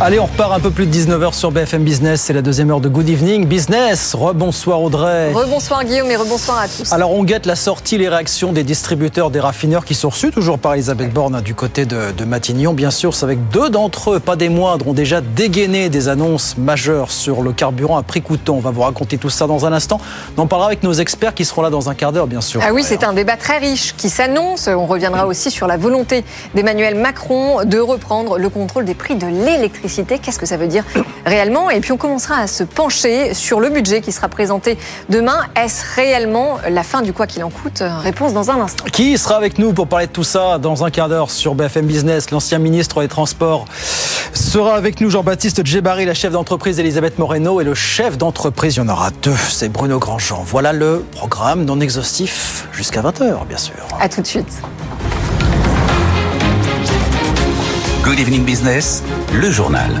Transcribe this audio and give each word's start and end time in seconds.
Allez, 0.00 0.18
on 0.18 0.26
repart 0.26 0.52
un 0.52 0.58
peu 0.58 0.70
plus 0.70 0.86
de 0.86 0.92
19h 0.92 1.32
sur 1.32 1.52
BFM 1.52 1.84
Business. 1.84 2.22
C'est 2.22 2.32
la 2.32 2.42
deuxième 2.42 2.70
heure 2.70 2.80
de 2.80 2.88
Good 2.88 3.08
Evening 3.08 3.46
Business. 3.46 4.14
Rebonsoir 4.14 4.82
Audrey. 4.82 5.32
Rebonsoir 5.32 5.84
Guillaume 5.84 6.10
et 6.10 6.16
rebonsoir 6.16 6.60
à 6.60 6.68
tous. 6.68 6.92
Alors 6.92 7.12
on 7.12 7.22
guette 7.22 7.46
la 7.46 7.54
sortie, 7.54 7.98
les 7.98 8.08
réactions 8.08 8.52
des 8.52 8.64
distributeurs, 8.64 9.30
des 9.30 9.38
raffineurs 9.38 9.84
qui 9.84 9.94
sont 9.94 10.08
reçus 10.08 10.30
toujours 10.32 10.58
par 10.58 10.74
Elisabeth 10.74 11.12
Borne 11.12 11.36
hein, 11.36 11.42
du 11.42 11.54
côté 11.54 11.84
de, 11.86 12.10
de, 12.10 12.24
Matignon. 12.24 12.72
Bien 12.72 12.90
sûr, 12.90 13.14
c'est 13.14 13.24
avec 13.24 13.48
deux 13.50 13.70
d'entre 13.70 14.12
eux, 14.14 14.20
pas 14.20 14.34
des 14.34 14.48
moindres, 14.48 14.88
ont 14.88 14.92
déjà 14.92 15.20
dégainé 15.20 15.88
des 15.88 16.08
annonces 16.08 16.56
majeures 16.58 17.12
sur 17.12 17.42
le 17.42 17.52
carburant 17.52 17.96
à 17.96 18.02
prix 18.02 18.22
coûtant. 18.22 18.54
On 18.54 18.60
va 18.60 18.70
vous 18.70 18.82
raconter 18.82 19.18
tout 19.18 19.30
ça 19.30 19.46
dans 19.46 19.66
un 19.66 19.72
instant. 19.72 20.00
On 20.36 20.42
en 20.42 20.46
parlera 20.48 20.66
avec 20.68 20.82
nos 20.82 20.94
experts 20.94 21.34
qui 21.34 21.44
seront 21.44 21.62
là 21.62 21.70
dans 21.70 21.90
un 21.90 21.94
quart 21.94 22.12
d'heure, 22.12 22.26
bien 22.26 22.40
sûr. 22.40 22.60
Ah 22.64 22.72
oui, 22.72 22.82
c'est 22.84 23.04
un 23.04 23.12
débat 23.12 23.36
très 23.36 23.58
riche 23.58 23.94
qui 23.96 24.10
s'annonce. 24.10 24.66
On 24.68 24.86
reviendra 24.86 25.26
aussi 25.26 25.50
sur 25.52 25.68
la 25.68 25.76
volonté 25.76 26.24
d'Emmanuel 26.54 26.96
Macron 26.96 27.64
de 27.64 27.78
reprendre 27.78 28.38
le 28.38 28.48
contrôle 28.48 28.84
des 28.84 28.94
prix 28.94 29.14
de 29.14 29.26
l'électricité. 29.26 29.81
Qu'est-ce 29.82 30.38
que 30.38 30.46
ça 30.46 30.56
veut 30.56 30.66
dire 30.66 30.72
dire 30.72 30.84
réellement? 31.24 31.70
Et 31.70 31.80
puis 31.80 31.92
on 31.92 31.96
commencera 31.96 32.36
à 32.36 32.46
se 32.48 32.64
pencher 32.64 33.34
sur 33.34 33.60
le 33.60 33.68
budget 33.68 34.00
qui 34.00 34.10
sera 34.10 34.28
présenté 34.28 34.76
demain. 35.08 35.46
Est-ce 35.54 35.84
réellement 35.94 36.58
la 36.68 36.82
fin 36.82 37.02
du 37.02 37.12
quoi 37.12 37.26
qu'il 37.26 37.44
en 37.44 37.50
coûte? 37.50 37.82
Réponse 38.02 38.32
dans 38.32 38.50
un 38.50 38.60
instant. 38.60 38.84
Qui 38.92 39.16
sera 39.18 39.36
avec 39.36 39.58
nous 39.58 39.72
pour 39.72 39.86
parler 39.86 40.06
de 40.06 40.12
tout 40.12 40.24
ça 40.24 40.58
dans 40.58 40.84
un 40.84 40.90
quart 40.90 41.08
d'heure 41.08 41.30
sur 41.30 41.54
BFM 41.54 41.86
Business? 41.86 42.30
L'ancien 42.30 42.58
ministre 42.58 43.02
des 43.02 43.08
Transports 43.08 43.66
sera 44.32 44.74
avec 44.74 45.00
nous 45.00 45.10
Jean-Baptiste 45.10 45.64
Djebari, 45.64 46.04
la 46.04 46.14
chef 46.14 46.32
d'entreprise 46.32 46.78
Elisabeth 46.78 47.18
Moreno 47.18 47.60
et 47.60 47.64
le 47.64 47.74
chef 47.74 48.16
d'entreprise, 48.16 48.76
il 48.76 48.78
y 48.78 48.82
en 48.82 48.88
aura 48.88 49.10
deux, 49.22 49.36
c'est 49.50 49.68
Bruno 49.68 49.98
Grandjean. 49.98 50.42
Voilà 50.44 50.72
le 50.72 51.04
programme 51.12 51.64
non 51.64 51.80
exhaustif 51.80 52.66
jusqu'à 52.72 53.02
20h, 53.02 53.46
bien 53.46 53.58
sûr. 53.58 53.74
À 54.00 54.08
tout 54.08 54.22
de 54.22 54.26
suite. 54.26 54.62
Good 58.02 58.18
Evening 58.18 58.44
Business, 58.44 59.02
le 59.32 59.50
journal. 59.50 60.00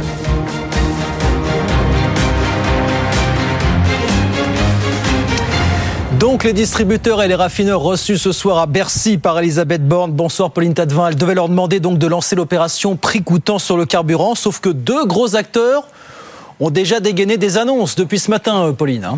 Donc 6.18 6.44
les 6.44 6.52
distributeurs 6.52 7.22
et 7.22 7.28
les 7.28 7.34
raffineurs 7.34 7.80
reçus 7.80 8.18
ce 8.18 8.32
soir 8.32 8.58
à 8.58 8.66
Bercy 8.66 9.16
par 9.16 9.38
Elisabeth 9.38 9.86
Borne. 9.86 10.12
Bonsoir 10.12 10.50
Pauline 10.50 10.74
Tadevin. 10.74 11.08
Elle 11.08 11.16
devait 11.16 11.34
leur 11.34 11.48
demander 11.48 11.80
donc 11.80 11.98
de 11.98 12.06
lancer 12.06 12.36
l'opération 12.36 12.96
prix 12.96 13.22
coûtant 13.22 13.58
sur 13.58 13.76
le 13.76 13.86
carburant, 13.86 14.34
sauf 14.34 14.60
que 14.60 14.68
deux 14.68 15.06
gros 15.06 15.34
acteurs 15.34 15.88
ont 16.60 16.70
déjà 16.70 17.00
dégainé 17.00 17.38
des 17.38 17.56
annonces 17.56 17.96
depuis 17.96 18.18
ce 18.18 18.30
matin, 18.30 18.66
euh, 18.66 18.72
Pauline. 18.72 19.08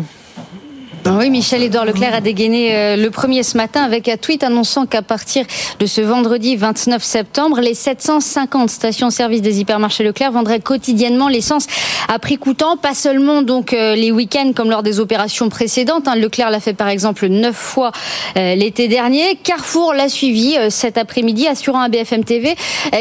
Oui, 1.07 1.29
Michel-Édouard 1.29 1.85
Leclerc 1.85 2.15
a 2.15 2.21
dégainé 2.21 2.75
euh, 2.75 2.95
le 2.95 3.11
premier 3.11 3.43
ce 3.43 3.57
matin 3.57 3.83
avec 3.83 4.07
un 4.09 4.17
tweet 4.17 4.41
annonçant 4.41 4.87
qu'à 4.87 5.03
partir 5.03 5.45
de 5.79 5.85
ce 5.85 6.01
vendredi 6.01 6.55
29 6.55 7.03
septembre, 7.03 7.59
les 7.61 7.75
750 7.75 8.71
stations-service 8.71 9.43
des 9.43 9.59
hypermarchés 9.59 10.03
Leclerc 10.03 10.31
vendraient 10.31 10.61
quotidiennement 10.61 11.27
l'essence 11.27 11.67
à 12.07 12.17
prix 12.17 12.37
coûtant, 12.37 12.75
pas 12.75 12.95
seulement 12.95 13.43
donc 13.43 13.73
euh, 13.73 13.93
les 13.93 14.11
week-ends 14.11 14.51
comme 14.55 14.71
lors 14.71 14.81
des 14.81 14.99
opérations 14.99 15.47
précédentes. 15.47 16.07
Hein. 16.07 16.15
Leclerc 16.15 16.49
l'a 16.49 16.59
fait 16.59 16.73
par 16.73 16.87
exemple 16.87 17.27
neuf 17.27 17.55
fois 17.55 17.91
euh, 18.35 18.55
l'été 18.55 18.87
dernier. 18.87 19.35
Carrefour 19.43 19.93
l'a 19.93 20.09
suivi 20.09 20.55
cet 20.69 20.97
après-midi, 20.97 21.47
assurant 21.47 21.81
à 21.81 21.89
BFM 21.89 22.23
TV 22.23 22.55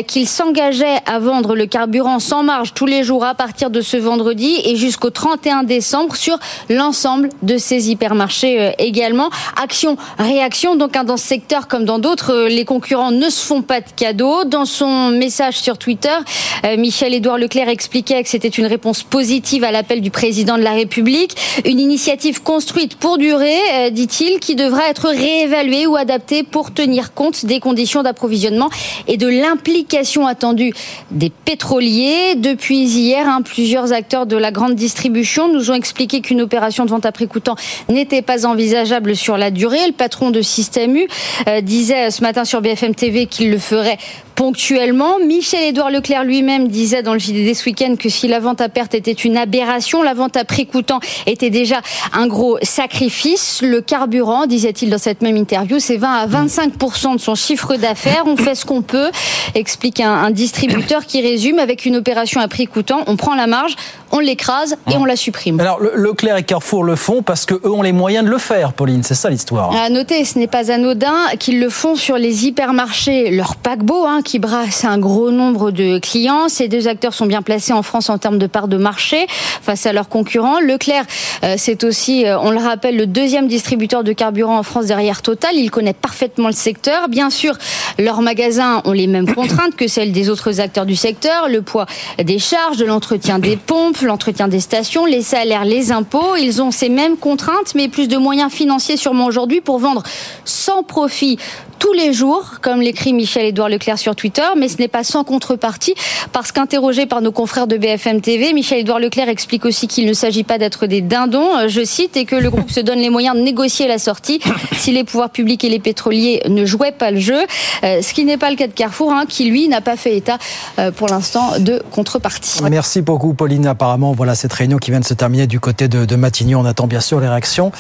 qu'il 0.07 0.29
s'engageait 0.29 0.99
à 1.07 1.19
vendre 1.19 1.55
le 1.55 1.65
carburant 1.65 2.19
sans 2.19 2.43
marge 2.43 2.75
tous 2.75 2.87
les 2.87 3.03
jours 3.03 3.25
à 3.25 3.35
partir 3.35 3.71
de 3.71 3.81
ce 3.81 3.97
vendredi 3.97 4.61
et 4.65 4.77
jusqu'au 4.77 5.11
31 5.11 5.63
décembre 5.63 6.17
sur 6.17 6.39
l'ensemble 6.69 7.31
de 7.43 7.57
ses 7.57 7.94
hypermarchés 7.95 8.61
euh, 8.61 8.71
également. 8.79 9.31
Action, 9.61 9.97
réaction. 10.19 10.77
Donc 10.77 10.97
hein, 10.97 11.05
dans 11.05 11.17
ce 11.17 11.27
secteur 11.27 11.69
comme 11.69 11.85
dans 11.85 11.99
d'autres, 11.99 12.33
euh, 12.33 12.49
les 12.49 12.65
concurrents 12.65 13.11
ne 13.11 13.31
se 13.31 13.45
font 13.45 13.63
pas 13.63 13.81
de 13.81 13.91
cadeaux. 13.97 14.45
Dans 14.45 14.67
son 14.67 15.11
message 15.11 15.59
sur 15.59 15.79
Twitter, 15.79 16.17
euh, 16.65 16.77
Michel-Édouard 16.77 17.39
Leclerc 17.39 17.69
expliquait 17.69 18.23
que 18.23 18.29
c'était 18.29 18.49
une 18.49 18.67
réponse 18.67 19.03
positive 19.03 19.65
à 19.65 19.73
l'appel 19.73 20.01
du 20.01 20.11
président 20.11 20.59
de 20.59 20.63
la 20.63 20.73
République. 20.73 21.37
Une 21.65 21.81
initiative 21.81 22.43
construite 22.43 22.97
pour 22.97 23.19
durer, 23.19 23.91
dit-il, 23.91 24.39
qui 24.41 24.57
devra 24.57 24.89
être 24.89 25.09
réévaluée 25.09 25.87
ou 25.87 25.97
adaptée 25.97 26.43
pour 26.43 26.75
tenir 26.75 27.15
compte 27.15 27.47
des 27.47 27.61
conditions 27.61 28.03
d'approvisionnement 28.03 28.71
et 29.07 29.17
de 29.17 29.29
l'implication 29.29 30.27
attendue 30.27 30.73
des 31.11 31.31
pétroliers. 31.31 32.35
Depuis 32.37 32.79
hier, 32.79 33.29
hein, 33.29 33.43
plusieurs 33.43 33.93
acteurs 33.93 34.27
de 34.27 34.37
la 34.37 34.51
grande 34.51 34.75
distribution 34.75 35.53
nous 35.53 35.71
ont 35.71 35.75
expliqué 35.75 36.21
qu'une 36.21 36.41
opération 36.41 36.85
de 36.85 36.91
vente 36.91 37.07
à 37.07 37.13
prix 37.13 37.29
coûtant 37.29 37.57
n'était 37.89 38.23
pas 38.23 38.47
envisageable 38.47 39.17
sur 39.17 39.37
la 39.37 39.51
durée. 39.51 39.87
Le 39.87 39.93
patron 39.93 40.31
de 40.31 40.43
Système 40.43 40.97
U 40.97 41.09
euh, 41.49 41.61
disait 41.61 42.11
ce 42.11 42.23
matin 42.23 42.45
sur 42.45 42.61
BFM 42.61 42.95
TV 42.95 43.27
qu'il 43.27 43.51
le 43.51 43.59
ferait 43.59 43.99
ponctuellement. 44.35 45.19
Michel-Édouard 45.19 45.91
Leclerc 45.91 46.25
lui-même 46.25 46.69
disait 46.69 47.03
dans 47.03 47.13
le 47.13 47.19
JDD 47.19 47.55
ce 47.55 47.65
week-end 47.67 47.97
que 47.99 48.09
si 48.09 48.29
la 48.29 48.41
vente 48.41 48.61
à 48.61 48.69
perte 48.69 48.95
était 48.95 49.13
une 49.13 49.37
aberration, 49.37 50.03
la 50.03 50.15
vente 50.15 50.37
à 50.37 50.45
prix 50.45 50.67
coûtant 50.67 51.01
était 51.27 51.51
déjà 51.51 51.81
un 52.13 52.27
gros 52.27 52.59
sacrifice. 52.63 53.61
Le 53.63 53.81
carburant, 53.81 54.47
disait-il 54.47 54.91
dans 54.91 54.99
cette 54.99 55.23
même 55.23 55.37
interview, 55.37 55.79
c'est 55.79 55.97
20 55.97 56.13
à 56.13 56.27
25% 56.27 57.15
de 57.15 57.21
son 57.21 57.35
chiffre 57.35 57.77
d'affaires. 57.77 58.25
On 58.27 58.37
fait 58.37 58.55
ce 58.55 58.65
qu'on 58.65 58.83
peut, 58.83 59.11
explique 59.55 60.01
un, 60.01 60.13
un, 60.13 60.31
distributeur 60.31 61.07
qui 61.07 61.23
résume 61.23 61.59
avec 61.59 61.87
une 61.87 61.97
opération 61.97 62.41
à 62.41 62.49
prix 62.49 62.67
coûtant. 62.67 63.05
On 63.07 63.17
prend 63.17 63.35
la 63.35 63.47
marge, 63.47 63.77
on 64.13 64.19
l'écrase 64.19 64.77
et 64.91 64.97
on 64.97 65.05
la 65.05 65.17
supprime. 65.17 65.61
Alors 65.61 65.81
Leclerc 65.81 66.37
et 66.37 66.43
Carrefour 66.43 66.85
le 66.85 66.97
font 66.97 67.23
parce 67.23 67.47
qu'eux 67.47 67.61
ont 67.71 67.83
les 67.83 67.93
moyens 67.93 68.25
de 68.25 68.31
le 68.31 68.39
faire, 68.39 68.73
Pauline. 68.73 69.03
C'est 69.03 69.15
ça 69.15 69.31
l'histoire. 69.31 69.75
À 69.75 69.89
noter, 69.89 70.25
ce 70.25 70.39
n'est 70.39 70.47
pas 70.47 70.71
anodin 70.71 71.15
qu'ils 71.39 71.61
le 71.61 71.69
font 71.69 71.97
sur 71.97 72.17
les 72.17 72.47
hypermarchés, 72.47 73.31
leur 73.31 73.57
paquebot, 73.57 74.05
hein, 74.07 74.23
qui 74.25 74.39
brasse 74.39 74.85
un 74.85 74.99
gros 74.99 75.31
nombre 75.31 75.71
de 75.71 75.99
clients. 75.99 76.49
Ces 76.49 76.67
deux 76.67 76.89
acteurs 76.89 77.15
sont 77.15 77.27
bien 77.27 77.43
placés 77.43 77.73
en 77.73 77.83
France 77.83 78.11
en 78.11 78.19
termes 78.19 78.39
de 78.39 78.47
part 78.47 78.67
de 78.67 78.77
marché 78.77 79.27
face 79.29 79.87
à 79.87 79.93
leurs 79.93 80.09
concurrents. 80.09 80.59
Leclerc, 80.61 81.05
euh, 81.45 81.55
c'est 81.59 81.85
aussi, 81.85 82.27
euh, 82.27 82.39
on 82.41 82.51
le 82.51 82.59
rappelle, 82.59 82.97
le 82.97 83.07
deuxième 83.07 83.47
distributeur 83.47 84.03
de 84.03 84.13
carburant 84.13 84.59
en 84.59 84.63
France 84.63 84.87
derrière 84.87 85.23
Total. 85.23 85.55
Il 85.55 85.71
connaît 85.71 85.93
parfaitement 85.93 86.49
le 86.49 86.55
secteur. 86.55 87.09
Bien 87.09 87.31
sûr, 87.31 87.57
leurs 87.99 88.23
magasins 88.23 88.83
ont 88.85 88.93
les 88.93 89.07
mêmes 89.07 89.33
contraintes 89.33 89.77
que 89.77 89.87
celles 89.87 90.13
des 90.13 90.31
autres 90.31 90.61
acteurs 90.61 90.87
du 90.87 90.97
secteur. 90.97 91.49
Le 91.49 91.63
poids 91.63 91.87
des 92.23 92.39
charges, 92.39 92.79
de 92.79 92.85
l'entretien 92.85 93.39
des 93.39 93.57
pompes, 93.57 94.01
l'entretien 94.01 94.49
des 94.49 94.61
stations, 94.61 95.05
les 95.05 95.23
salaires, 95.23 95.65
les 95.65 95.93
impôts. 95.93 96.37
Ils 96.37 96.63
ont 96.63 96.71
ces 96.71 96.89
mêmes 96.89 97.17
contraintes, 97.17 97.75
mais 97.75 97.89
plus 97.89 98.09
de 98.09 98.17
moyens 98.17 98.51
financiers 98.51 98.97
sûrement 98.97 99.27
aujourd'hui 99.27 99.61
pour 99.61 99.79
vendre 99.79 100.03
sans 100.45 100.83
profit 100.83 101.39
tous 101.79 101.93
les 101.93 102.15
jours, 102.15 102.53
comme 102.63 102.81
l'écrit 102.81 103.13
Michel-Édouard 103.13 103.69
Leclerc 103.69 103.99
sur 103.99 104.14
Twitter, 104.15 104.47
mais 104.57 104.69
ce 104.69 104.79
n'est 104.79 104.89
pas 104.89 105.05
sans 105.05 105.25
contrepartie, 105.25 105.95
parce 106.33 106.53
qu'interrogé 106.53 107.07
par 107.07 107.21
nos 107.21 107.33
confrères 107.33 107.67
de 107.67 107.77
BFM 107.77 108.21
TV, 108.21 108.53
Michel-Édouard 108.53 108.99
Leclerc 108.99 109.29
explique 109.29 109.65
aussi 109.65 109.89
qu'il 109.89 110.07
ne 110.07 110.13
s'agit 110.13 110.45
pas 110.45 110.59
d'être 110.59 110.87
des 110.87 111.01
dindons, 111.01 111.57
euh, 111.57 111.69
je 111.69 111.85
cite, 111.85 112.17
et 112.17 112.25
que 112.25 112.37
le 112.37 112.51
groupe 112.51 112.71
se 112.71 112.81
donne 112.81 112.99
les 112.99 113.11
moyens 113.11 113.37
de 113.37 113.43
négocier 113.43 113.89
la 113.89 113.99
sortie 113.99 114.41
si 114.77 114.93
les 114.93 115.05
pouvoirs 115.05 115.31
publics 115.31 115.65
et 115.65 115.69
les 115.69 115.79
pétroliers 115.79 116.43
ne 116.49 116.65
jouaient 116.65 116.93
pas 116.93 117.11
le 117.11 117.21
jeu, 117.21 117.41
euh, 117.85 118.03
ce 118.03 118.15
qui 118.15 118.25
n'est 118.25 118.37
pas 118.37 118.51
le 118.51 118.57
cas 118.57 118.67
de 118.67 118.73
Carrefour, 118.73 119.13
hein, 119.13 119.25
qui 119.29 119.51
lui 119.51 119.69
n'a 119.69 119.81
pas 119.81 119.97
fait 119.97 120.17
état 120.17 120.39
euh, 120.79 120.91
pour 120.91 121.09
l'instant 121.09 121.59
de 121.59 121.83
contrepartie. 121.91 122.61
Merci 122.71 123.03
beaucoup 123.03 123.35
Pauline, 123.35 123.67
apparemment 123.67 124.13
voilà 124.13 124.35
cette 124.35 124.53
réunion 124.53 124.79
qui 124.79 124.91
vient 124.91 125.01
de 125.01 125.05
se 125.05 125.15
terminer 125.15 125.47
du 125.47 125.61
côté 125.61 125.89
de, 125.89 126.05
de 126.05 126.17
Matignon, 126.17 126.61
on 126.61 126.65
attend 126.65 126.87
bien 126.87 127.01
sûr 127.01 127.21
les 127.21 127.29
réactions 127.29 127.73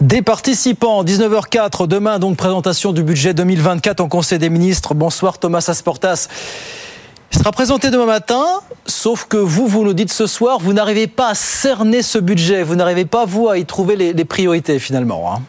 des 0.00 0.22
participants. 0.22 1.04
19h04, 1.04 1.86
demain 1.86 2.18
donc 2.18 2.36
présentation 2.36 2.92
du 2.92 3.02
budget 3.02 3.34
2024 3.34 4.00
en 4.00 4.08
Conseil 4.08 4.38
des 4.38 4.50
ministres. 4.50 4.94
Bonsoir 4.94 5.38
Thomas 5.38 5.60
Asportas. 5.70 6.28
Il 7.32 7.38
sera 7.38 7.52
présenté 7.52 7.90
demain 7.90 8.06
matin, 8.06 8.44
sauf 8.86 9.24
que 9.24 9.36
vous, 9.36 9.66
vous 9.68 9.84
nous 9.84 9.94
dites 9.94 10.12
ce 10.12 10.26
soir, 10.26 10.58
vous 10.58 10.72
n'arrivez 10.72 11.06
pas 11.06 11.28
à 11.28 11.34
cerner 11.34 12.02
ce 12.02 12.18
budget, 12.18 12.64
vous 12.64 12.74
n'arrivez 12.74 13.04
pas, 13.04 13.24
vous, 13.24 13.48
à 13.48 13.56
y 13.56 13.64
trouver 13.64 13.94
les, 13.94 14.12
les 14.12 14.24
priorités 14.24 14.78
finalement. 14.80 15.32
Hein. 15.32 15.42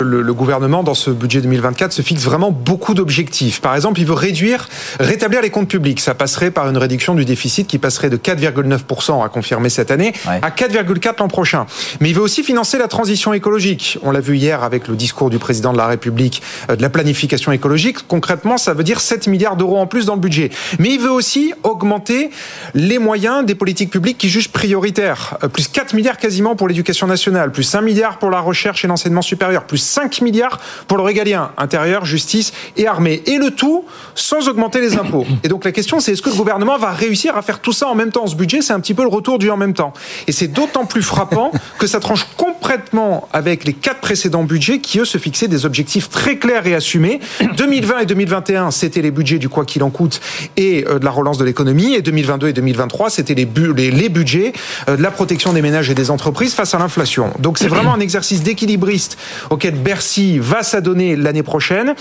Le, 0.00 0.22
le, 0.22 0.34
gouvernement, 0.34 0.82
dans 0.82 0.94
ce 0.94 1.10
budget 1.10 1.40
2024, 1.40 1.92
se 1.92 2.02
fixe 2.02 2.22
vraiment 2.22 2.50
beaucoup 2.50 2.94
d'objectifs. 2.94 3.60
Par 3.60 3.74
exemple, 3.74 4.00
il 4.00 4.06
veut 4.06 4.14
réduire, 4.14 4.68
rétablir 5.00 5.40
les 5.40 5.50
comptes 5.50 5.68
publics. 5.68 6.00
Ça 6.00 6.14
passerait 6.14 6.50
par 6.50 6.68
une 6.68 6.76
réduction 6.76 7.14
du 7.14 7.24
déficit 7.24 7.66
qui 7.66 7.78
passerait 7.78 8.10
de 8.10 8.16
4,9% 8.16 9.24
à 9.24 9.28
confirmer 9.28 9.70
cette 9.70 9.90
année 9.90 10.12
ouais. 10.26 10.40
à 10.42 10.50
4,4 10.50 11.14
l'an 11.18 11.28
prochain. 11.28 11.66
Mais 12.00 12.10
il 12.10 12.14
veut 12.14 12.22
aussi 12.22 12.42
financer 12.42 12.78
la 12.78 12.88
transition 12.88 13.32
écologique. 13.32 13.98
On 14.02 14.10
l'a 14.10 14.20
vu 14.20 14.36
hier 14.36 14.62
avec 14.62 14.88
le 14.88 14.96
discours 14.96 15.30
du 15.30 15.38
président 15.38 15.72
de 15.72 15.78
la 15.78 15.86
République 15.86 16.42
euh, 16.70 16.76
de 16.76 16.82
la 16.82 16.90
planification 16.90 17.52
écologique. 17.52 18.06
Concrètement, 18.06 18.58
ça 18.58 18.74
veut 18.74 18.84
dire 18.84 19.00
7 19.00 19.26
milliards 19.28 19.56
d'euros 19.56 19.78
en 19.78 19.86
plus 19.86 20.06
dans 20.06 20.14
le 20.14 20.20
budget. 20.20 20.50
Mais 20.78 20.90
il 20.90 21.00
veut 21.00 21.10
aussi 21.10 21.54
augmenter 21.62 22.30
les 22.74 22.98
moyens 22.98 23.44
des 23.44 23.54
politiques 23.54 23.90
publiques 23.90 24.18
qui 24.18 24.28
jugent 24.28 24.50
prioritaires. 24.50 25.38
Euh, 25.42 25.48
plus 25.48 25.68
4 25.68 25.94
milliards 25.94 26.18
quasiment 26.18 26.56
pour 26.56 26.68
l'éducation 26.68 27.06
nationale, 27.06 27.52
plus 27.52 27.62
5 27.62 27.80
milliards 27.82 28.18
pour 28.18 28.30
la 28.30 28.40
recherche 28.40 28.84
et 28.84 28.88
l'enseignement 28.88 29.22
supérieur, 29.22 29.64
plus 29.64 29.78
5 29.86 30.20
milliards 30.20 30.58
pour 30.88 30.96
le 30.98 31.02
régalien, 31.02 31.50
intérieur, 31.56 32.04
justice 32.04 32.52
et 32.76 32.86
armée. 32.86 33.22
Et 33.26 33.38
le 33.38 33.50
tout 33.50 33.84
sans 34.14 34.48
augmenter 34.48 34.80
les 34.80 34.96
impôts. 34.96 35.26
Et 35.42 35.48
donc 35.48 35.64
la 35.64 35.72
question, 35.72 36.00
c'est 36.00 36.12
est-ce 36.12 36.22
que 36.22 36.30
le 36.30 36.36
gouvernement 36.36 36.78
va 36.78 36.90
réussir 36.90 37.36
à 37.36 37.42
faire 37.42 37.60
tout 37.60 37.72
ça 37.72 37.88
en 37.88 37.94
même 37.94 38.10
temps? 38.10 38.26
Ce 38.26 38.34
budget, 38.34 38.62
c'est 38.62 38.72
un 38.72 38.80
petit 38.80 38.94
peu 38.94 39.02
le 39.02 39.08
retour 39.08 39.38
du 39.38 39.50
en 39.50 39.56
même 39.56 39.74
temps. 39.74 39.92
Et 40.26 40.32
c'est 40.32 40.48
d'autant 40.48 40.86
plus 40.86 41.02
frappant 41.02 41.52
que 41.78 41.86
ça 41.86 42.00
tranche 42.00 42.26
complètement 42.36 43.28
avec 43.32 43.64
les 43.64 43.72
quatre 43.72 44.00
précédents 44.00 44.44
budgets 44.44 44.80
qui, 44.80 44.98
eux, 44.98 45.04
se 45.04 45.18
fixaient 45.18 45.48
des 45.48 45.66
objectifs 45.66 46.08
très 46.10 46.36
clairs 46.36 46.66
et 46.66 46.74
assumés. 46.74 47.20
2020 47.56 48.00
et 48.00 48.06
2021, 48.06 48.70
c'était 48.70 49.02
les 49.02 49.10
budgets 49.10 49.38
du 49.38 49.48
quoi 49.48 49.64
qu'il 49.64 49.82
en 49.82 49.90
coûte 49.90 50.20
et 50.56 50.84
euh, 50.86 50.98
de 50.98 51.04
la 51.04 51.10
relance 51.10 51.38
de 51.38 51.44
l'économie. 51.44 51.94
Et 51.94 52.02
2022 52.02 52.48
et 52.48 52.52
2023, 52.52 53.10
c'était 53.10 53.34
les, 53.34 53.46
les, 53.90 54.08
budgets 54.08 54.52
euh, 54.88 54.96
de 54.96 55.02
la 55.02 55.10
protection 55.10 55.52
des 55.52 55.62
ménages 55.62 55.90
et 55.90 55.94
des 55.94 56.10
entreprises 56.10 56.54
face 56.54 56.74
à 56.74 56.78
l'inflation. 56.78 57.30
Donc 57.38 57.58
c'est 57.58 57.68
vraiment 57.68 57.94
un 57.94 58.00
exercice 58.00 58.42
d'équilibriste 58.42 59.18
auquel 59.50 59.74
Bercy 59.76 60.38
va 60.38 60.62
s'adonner 60.62 61.16
l'année 61.16 61.42
prochaine. 61.42 61.94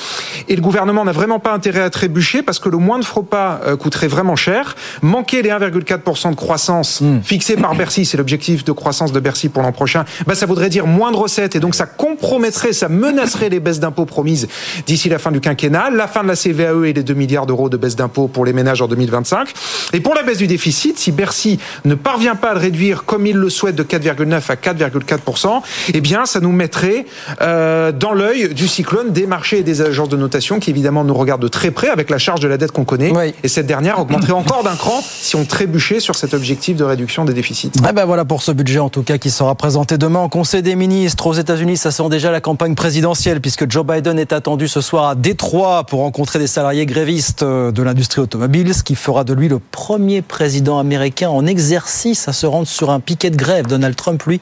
Et 0.49 0.55
le 0.55 0.61
gouvernement 0.61 1.05
n'a 1.05 1.11
vraiment 1.11 1.39
pas 1.39 1.53
intérêt 1.53 1.81
à 1.81 1.89
trébucher 1.89 2.41
parce 2.41 2.59
que 2.59 2.69
le 2.69 2.77
moindre 2.77 3.05
pas 3.23 3.61
euh, 3.65 3.75
coûterait 3.75 4.07
vraiment 4.07 4.35
cher. 4.35 4.75
Manquer 5.01 5.41
les 5.41 5.49
1,4% 5.49 6.31
de 6.31 6.35
croissance 6.35 7.01
mm. 7.01 7.21
fixé 7.23 7.55
par 7.55 7.75
Bercy, 7.75 8.05
c'est 8.05 8.17
l'objectif 8.17 8.63
de 8.63 8.71
croissance 8.71 9.11
de 9.11 9.19
Bercy 9.19 9.49
pour 9.49 9.63
l'an 9.63 9.71
prochain, 9.71 10.05
bah, 10.25 10.35
ça 10.35 10.45
voudrait 10.45 10.69
dire 10.69 10.87
moins 10.87 11.11
de 11.11 11.17
recettes 11.17 11.55
et 11.55 11.59
donc 11.59 11.75
ça 11.75 11.85
compromettrait, 11.85 12.73
ça 12.73 12.89
menacerait 12.89 13.49
les 13.49 13.59
baisses 13.59 13.79
d'impôts 13.79 14.05
promises 14.05 14.47
d'ici 14.85 15.09
la 15.09 15.19
fin 15.19 15.31
du 15.31 15.39
quinquennat, 15.39 15.89
la 15.91 16.07
fin 16.07 16.23
de 16.23 16.27
la 16.27 16.35
CVAE 16.35 16.89
et 16.89 16.93
les 16.93 17.03
2 17.03 17.13
milliards 17.13 17.45
d'euros 17.45 17.69
de 17.69 17.77
baisse 17.77 17.95
d'impôts 17.95 18.27
pour 18.27 18.45
les 18.45 18.53
ménages 18.53 18.81
en 18.81 18.87
2025. 18.87 19.49
Et 19.93 19.99
pour 19.99 20.15
la 20.15 20.23
baisse 20.23 20.37
du 20.37 20.47
déficit, 20.47 20.97
si 20.97 21.11
Bercy 21.11 21.59
ne 21.85 21.95
parvient 21.95 22.35
pas 22.35 22.51
à 22.51 22.53
le 22.53 22.59
réduire 22.59 23.05
comme 23.05 23.27
il 23.27 23.35
le 23.35 23.49
souhaite 23.49 23.75
de 23.75 23.83
4,9 23.83 24.51
à 24.51 24.55
4,4%, 24.55 25.61
eh 25.93 26.01
bien 26.01 26.25
ça 26.25 26.39
nous 26.39 26.51
mettrait 26.51 27.05
euh, 27.41 27.64
dans 27.91 28.13
l'œil 28.13 28.53
du 28.53 28.67
cyclone 28.67 29.11
des 29.11 29.27
marchés 29.27 29.59
et 29.59 29.63
des 29.63 29.81
agences 29.81 30.09
de 30.09 30.17
notation 30.17 30.59
qui 30.59 30.69
évidemment 30.69 31.03
nous 31.03 31.13
regardent 31.13 31.41
de 31.41 31.47
très 31.47 31.71
près 31.71 31.89
avec 31.89 32.09
la 32.09 32.17
charge 32.17 32.39
de 32.39 32.47
la 32.47 32.57
dette 32.57 32.71
qu'on 32.71 32.85
connaît. 32.85 33.11
Et 33.43 33.47
cette 33.47 33.67
dernière 33.67 33.99
augmenterait 33.99 34.33
encore 34.33 34.63
d'un 34.63 34.75
cran 34.75 35.01
si 35.03 35.35
on 35.35 35.45
trébuchait 35.45 35.99
sur 35.99 36.15
cet 36.15 36.33
objectif 36.33 36.77
de 36.77 36.83
réduction 36.83 37.25
des 37.25 37.33
déficits. 37.33 37.71
Eh 37.87 37.93
ben 37.93 38.05
voilà 38.05 38.25
pour 38.25 38.41
ce 38.41 38.51
budget 38.51 38.79
en 38.79 38.89
tout 38.89 39.03
cas 39.03 39.17
qui 39.17 39.31
sera 39.31 39.55
présenté 39.55 39.97
demain 39.97 40.23
au 40.23 40.29
Conseil 40.29 40.61
des 40.61 40.75
ministres 40.75 41.27
aux 41.27 41.33
États-Unis. 41.33 41.77
Ça 41.77 41.91
sent 41.91 42.09
déjà 42.09 42.31
la 42.31 42.41
campagne 42.41 42.75
présidentielle 42.75 43.41
puisque 43.41 43.69
Joe 43.69 43.85
Biden 43.85 44.19
est 44.19 44.33
attendu 44.33 44.67
ce 44.67 44.81
soir 44.81 45.09
à 45.09 45.15
Détroit 45.15 45.83
pour 45.85 45.99
rencontrer 45.99 46.39
des 46.39 46.47
salariés 46.47 46.85
grévistes 46.85 47.43
euh, 47.43 47.71
de 47.71 47.83
l'industrie 47.83 48.21
automobile, 48.21 48.73
ce 48.73 48.83
qui 48.83 48.95
fera 48.95 49.23
de 49.23 49.33
lui 49.33 49.47
le 49.47 49.59
premier 49.59 50.21
président 50.21 50.79
américain 50.79 51.29
en 51.29 51.45
exercice 51.45 52.27
à 52.27 52.33
se 52.33 52.45
rendre 52.45 52.67
sur 52.67 52.89
un 52.89 52.99
piquet 52.99 53.29
de 53.29 53.35
grève. 53.35 53.67
Donald 53.67 53.95
Trump, 53.95 54.21
lui, 54.23 54.41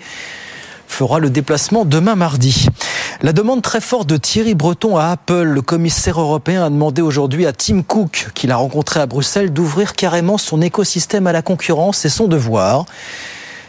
fera 0.93 1.17
le 1.17 1.31
déplacement 1.31 1.85
demain 1.85 2.13
mardi. 2.13 2.67
La 3.23 3.33
demande 3.33 3.63
très 3.63 3.81
forte 3.81 4.07
de 4.07 4.15
Thierry 4.15 4.53
Breton 4.53 4.95
à 4.95 5.05
Apple, 5.07 5.41
le 5.41 5.61
commissaire 5.63 6.21
européen 6.21 6.63
a 6.63 6.69
demandé 6.69 7.01
aujourd'hui 7.01 7.47
à 7.47 7.51
Tim 7.51 7.81
Cook, 7.81 8.27
qu'il 8.35 8.51
a 8.51 8.57
rencontré 8.57 8.99
à 8.99 9.07
Bruxelles, 9.07 9.51
d'ouvrir 9.51 9.95
carrément 9.95 10.37
son 10.37 10.61
écosystème 10.61 11.25
à 11.25 11.31
la 11.31 11.41
concurrence 11.41 12.05
et 12.05 12.09
son 12.09 12.27
devoir. 12.27 12.85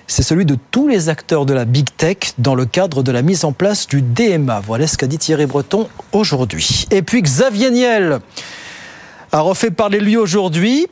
C'est 0.07 0.23
celui 0.23 0.45
de 0.45 0.59
tous 0.71 0.87
les 0.87 1.09
acteurs 1.09 1.47
de 1.47 1.55
la 1.55 1.65
big 1.65 1.87
tech 1.97 2.35
dans 2.37 2.55
le 2.55 2.67
cadre 2.67 3.03
de 3.03 3.11
la 3.11 3.23
mise 3.23 3.47
en 3.47 3.53
place 3.53 3.87
du 3.87 4.03
DMA. 4.03 4.61
Voilà 4.61 4.87
ce 4.87 4.99
qu'a 4.99 5.07
dit 5.07 5.17
Thierry 5.17 5.47
Breton 5.47 5.89
aujourd'hui. 6.13 6.87
Et 6.91 7.01
puis 7.01 7.23
Xavier 7.23 7.71
Niel 7.71 8.19
a 9.33 9.41
refait 9.41 9.71
parler 9.71 9.99
lui 9.99 10.19
aujourd'hui. 10.19 10.89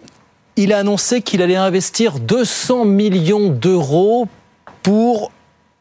Il 0.56 0.72
a 0.72 0.78
annoncé 0.78 1.20
qu'il 1.20 1.42
allait 1.42 1.56
investir 1.56 2.18
200 2.20 2.86
millions 2.86 3.50
d'euros 3.50 4.28
pour 4.82 5.30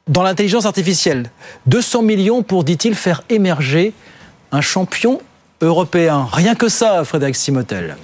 dans 0.07 0.24
l'intelligence 0.24 0.65
artificielle. 0.65 1.30
200 1.68 2.01
millions 2.01 2.44
pour, 2.44 2.63
dit-il, 2.63 2.95
faire 2.95 3.24
émerger 3.30 3.94
un 4.51 4.62
champion 4.62 5.21
européen. 5.62 6.27
Rien 6.31 6.56
que 6.56 6.69
ça, 6.69 7.03
Frédéric 7.03 7.36
Simotel 7.36 7.95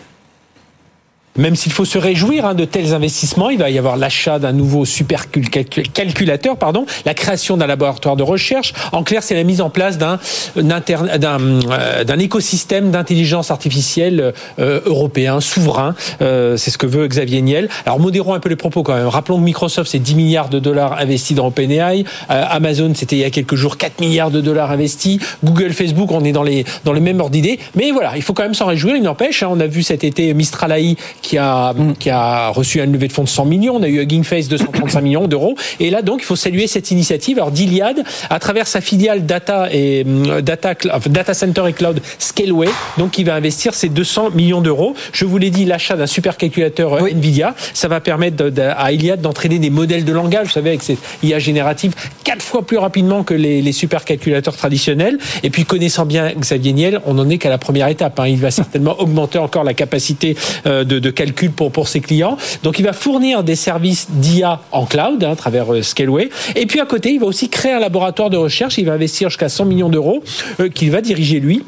même 1.38 1.56
s'il 1.56 1.72
faut 1.72 1.86
se 1.86 1.98
réjouir 1.98 2.46
hein, 2.46 2.54
de 2.54 2.66
tels 2.66 2.94
investissements, 2.94 3.50
il 3.50 3.60
va 3.60 3.70
y 3.70 3.78
avoir 3.78 3.98
l'achat 3.98 4.40
d'un 4.40 4.52
nouveau 4.52 4.86
supercalculateur, 4.86 6.58
pardon, 6.58 6.86
la 7.06 7.14
création 7.14 7.58
d'un 7.58 7.68
laboratoire 7.68 8.16
de 8.16 8.24
recherche. 8.24 8.74
En 8.92 9.04
clair, 9.04 9.24
c'est 9.24 9.36
la 9.36 9.44
mise 9.44 9.62
en 9.62 9.70
place 9.70 9.98
d'un 9.98 10.20
euh, 10.58 12.04
d'un 12.04 12.20
écosystème 12.20 12.92
d'intelligence 12.92 13.52
artificielle 13.52 14.34
euh, 14.60 14.82
européen 14.86 15.40
souverain. 15.42 15.96
Euh, 16.22 16.58
c'est 16.58 16.72
ce 16.72 16.78
que 16.78 16.88
veut 16.88 17.08
Xavier 17.08 17.42
Niel. 17.42 17.70
Alors 17.86 18.00
modérons 18.00 18.34
un 18.34 18.40
peu 18.40 18.50
les 18.50 18.56
propos 18.56 18.84
quand 18.84 18.96
même. 18.96 19.08
Rappelons 19.08 19.38
que 19.38 19.44
Microsoft 19.44 19.90
c'est 19.92 20.00
10 20.00 20.16
milliards 20.16 20.50
de 20.50 20.60
dollars 20.60 21.00
investis 21.00 21.36
dans 21.36 21.48
OpenAI, 21.48 22.06
Amazon 22.30 22.94
c'était 22.96 23.16
il 23.16 23.22
y 23.22 23.26
a 23.26 23.30
quelques 23.30 23.56
jours 23.56 23.78
4 23.78 24.00
milliards 24.02 24.32
de 24.32 24.42
dollars 24.42 24.72
investis, 24.72 25.20
Google, 25.44 25.74
Facebook, 25.74 26.12
on 26.12 26.24
est 26.24 26.32
dans 26.32 26.44
les 26.44 26.66
dans 26.84 26.94
les 26.94 27.02
mêmes 27.02 27.20
ordres 27.20 27.32
d'idées. 27.32 27.60
Mais 27.76 27.92
voilà, 27.92 28.14
il 28.16 28.22
faut 28.22 28.34
quand 28.34 28.44
même 28.44 28.54
s'en 28.54 28.66
réjouir. 28.66 28.96
Il 28.96 29.04
n'empêche, 29.04 29.44
hein, 29.44 29.50
on 29.52 29.60
a 29.60 29.68
vu 29.68 29.84
cet 29.84 30.04
été 30.04 30.34
Mistral 30.34 30.72
AI 30.72 30.96
a, 31.36 31.74
qui 32.00 32.10
a 32.12 32.50
reçu 32.50 32.80
une 32.80 32.94
levée 32.94 33.08
de 33.08 33.14
fonds 33.14 33.24
de 33.24 33.28
100 33.28 33.46
millions. 33.46 33.76
On 33.76 33.84
a 33.84 33.88
eu 33.88 34.00
Hugging 34.00 34.24
Face 34.24 34.48
235 34.48 35.02
millions 35.02 35.28
d'euros. 35.28 35.56
Et 35.80 35.90
là, 35.90 36.02
donc, 36.04 36.20
il 36.22 36.26
faut 36.26 36.36
saluer 36.36 36.68
cette 36.68 36.92
initiative. 36.92 37.38
Alors, 37.38 37.52
d'Iliad, 37.52 38.04
à 38.30 38.40
travers 38.40 38.68
sa 38.68 38.82
filiale 38.82 39.26
Data 39.26 39.68
et 39.72 40.06
euh, 40.06 40.42
Data, 40.42 40.76
Data 41.08 41.34
Center 41.34 41.64
et 41.68 41.74
Cloud 41.74 42.00
Scaleway, 42.20 42.70
donc, 42.98 43.12
qui 43.12 43.24
va 43.24 43.34
investir 43.34 43.74
ces 43.74 43.90
200 43.90 44.30
millions 44.36 44.62
d'euros. 44.62 44.96
Je 45.12 45.26
vous 45.26 45.40
l'ai 45.40 45.50
dit, 45.50 45.66
l'achat 45.66 45.96
d'un 45.96 46.08
supercalculateur 46.08 46.94
euh, 46.94 47.08
Nvidia, 47.08 47.56
ça 47.74 47.88
va 47.88 48.00
permettre 48.00 48.52
à 48.78 48.92
Iliad 48.92 49.20
d'entraîner 49.20 49.58
des 49.58 49.72
modèles 49.72 50.06
de 50.06 50.14
langage, 50.14 50.48
vous 50.48 50.54
savez, 50.54 50.70
avec 50.70 50.84
cette 50.84 51.00
IA 51.24 51.40
générative, 51.40 51.96
quatre 52.24 52.44
fois 52.44 52.66
plus 52.66 52.78
rapidement 52.78 53.24
que 53.24 53.34
les, 53.34 53.62
les 53.62 53.72
supercalculateurs 53.72 54.56
traditionnels. 54.56 55.18
Et 55.44 55.50
puis, 55.50 55.66
connaissant 55.66 56.06
bien 56.06 56.32
Xavier 56.38 56.74
Niel, 56.74 57.02
on 57.06 57.16
n'en 57.16 57.28
est 57.30 57.38
qu'à 57.38 57.50
la 57.50 57.58
première 57.58 57.88
étape. 57.88 58.20
Hein. 58.20 58.28
Il 58.28 58.38
va 58.38 58.52
certainement 58.52 58.96
augmenter 59.00 59.40
encore 59.40 59.64
la 59.64 59.74
capacité 59.74 60.36
euh, 60.66 60.84
de, 60.84 61.00
de 61.00 61.10
calcul 61.18 61.52
pour, 61.52 61.72
pour 61.72 61.88
ses 61.88 62.00
clients. 62.00 62.38
Donc 62.64 62.80
il 62.80 62.86
va 62.86 62.94
fournir 62.94 63.44
des 63.44 63.56
services 63.56 64.08
d'IA 64.10 64.62
en 64.72 64.86
cloud 64.86 65.24
hein, 65.24 65.32
à 65.32 65.36
travers 65.36 65.74
euh, 65.74 65.82
Scaleway. 65.82 66.30
Et 66.56 66.66
puis 66.66 66.80
à 66.80 66.86
côté, 66.86 67.12
il 67.12 67.20
va 67.20 67.26
aussi 67.26 67.50
créer 67.50 67.74
un 67.74 67.80
laboratoire 67.80 68.30
de 68.30 68.38
recherche. 68.38 68.78
Il 68.78 68.86
va 68.86 68.94
investir 68.94 69.30
jusqu'à 69.30 69.50
100 69.50 69.66
millions 69.66 69.90
d'euros 69.90 70.24
euh, 70.60 70.70
qu'il 70.70 70.92
va 70.92 71.02
diriger 71.02 71.40
lui 71.40 71.64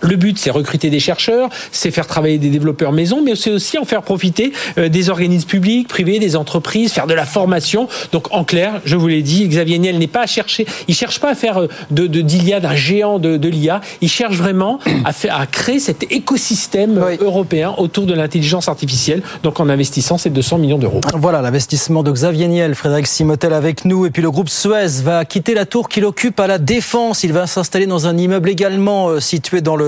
le 0.00 0.16
but, 0.16 0.38
c'est 0.38 0.50
recruter 0.50 0.90
des 0.90 1.00
chercheurs, 1.00 1.48
c'est 1.72 1.90
faire 1.90 2.06
travailler 2.06 2.38
des 2.38 2.50
développeurs 2.50 2.92
maison, 2.92 3.22
mais 3.22 3.34
c'est 3.34 3.50
aussi 3.50 3.78
en 3.78 3.84
faire 3.84 4.02
profiter 4.02 4.52
euh, 4.76 4.88
des 4.88 5.10
organismes 5.10 5.48
publics, 5.48 5.88
privés, 5.88 6.18
des 6.18 6.36
entreprises, 6.36 6.92
faire 6.92 7.06
de 7.06 7.14
la 7.14 7.24
formation. 7.24 7.88
Donc, 8.12 8.32
en 8.32 8.44
clair, 8.44 8.80
je 8.84 8.96
vous 8.96 9.08
l'ai 9.08 9.22
dit, 9.22 9.46
Xavier 9.48 9.78
Niel 9.78 9.98
n'est 9.98 10.06
pas 10.06 10.22
à 10.22 10.26
chercher, 10.26 10.66
il 10.88 10.94
cherche 10.94 11.20
pas 11.20 11.30
à 11.30 11.34
faire 11.34 11.62
euh, 11.62 11.68
de 11.90 12.06
d'Iliad 12.06 12.64
un 12.64 12.74
géant 12.74 13.18
de, 13.18 13.36
de 13.36 13.48
l'IA. 13.48 13.80
Il 14.00 14.08
cherche 14.08 14.36
vraiment 14.36 14.78
à, 15.04 15.12
faire, 15.12 15.38
à 15.38 15.46
créer 15.46 15.78
cet 15.78 16.10
écosystème 16.12 17.00
européen 17.20 17.74
autour 17.78 18.06
de 18.06 18.14
l'intelligence 18.14 18.68
artificielle. 18.68 19.22
Donc, 19.42 19.60
en 19.60 19.68
investissant 19.68 20.18
ces 20.18 20.30
200 20.30 20.58
millions 20.58 20.78
d'euros. 20.78 21.00
Voilà 21.14 21.42
l'investissement 21.42 22.02
de 22.02 22.10
Xavier 22.10 22.48
Niel, 22.48 22.74
Frédéric 22.74 23.06
Simotel 23.06 23.52
avec 23.52 23.84
nous, 23.84 24.06
et 24.06 24.10
puis 24.10 24.22
le 24.22 24.30
groupe 24.30 24.48
Suez 24.48 25.02
va 25.02 25.24
quitter 25.24 25.54
la 25.54 25.66
tour 25.66 25.88
qu'il 25.88 26.04
occupe 26.04 26.38
à 26.40 26.46
la 26.46 26.58
Défense. 26.58 27.24
Il 27.24 27.32
va 27.32 27.46
s'installer 27.46 27.86
dans 27.86 28.06
un 28.06 28.16
immeuble 28.16 28.48
également 28.48 29.08
euh, 29.08 29.20
situé 29.20 29.60
dans 29.60 29.76
le 29.76 29.87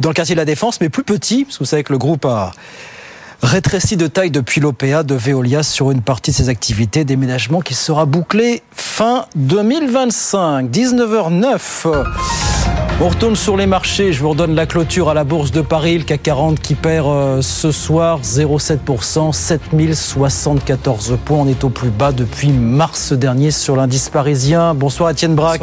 dans 0.00 0.10
le 0.10 0.14
quartier 0.14 0.34
de 0.34 0.40
la 0.40 0.44
Défense, 0.44 0.80
mais 0.80 0.88
plus 0.88 1.04
petit, 1.04 1.44
parce 1.44 1.58
que 1.58 1.64
vous 1.64 1.68
savez 1.68 1.84
que 1.84 1.92
le 1.92 1.98
groupe 1.98 2.24
a 2.24 2.52
rétréci 3.42 3.96
de 3.96 4.06
taille 4.06 4.30
depuis 4.30 4.60
l'OPA 4.60 5.02
de 5.02 5.14
Veolia 5.14 5.62
sur 5.62 5.90
une 5.90 6.00
partie 6.00 6.30
de 6.30 6.36
ses 6.36 6.48
activités, 6.48 7.04
déménagement 7.04 7.60
qui 7.60 7.74
sera 7.74 8.06
bouclé 8.06 8.62
fin 8.72 9.26
2025, 9.34 10.70
19h09. 10.70 12.04
On 13.04 13.08
retourne 13.08 13.34
sur 13.34 13.56
les 13.56 13.66
marchés. 13.66 14.12
Je 14.12 14.20
vous 14.20 14.30
redonne 14.30 14.54
la 14.54 14.64
clôture 14.64 15.08
à 15.08 15.14
la 15.14 15.24
Bourse 15.24 15.50
de 15.50 15.60
Paris, 15.60 15.98
le 15.98 16.04
CAC 16.04 16.22
40 16.22 16.60
qui 16.60 16.76
perd 16.76 17.08
euh, 17.08 17.42
ce 17.42 17.72
soir 17.72 18.20
0,7%, 18.22 19.32
7074 19.32 21.18
points. 21.24 21.38
On 21.38 21.48
est 21.48 21.64
au 21.64 21.68
plus 21.68 21.90
bas 21.90 22.12
depuis 22.12 22.50
mars 22.50 23.12
dernier 23.12 23.50
sur 23.50 23.74
l'indice 23.74 24.08
parisien. 24.08 24.74
Bonsoir 24.74 25.10
Étienne 25.10 25.34
Braque. 25.34 25.62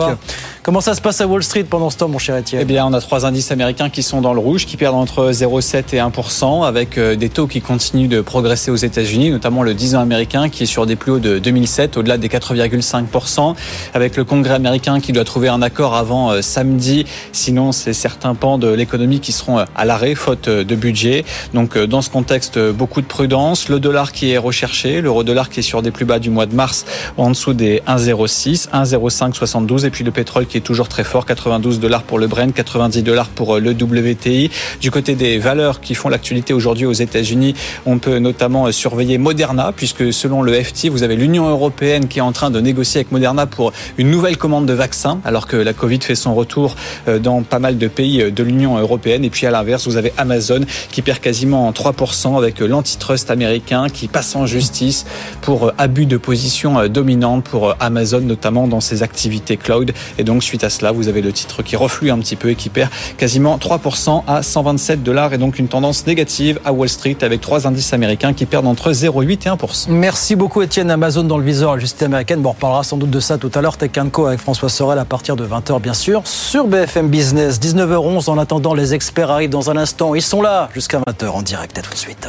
Comment 0.69 0.81
ça 0.81 0.93
se 0.93 1.01
passe 1.01 1.21
à 1.21 1.25
Wall 1.25 1.41
Street 1.41 1.63
pendant 1.63 1.89
ce 1.89 1.97
temps, 1.97 2.09
mon 2.09 2.19
cher 2.19 2.35
Étienne? 2.35 2.61
Eh 2.61 2.65
bien, 2.65 2.85
on 2.85 2.93
a 2.93 2.99
trois 2.99 3.25
indices 3.25 3.51
américains 3.51 3.89
qui 3.89 4.03
sont 4.03 4.19
dans 4.19 4.33
le 4.33 4.39
rouge, 4.39 4.65
qui 4.65 4.75
perdent 4.75 4.97
entre 4.97 5.31
0,7 5.31 5.95
et 5.95 5.99
1%, 5.99 6.65
avec 6.65 6.97
euh, 6.97 7.15
des 7.15 7.29
taux 7.29 7.47
qui 7.47 7.61
continuent 7.61 8.09
de 8.09 8.19
progresser 8.19 8.69
aux 8.69 8.75
États-Unis, 8.75 9.31
notamment 9.31 9.63
le 9.63 9.73
10 9.73 9.95
ans 9.95 10.01
américain 10.01 10.49
qui 10.49 10.63
est 10.63 10.65
sur 10.67 10.85
des 10.85 10.97
plus 10.97 11.13
hauts 11.13 11.19
de 11.19 11.39
2007, 11.39 11.95
au-delà 11.95 12.17
des 12.17 12.27
4,5%, 12.27 13.55
avec 13.93 14.17
le 14.17 14.25
Congrès 14.25 14.55
américain 14.55 14.99
qui 14.99 15.13
doit 15.13 15.23
trouver 15.23 15.47
un 15.47 15.61
accord 15.61 15.95
avant 15.95 16.31
euh, 16.31 16.41
samedi 16.41 17.05
Sinon, 17.31 17.71
c'est 17.71 17.93
certains 17.93 18.35
pans 18.35 18.57
de 18.57 18.67
l'économie 18.67 19.19
qui 19.19 19.31
seront 19.31 19.57
à 19.57 19.85
l'arrêt 19.85 20.15
faute 20.15 20.49
de 20.49 20.75
budget. 20.75 21.25
Donc, 21.53 21.77
dans 21.77 22.01
ce 22.01 22.09
contexte, 22.09 22.59
beaucoup 22.59 23.01
de 23.01 23.07
prudence. 23.07 23.69
Le 23.69 23.79
dollar 23.79 24.11
qui 24.11 24.31
est 24.31 24.37
recherché, 24.37 25.01
l'euro-dollar 25.01 25.49
qui 25.49 25.59
est 25.59 25.63
sur 25.63 25.81
des 25.81 25.91
plus 25.91 26.05
bas 26.05 26.19
du 26.19 26.29
mois 26.29 26.45
de 26.45 26.55
mars, 26.55 26.85
en 27.17 27.29
dessous 27.29 27.53
des 27.53 27.81
1,06, 27.87 28.69
1,0572, 28.69 29.85
et 29.85 29.89
puis 29.89 30.03
le 30.03 30.11
pétrole 30.11 30.45
qui 30.45 30.57
est 30.57 30.61
toujours 30.61 30.87
très 30.87 31.03
fort, 31.03 31.25
92 31.25 31.79
dollars 31.79 32.03
pour 32.03 32.19
le 32.19 32.27
Brent, 32.27 32.53
90 32.53 33.03
dollars 33.03 33.29
pour 33.29 33.59
le 33.59 33.71
WTI. 33.71 34.49
Du 34.81 34.91
côté 34.91 35.15
des 35.15 35.37
valeurs 35.37 35.81
qui 35.81 35.95
font 35.95 36.09
l'actualité 36.09 36.53
aujourd'hui 36.53 36.85
aux 36.85 36.93
États-Unis, 36.93 37.53
on 37.85 37.99
peut 37.99 38.19
notamment 38.19 38.71
surveiller 38.71 39.17
Moderna, 39.17 39.71
puisque 39.75 40.11
selon 40.13 40.41
le 40.41 40.53
FT, 40.53 40.87
vous 40.89 41.03
avez 41.03 41.15
l'Union 41.15 41.47
européenne 41.49 42.07
qui 42.07 42.19
est 42.19 42.23
en 42.23 42.31
train 42.31 42.49
de 42.51 42.59
négocier 42.59 42.99
avec 42.99 43.11
Moderna 43.11 43.45
pour 43.45 43.73
une 43.97 44.09
nouvelle 44.09 44.37
commande 44.37 44.65
de 44.65 44.73
vaccins, 44.73 45.19
alors 45.25 45.47
que 45.47 45.57
la 45.57 45.73
Covid 45.73 45.99
fait 46.01 46.15
son 46.15 46.33
retour 46.33 46.75
euh, 47.07 47.18
dans 47.19 47.41
pas 47.43 47.59
mal 47.59 47.77
de 47.77 47.87
pays 47.87 48.31
de 48.31 48.43
l'Union 48.43 48.77
européenne. 48.77 49.23
Et 49.23 49.29
puis 49.29 49.45
à 49.45 49.51
l'inverse, 49.51 49.87
vous 49.87 49.97
avez 49.97 50.13
Amazon 50.17 50.61
qui 50.91 51.01
perd 51.01 51.19
quasiment 51.19 51.71
3% 51.71 52.37
avec 52.37 52.59
l'antitrust 52.59 53.31
américain 53.31 53.87
qui 53.89 54.07
passe 54.07 54.35
en 54.35 54.45
justice 54.45 55.05
pour 55.41 55.67
euh, 55.67 55.73
abus 55.77 56.05
de 56.05 56.17
position 56.17 56.79
euh, 56.79 56.87
dominante 56.87 57.43
pour 57.43 57.75
Amazon, 57.79 58.21
notamment 58.21 58.67
dans 58.67 58.81
ses 58.81 59.03
activités 59.03 59.57
cloud. 59.57 59.93
Et 60.17 60.23
donc 60.23 60.43
suite 60.43 60.63
à 60.63 60.69
cela, 60.69 60.91
vous 60.91 61.07
avez 61.07 61.21
le 61.21 61.31
titre 61.31 61.63
qui 61.63 61.75
reflue 61.75 62.11
un 62.11 62.19
petit 62.19 62.35
peu 62.35 62.49
et 62.49 62.55
qui 62.55 62.69
perd 62.69 62.89
quasiment 63.17 63.57
3% 63.57 64.23
à 64.27 64.43
127 64.43 65.03
dollars 65.03 65.33
et 65.33 65.37
donc 65.37 65.59
une 65.59 65.67
tendance 65.67 66.05
négative 66.05 66.59
à 66.65 66.73
Wall 66.73 66.89
Street 66.89 67.17
avec 67.21 67.41
trois 67.41 67.67
indices 67.67 67.93
américains 67.93 68.33
qui 68.33 68.45
perdent 68.45 68.67
entre 68.67 68.91
0,8 68.91 69.31
et 69.31 69.49
1%. 69.49 69.85
Merci 69.89 70.35
beaucoup 70.35 70.61
Étienne. 70.61 70.91
Amazon 70.91 71.23
dans 71.23 71.37
le 71.37 71.45
viseur, 71.45 71.75
la 71.75 71.79
justice 71.79 72.03
américaine. 72.03 72.41
On 72.43 72.51
reparlera 72.51 72.83
sans 72.83 72.97
doute 72.97 73.11
de 73.11 73.19
ça 73.19 73.37
tout 73.37 73.51
à 73.53 73.61
l'heure. 73.61 73.77
Tech 73.77 73.91
Co 74.11 74.25
avec 74.25 74.39
François 74.39 74.69
Sorel 74.69 74.99
à 74.99 75.05
partir 75.05 75.35
de 75.35 75.45
20h 75.45 75.81
bien 75.81 75.93
sûr 75.93 76.21
sur 76.25 76.67
BFM 76.67 76.98
Business. 77.07 77.59
19h11 77.59 78.29
en 78.29 78.37
attendant 78.37 78.73
les 78.73 78.93
experts 78.93 79.31
arrivent 79.31 79.49
dans 79.49 79.69
un 79.69 79.77
instant. 79.77 80.15
Ils 80.15 80.21
sont 80.21 80.41
là 80.41 80.69
jusqu'à 80.73 80.99
20h 80.99 81.27
en 81.29 81.41
direct. 81.41 81.77
À 81.77 81.81
tout 81.81 81.91
de 81.91 81.95
suite. 81.95 82.27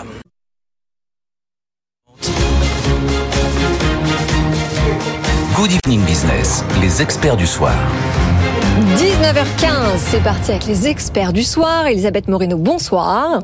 Good 5.54 5.72
Evening 5.84 6.02
Business, 6.06 6.64
les 6.80 7.02
experts 7.02 7.36
du 7.36 7.46
soir. 7.46 7.74
19h15, 8.96 9.98
c'est 9.98 10.22
parti 10.22 10.52
avec 10.52 10.66
les 10.66 10.88
experts 10.88 11.32
du 11.34 11.42
soir. 11.42 11.86
Elisabeth 11.86 12.28
Moreno, 12.28 12.56
bonsoir. 12.56 13.40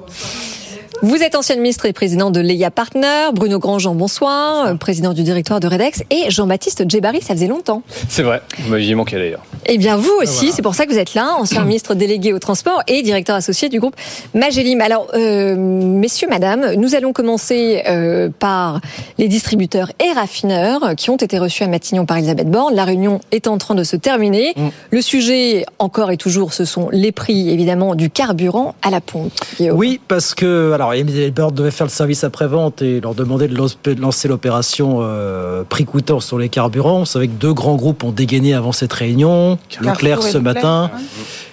Vous 1.03 1.23
êtes 1.23 1.35
ancienne 1.35 1.61
ministre 1.61 1.85
et 1.85 1.93
président 1.93 2.31
de 2.31 2.41
Leia 2.41 2.71
Partner, 2.71 3.29
Bruno 3.35 3.59
Grandjean, 3.59 3.95
bonsoir, 3.95 4.77
président 4.79 5.13
du 5.13 5.23
directoire 5.23 5.61
de 5.61 5.69
Redex, 5.69 6.03
et 6.11 6.31
Jean-Baptiste 6.31 6.89
Djebari, 6.89 7.21
ça 7.21 7.35
faisait 7.35 7.49
longtemps. 7.49 7.83
C'est 8.09 8.23
vrai, 8.23 8.41
vous 8.61 8.71
m'aviez 8.71 8.95
manqué 8.95 9.17
d'ailleurs. 9.17 9.45
Eh 9.67 9.77
bien, 9.77 9.97
vous 9.97 10.13
aussi, 10.23 10.53
c'est 10.53 10.63
pour 10.63 10.75
ça 10.75 10.87
que 10.87 10.93
vous 10.93 10.99
êtes 10.99 11.15
là, 11.15 11.35
ancien 11.39 11.65
ministre 11.67 11.95
délégué 11.95 12.33
au 12.33 12.39
transport 12.39 12.83
et 12.87 13.03
directeur 13.03 13.37
associé 13.37 13.69
du 13.69 13.79
groupe 13.79 13.95
Magellim. 14.33 14.81
Alors, 14.81 15.09
euh, 15.15 15.55
messieurs, 15.57 16.29
madame, 16.31 16.75
nous 16.77 16.95
allons 16.95 17.13
commencer 17.13 17.83
euh, 17.89 18.31
par 18.39 18.81
les 19.19 19.29
distributeurs 19.29 19.93
et 20.03 20.13
raffineurs 20.13 20.95
qui 20.97 21.11
ont 21.11 21.17
été 21.17 21.39
reçus 21.39 21.63
à 21.63 21.69
Matignon 21.69 22.07
par 22.07 22.17
Elisabeth 22.17 22.51
Borne. 22.51 22.75
La 22.75 22.85
réunion 22.85 23.21
est 23.33 23.49
en 23.49 23.59
train 23.59 23.75
de 23.75 23.85
se 23.85 23.97
terminer. 23.97 24.55
Mm. 24.57 24.69
Le 24.91 25.03
sujet, 25.03 25.67
encore 25.79 26.11
et 26.11 26.17
toujours, 26.17 26.55
ce 26.55 26.65
sont 26.65 26.89
les 26.91 27.13
prix, 27.13 27.51
évidemment, 27.51 27.95
du 27.95 28.09
carburant 28.09 28.75
à 28.83 28.91
la 28.91 29.01
pompe. 29.01 29.33
Oui, 29.61 30.01
parce 30.09 30.35
que, 30.35 30.73
alors, 30.73 30.86
alors, 30.91 31.31
Bird 31.33 31.55
devait 31.55 31.71
faire 31.71 31.87
le 31.87 31.93
service 31.93 32.25
après-vente 32.25 32.83
et 32.83 33.01
leur 33.01 33.15
demander 33.15 33.49
de 33.49 34.01
lancer 34.01 34.29
l'opération 34.29 34.99
euh, 35.01 35.65
prix 35.65 35.85
coûtant 35.85 36.21
sur 36.21 36.39
les 36.39 36.49
carburants. 36.49 37.01
Vous 37.01 37.07
savez 37.07 37.29
que 37.29 37.35
deux 37.35 37.53
grands 37.53 37.77
groupes 37.77 38.05
ont 38.05 38.13
dégainé 38.13 38.55
avant 38.55 38.73
cette 38.73 38.93
réunion. 38.93 39.59
Leclerc 39.81 40.23
ce 40.23 40.39
matin. 40.39 40.91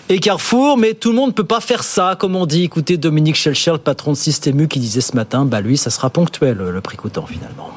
Et 0.09 0.19
Carrefour, 0.19 0.77
mais 0.77 0.93
tout 0.93 1.09
le 1.09 1.15
monde 1.15 1.29
ne 1.29 1.33
peut 1.33 1.43
pas 1.45 1.61
faire 1.61 1.83
ça, 1.83 2.17
comme 2.19 2.35
on 2.35 2.45
dit. 2.45 2.63
Écoutez 2.63 2.97
Dominique 2.97 3.35
Schelcher, 3.35 3.71
le 3.71 3.77
patron 3.77 4.11
de 4.11 4.17
Système 4.17 4.59
U, 4.59 4.67
qui 4.67 4.79
disait 4.79 5.01
ce 5.01 5.15
matin, 5.15 5.45
bah 5.45 5.61
lui, 5.61 5.77
ça 5.77 5.89
sera 5.89 6.09
ponctuel, 6.09 6.57
le 6.57 6.81
prix 6.81 6.97
coûtant 6.97 7.25
finalement. 7.25 7.71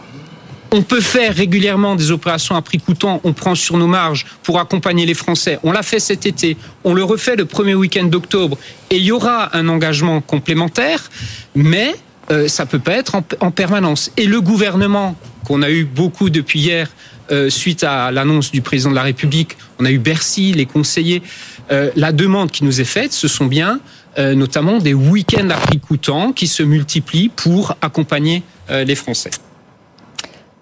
On 0.72 0.82
peut 0.82 1.00
faire 1.00 1.34
régulièrement 1.34 1.94
des 1.94 2.10
opérations 2.10 2.56
à 2.56 2.62
prix 2.62 2.78
coûtant, 2.78 3.20
on 3.24 3.32
prend 3.32 3.54
sur 3.54 3.76
nos 3.76 3.86
marges 3.86 4.26
pour 4.42 4.58
accompagner 4.58 5.06
les 5.06 5.14
Français. 5.14 5.58
On 5.62 5.70
l'a 5.70 5.82
fait 5.82 6.00
cet 6.00 6.26
été, 6.26 6.56
on 6.82 6.92
le 6.92 7.04
refait 7.04 7.36
le 7.36 7.44
premier 7.44 7.74
week-end 7.74 8.04
d'octobre 8.04 8.58
et 8.90 8.96
il 8.96 9.04
y 9.04 9.12
aura 9.12 9.56
un 9.56 9.68
engagement 9.68 10.20
complémentaire, 10.20 11.10
mais 11.54 11.94
euh, 12.30 12.48
ça 12.48 12.66
peut 12.66 12.80
pas 12.80 12.94
être 12.94 13.14
en, 13.40 13.50
permanence. 13.52 14.10
Et 14.16 14.26
le 14.26 14.40
gouvernement, 14.40 15.16
qu'on 15.44 15.62
a 15.62 15.70
eu 15.70 15.84
beaucoup 15.84 16.30
depuis 16.30 16.58
hier, 16.58 16.90
euh, 17.30 17.48
suite 17.48 17.84
à 17.84 18.10
l'annonce 18.10 18.50
du 18.50 18.60
président 18.60 18.90
de 18.90 18.96
la 18.96 19.02
République, 19.02 19.56
on 19.78 19.84
a 19.84 19.90
eu 19.90 19.98
Bercy, 19.98 20.52
les 20.52 20.66
conseillers, 20.66 21.22
euh, 21.70 21.90
la 21.94 22.10
demande 22.10 22.50
qui 22.50 22.64
nous 22.64 22.80
est 22.80 22.84
faite, 22.84 23.12
ce 23.12 23.28
sont 23.28 23.46
bien 23.46 23.80
notamment 24.18 24.78
des 24.78 24.94
week-ends 24.94 25.50
à 25.50 25.56
prix 25.58 25.78
coûtant 25.78 26.32
qui 26.32 26.46
se 26.46 26.62
multiplient 26.62 27.28
pour 27.28 27.76
accompagner 27.82 28.42
les 28.70 28.94
Français. 28.94 29.28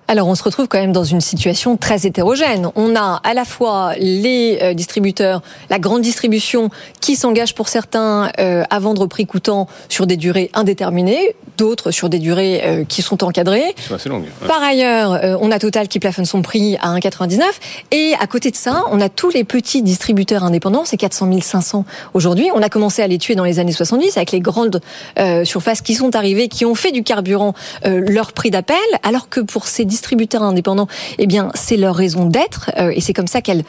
Alors 0.07 0.29
on 0.29 0.35
se 0.35 0.43
retrouve 0.43 0.69
quand 0.69 0.79
même 0.79 0.93
dans 0.93 1.05
une 1.05 1.23
situation 1.23 1.79
très 1.79 2.07
hétérogène. 2.07 2.71
On 2.77 2.95
a 2.95 3.23
à 3.25 3.33
la 3.33 3.47
fois 3.47 3.95
les 3.97 4.59
euh, 4.61 4.75
distributeurs, 4.75 5.41
la 5.71 5.79
grande 5.79 6.03
distribution 6.03 6.69
qui 7.01 7.17
s'engage 7.17 7.55
pour 7.55 7.69
certains 7.69 8.31
euh, 8.39 8.65
à 8.69 8.79
vendre 8.81 9.03
au 9.03 9.09
prix 9.09 9.25
coûtant 9.25 9.67
sur 9.89 10.07
des 10.07 10.19
durées 10.19 10.51
indéterminées, 10.53 11.35
d'autres 11.57 11.91
sur 11.91 12.11
des 12.11 12.19
durées 12.19 12.61
euh, 12.65 12.85
qui 12.85 13.01
sont 13.01 13.25
encadrées. 13.25 13.75
assez 13.91 14.11
longues. 14.11 14.27
Par 14.47 14.63
ailleurs, 14.63 15.39
on 15.41 15.51
a 15.51 15.59
Total 15.59 15.89
qui 15.89 15.99
plafonne 15.99 16.27
son 16.27 16.43
prix 16.43 16.77
à 16.83 16.95
1,99 16.95 17.43
et 17.91 18.13
à 18.21 18.27
côté 18.27 18.51
de 18.51 18.57
ça, 18.57 18.85
on 18.91 19.01
a 19.01 19.09
tous 19.09 19.31
les 19.31 19.45
petits 19.45 19.83
distributeurs 19.83 20.45
indépendants, 20.45 20.85
c'est 20.85 20.99
400 20.99 21.31
500 21.41 21.87
aujourd'hui. 22.13 22.51
On 22.55 22.63
a 22.63 22.69
commencé 22.69 23.01
à 23.01 23.07
les 23.07 23.17
tuer 23.17 23.35
dans 23.35 23.45
les 23.45 23.59
années 23.59 23.73
70 23.73 24.19
avec 24.19 24.33
les 24.33 24.41
grandes 24.41 24.81
surfaces 25.45 25.81
qui 25.81 25.95
sont 25.95 26.15
arrivées, 26.15 26.49
qui 26.49 26.67
ont 26.67 26.75
fait 26.75 26.93
du 26.93 27.03
carburant 27.03 27.55
leur 27.85 28.33
prix 28.33 28.51
d'appel, 28.51 28.77
alors 29.03 29.29
que 29.29 29.41
pour 29.41 29.67
ces 29.67 29.85
distributeurs 29.85 30.04
indépendants, 30.43 30.89
eh 31.19 31.27
bien, 31.27 31.51
c'est 31.55 31.77
leur 31.77 31.97
raison 31.97 32.27
d'être, 32.27 32.71
euh, 32.79 32.93
et 32.95 33.01
c'est 33.01 33.13
comme 33.13 33.27
ça 33.27 33.41
qu'ils 33.43 33.65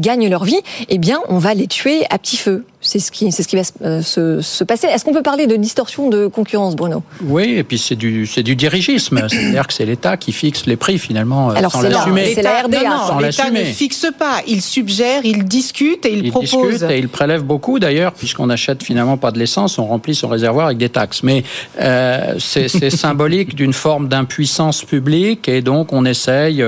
gagnent 0.00 0.28
leur 0.28 0.44
vie. 0.44 0.60
Eh 0.88 0.98
bien, 0.98 1.20
on 1.28 1.38
va 1.38 1.54
les 1.54 1.66
tuer 1.66 2.04
à 2.10 2.18
petit 2.18 2.36
feu. 2.36 2.64
C'est 2.84 2.98
ce 2.98 3.12
qui, 3.12 3.30
c'est 3.30 3.44
ce 3.44 3.48
qui 3.48 3.54
va 3.54 3.62
euh, 3.82 4.02
se, 4.02 4.40
se, 4.40 4.64
passer. 4.64 4.88
Est-ce 4.88 5.04
qu'on 5.04 5.12
peut 5.12 5.22
parler 5.22 5.46
de 5.46 5.54
distorsion 5.54 6.08
de 6.10 6.26
concurrence, 6.26 6.74
Bruno? 6.74 7.04
Oui, 7.22 7.54
et 7.56 7.62
puis 7.62 7.78
c'est 7.78 7.94
du, 7.94 8.26
c'est 8.26 8.42
du 8.42 8.56
dirigisme. 8.56 9.24
C'est-à-dire 9.28 9.68
que 9.68 9.72
c'est 9.72 9.86
l'État 9.86 10.16
qui 10.16 10.32
fixe 10.32 10.66
les 10.66 10.74
prix 10.74 10.98
finalement 10.98 11.50
euh, 11.50 11.54
Alors 11.54 11.70
sans 11.70 11.82
l'assumer. 11.82 12.32
C'est 12.34 12.42
la 12.42 12.62
RDA. 12.62 12.82
Non, 12.82 13.18
L'État 13.20 13.50
ne 13.50 13.62
fixe 13.62 14.08
pas. 14.18 14.42
Il 14.48 14.62
suggère, 14.62 15.20
il 15.24 15.44
discute 15.44 16.04
et 16.06 16.12
il, 16.12 16.26
il 16.26 16.30
propose. 16.32 16.70
Discute 16.72 16.90
et 16.90 16.98
il 16.98 17.08
prélève 17.08 17.44
beaucoup 17.44 17.78
d'ailleurs, 17.78 18.14
puisqu'on 18.14 18.50
achète 18.50 18.82
finalement 18.82 19.16
pas 19.16 19.30
de 19.30 19.38
l'essence, 19.38 19.78
on 19.78 19.86
remplit 19.86 20.16
son 20.16 20.26
réservoir 20.26 20.66
avec 20.66 20.78
des 20.78 20.88
taxes. 20.88 21.22
Mais 21.22 21.44
euh, 21.80 22.34
c'est, 22.40 22.66
c'est 22.66 22.90
symbolique 23.02 23.54
d'une 23.54 23.74
forme 23.74 24.08
d'impuissance 24.08 24.82
publique 24.82 25.48
et 25.48 25.62
donc 25.62 25.92
on 25.92 26.04
essaye 26.04 26.64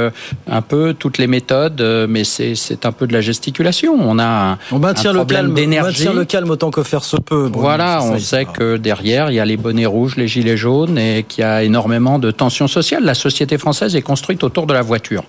un 0.49 0.63
peu 0.63 0.95
toutes 0.97 1.19
les 1.19 1.27
méthodes, 1.27 2.07
mais 2.09 2.23
c'est, 2.23 2.55
c'est 2.55 2.87
un 2.87 2.93
peu 2.93 3.09
de 3.09 3.13
la 3.13 3.21
gesticulation. 3.21 3.97
On 3.99 4.21
a 4.21 4.25
un, 4.25 4.59
on 4.71 4.79
maintient 4.79 5.11
un 5.11 5.15
problème 5.15 5.55
d'énergie 5.55 6.04
le 6.13 6.25
calme 6.25 6.51
autant 6.51 6.71
que 6.71 6.83
faire 6.83 7.05
se 7.05 7.17
peut. 7.17 7.51
voilà, 7.53 8.03
on 8.03 8.19
sait 8.19 8.45
que 8.45 8.77
derrière, 8.77 9.31
il 9.31 9.35
y 9.35 9.41
a 9.41 9.45
les 9.45 9.57
bonnets 9.57 9.87
rouges, 9.87 10.17
les 10.17 10.29
gilets 10.29 10.57
jaunes 10.57 10.99
et 10.99 11.25
qu'il 11.29 11.43
y 11.43 11.45
a 11.45 11.63
énormément 11.63 12.19
de 12.19 12.31
tensions 12.31 12.69
sociales. 12.69 13.05
La 13.05 13.15
société 13.15 13.59
française 13.59 13.97
est 13.97 14.03
construite 14.03 14.45
autour 14.45 14.67
de 14.67 14.75
la 14.75 14.83
voiture. 14.83 15.25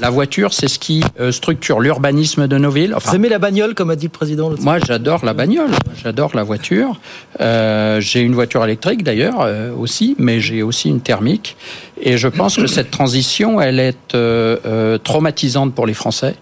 La 0.00 0.10
voiture, 0.10 0.52
c'est 0.52 0.68
ce 0.68 0.78
qui 0.78 1.04
euh, 1.20 1.32
structure 1.32 1.80
l'urbanisme 1.80 2.48
de 2.48 2.58
nos 2.58 2.70
villes. 2.70 2.94
Enfin, 2.94 3.10
Vous 3.10 3.16
aimez 3.16 3.28
la 3.28 3.38
bagnole, 3.38 3.74
comme 3.74 3.90
a 3.90 3.96
dit 3.96 4.06
le 4.06 4.10
président 4.10 4.50
Moi, 4.60 4.78
j'adore 4.84 5.24
la 5.24 5.32
bagnole. 5.32 5.70
J'adore 6.02 6.34
la 6.34 6.42
voiture. 6.42 6.98
Euh, 7.40 8.00
j'ai 8.00 8.20
une 8.20 8.34
voiture 8.34 8.64
électrique, 8.64 9.04
d'ailleurs, 9.04 9.40
euh, 9.40 9.70
aussi, 9.74 10.16
mais 10.18 10.40
j'ai 10.40 10.62
aussi 10.62 10.88
une 10.88 11.00
thermique. 11.00 11.56
Et 12.00 12.18
je 12.18 12.28
pense 12.28 12.56
que 12.56 12.66
cette 12.66 12.90
transition, 12.90 13.60
elle 13.60 13.78
est 13.78 14.14
euh, 14.14 14.98
traumatisante 14.98 15.74
pour 15.74 15.86
les 15.86 15.94
Français 15.94 16.34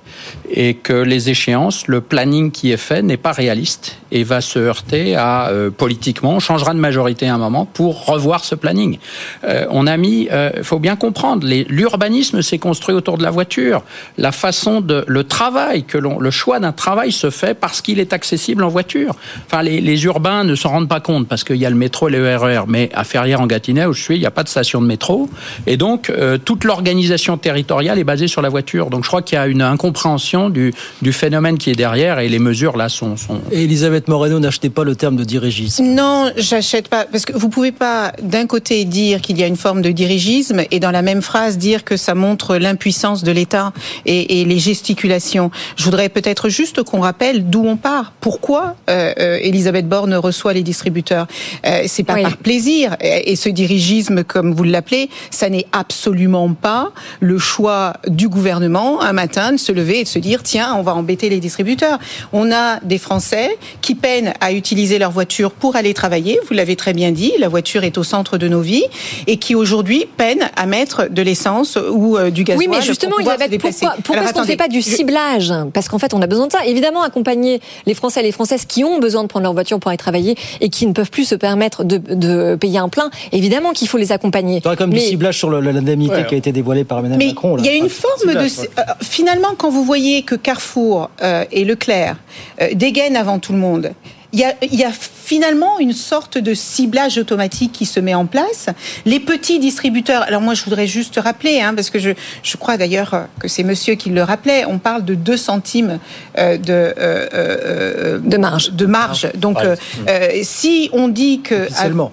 et 0.51 0.75
que 0.75 0.93
les 0.93 1.31
échéances, 1.31 1.87
le 1.89 2.01
planning 2.01 2.51
qui 2.51 2.73
est 2.73 2.77
fait 2.77 3.03
n'est 3.03 3.17
pas 3.17 3.33
réaliste 3.33 3.97
et 4.13 4.23
va 4.23 4.41
se 4.41 4.59
heurter 4.59 5.17
à 5.17 5.49
euh, 5.49 5.71
politiquement, 5.71 6.35
on 6.35 6.41
changera 6.41 6.73
de 6.75 6.79
majorité 6.79 7.27
à 7.29 7.35
un 7.35 7.39
moment 7.39 7.65
pour 7.65 8.07
revoir 8.07 8.45
ce 8.45 8.55
planning. 8.55 8.99
Euh, 9.45 9.67
on 9.71 9.87
a 9.87 9.97
mis, 9.97 10.29
euh, 10.31 10.63
faut 10.63 10.79
bien 10.79 10.97
comprendre, 10.97 11.47
l'urbanisme 11.47 12.43
s'est 12.43 12.59
construit 12.59 12.95
autour 12.95 13.19
de 13.19 13.23
la 13.23 13.31
voiture. 13.31 13.83
La 14.19 14.33
façon 14.33 14.81
de, 14.81 15.05
le 15.09 15.25
travail 15.25 15.85
que 15.85 15.99
l'on, 15.99 16.21
le 16.21 16.31
choix 16.31 16.61
d'un 16.61 16.73
travail 16.73 17.13
se 17.13 17.31
fait 17.31 17.55
parce 17.55 17.81
qu'il 17.81 17.99
est 17.99 18.13
accessible 18.13 18.63
en 18.63 18.69
voiture. 18.69 19.17
Enfin, 19.47 19.63
les, 19.63 19.81
les 19.81 20.05
urbains 20.05 20.45
ne 20.45 20.55
s'en 20.55 20.71
rendent 20.71 20.89
pas 20.89 21.01
compte 21.01 21.27
parce 21.27 21.45
qu'il 21.45 21.57
y 21.57 21.67
a 21.67 21.71
le 21.71 21.77
métro 21.77 22.09
le 22.09 22.37
RER, 22.37 22.57
e 22.57 22.65
mais 22.69 22.91
à 22.95 23.05
Ferrières 23.05 23.41
en 23.41 23.47
Gâtinais 23.47 23.87
où 23.87 23.93
je 23.93 24.03
suis, 24.03 24.17
il 24.17 24.21
n'y 24.21 24.27
a 24.27 24.31
pas 24.31 24.43
de 24.43 24.49
station 24.49 24.81
de 24.81 24.87
métro. 24.87 25.29
Et 25.67 25.77
donc, 25.77 26.11
euh, 26.11 26.39
toute 26.39 26.65
l'organisation 26.65 27.37
territoriale 27.37 27.99
est 27.99 28.05
basée 28.05 28.29
sur 28.29 28.43
la 28.43 28.49
voiture. 28.49 28.91
Donc, 28.91 29.05
je 29.05 29.09
crois 29.09 29.23
qu'il 29.23 29.37
y 29.37 29.41
a 29.41 29.47
une 29.47 29.63
incompréhension 29.63 30.04
du, 30.51 30.75
du, 31.01 31.13
phénomène 31.13 31.57
qui 31.57 31.71
est 31.71 31.75
derrière 31.75 32.19
et 32.19 32.29
les 32.29 32.39
mesures 32.39 32.77
là 32.77 32.89
sont. 32.89 33.17
sont... 33.17 33.41
Et 33.51 33.65
Elisabeth 33.65 34.07
Moreno, 34.09 34.39
n'achetez 34.39 34.69
pas 34.69 34.85
le 34.85 34.95
terme 34.95 35.17
de 35.17 35.25
dirigisme. 35.25 35.83
Non, 35.83 36.31
j'achète 36.37 36.89
pas. 36.89 37.07
Parce 37.11 37.25
que 37.25 37.33
vous 37.33 37.49
pouvez 37.49 37.73
pas, 37.73 38.13
d'un 38.23 38.47
côté, 38.47 38.85
dire 38.85 39.23
qu'il 39.23 39.39
y 39.39 39.43
a 39.43 39.47
une 39.47 39.57
forme 39.57 39.81
de 39.81 39.91
dirigisme 39.91 40.63
et 40.71 40.79
dans 40.79 40.91
la 40.91 41.01
même 41.01 41.23
phrase 41.23 41.57
dire 41.57 41.85
que 41.85 41.97
ça 41.97 42.15
montre 42.15 42.57
l'impuissance 42.57 43.25
de 43.25 43.33
l'État 43.33 43.73
et, 44.05 44.41
et, 44.41 44.45
les 44.45 44.59
gesticulations. 44.59 45.51
Je 45.77 45.85
voudrais 45.85 46.11
peut-être 46.11 46.51
juste 46.51 46.83
qu'on 46.83 47.01
rappelle 47.01 47.49
d'où 47.49 47.65
on 47.65 47.77
part. 47.77 48.13
Pourquoi 48.21 48.77
euh, 48.91 49.13
euh, 49.19 49.39
Elisabeth 49.41 49.89
Borne 49.89 50.15
reçoit 50.15 50.53
les 50.53 50.63
distributeurs? 50.63 51.27
Euh, 51.67 51.85
C'est 51.87 52.05
pas 52.05 52.21
par 52.21 52.37
plaisir. 52.37 52.97
Et, 53.01 53.33
et 53.33 53.37
ce 53.37 53.49
dirigisme, 53.49 54.23
comme 54.23 54.53
vous 54.53 54.65
l'appelez, 54.65 55.09
ça 55.31 55.49
n'est 55.49 55.67
absolument 55.73 56.53
pas 56.53 56.93
le 57.21 57.39
choix 57.39 57.95
du 58.07 58.29
gouvernement 58.29 59.01
un 59.01 59.13
matin 59.13 59.53
de 59.53 59.57
se 59.57 59.73
lever 59.73 59.94
et 60.01 60.05
de 60.05 60.09
se 60.09 60.19
dire 60.19 60.43
tiens, 60.43 60.75
on 60.77 60.83
va 60.83 60.95
embêter 60.95 61.29
les 61.29 61.41
distributeurs. 61.41 61.99
On 62.33 62.53
a 62.53 62.81
des 62.81 62.99
Français 62.99 63.57
qui 63.81 63.95
peinent 63.95 64.33
à 64.41 64.53
utiliser 64.53 64.99
leur 64.99 65.11
voiture 65.11 65.51
pour 65.51 65.77
aller 65.77 65.95
travailler. 65.95 66.39
Vous 66.49 66.55
l'avez 66.55 66.77
très 66.77 66.93
bien 66.93 67.13
dit, 67.13 67.33
la 67.39 67.49
voiture 67.49 67.85
est 67.85 67.99
au 67.99 68.03
centre 68.03 68.39
de 68.39 68.49
nos 68.49 68.61
vies 68.61 68.85
et 69.27 69.37
qui 69.37 69.55
aujourd'hui 69.55 70.07
peinent 70.17 70.51
à 70.57 70.67
mettre 70.67 71.09
de 71.11 71.23
l'essence 71.23 71.79
ou 71.91 72.17
euh, 72.17 72.31
du 72.31 72.45
gasoil. 72.45 72.69
Oui, 72.69 72.77
mais 72.77 72.83
justement, 72.83 73.19
Elisabeth, 73.19 73.61
pourquoi, 73.61 73.95
pourquoi 74.03 74.25
est-ce 74.25 74.33
qu'on 74.33 74.41
ne 74.43 74.47
fait 74.47 74.57
pas 74.57 74.69
du 74.69 74.83
ciblage 74.83 75.53
Parce 75.73 75.89
qu'en 75.89 75.99
fait, 75.99 76.15
on 76.15 76.23
a 76.23 76.27
besoin 76.27 76.47
de 76.47 76.53
ça. 76.53 76.65
Évidemment, 76.67 77.03
accompagner 77.03 77.61
les 77.87 77.95
Français 77.95 78.21
et 78.21 78.23
les 78.23 78.33
Françaises 78.33 78.65
qui 78.67 78.85
ont 78.85 78.99
besoin 78.99 79.23
de 79.23 79.29
prendre 79.29 79.45
leur 79.45 79.53
voiture 79.53 79.79
pour 79.79 79.89
aller 79.89 79.99
travailler 79.99 80.37
et 80.61 80.69
qui 80.69 80.87
ne 80.87 80.93
peuvent 80.93 81.11
plus 81.11 81.25
se 81.25 81.35
permettre 81.35 81.85
de, 81.85 81.99
de 81.99 82.57
payer 82.57 82.79
un 82.79 82.89
plein, 82.89 83.11
évidemment 83.33 83.73
qu'il 83.73 83.89
faut 83.89 83.99
les 83.99 84.13
accompagner. 84.13 84.59
Il 84.59 84.65
y 84.65 84.67
aurait 84.67 84.77
comme 84.77 84.91
mais... 84.91 85.01
du 85.01 85.07
ciblage 85.07 85.39
sur 85.39 85.51
l'indemnité 85.51 86.15
ouais. 86.15 86.27
qui 86.27 86.35
a 86.35 86.39
été 86.39 86.53
dévoilée 86.53 86.85
par 86.85 86.99
Emmanuel 86.99 87.19
mais 87.19 87.29
Macron. 87.29 87.57
Il 87.59 87.67
y 87.67 87.69
a 87.69 87.75
une 87.75 87.89
forme 87.89 88.33
de... 88.33 88.39
Euh, 88.39 88.83
finalement, 89.03 89.55
quand 89.57 89.71
vous 89.71 89.84
voyez 89.85 90.23
que 90.23 90.35
Carrefour 90.35 91.11
euh, 91.23 91.45
et 91.53 91.65
Leclerc 91.65 92.17
euh, 92.61 92.69
dégainent 92.75 93.17
avant 93.17 93.39
tout 93.39 93.53
le 93.53 93.59
monde, 93.59 93.93
il 94.35 94.41
y, 94.41 94.45
a, 94.45 94.53
il 94.63 94.75
y, 94.75 94.83
a, 94.83 94.91
finalement 94.91 95.79
une 95.79 95.93
sorte 95.93 96.39
de 96.39 96.55
ciblage 96.55 97.19
automatique 97.19 97.71
qui 97.71 97.87
se 97.87 98.01
met 98.01 98.15
en 98.15 98.27
place. 98.27 98.67
Les 99.07 99.21
petits 99.21 99.61
distributeurs, 99.61 100.23
alors 100.23 100.41
moi 100.41 100.55
je 100.55 100.65
voudrais 100.65 100.89
juste 100.89 101.21
rappeler, 101.23 101.61
hein, 101.61 101.73
parce 101.73 101.89
que 101.89 102.01
je, 102.01 102.11
je 102.43 102.57
crois 102.57 102.77
d'ailleurs 102.77 103.29
que 103.39 103.47
c'est 103.47 103.63
monsieur 103.63 103.95
qui 103.95 104.11
le 104.11 104.23
rappelait, 104.25 104.65
on 104.67 104.79
parle 104.79 105.05
de 105.05 105.15
2 105.15 105.37
centimes 105.37 106.01
euh, 106.37 106.59
de, 106.59 106.73
euh, 106.73 107.29
euh, 107.33 108.19
de 108.19 108.37
marge. 108.37 108.73
De 108.73 108.87
marge. 108.87 109.29
Donc 109.37 109.59
ouais. 109.59 110.43
si 110.43 110.91
on 110.93 111.07
dit 111.07 111.41
que... 111.41 111.67
Officiellement. 111.67 112.13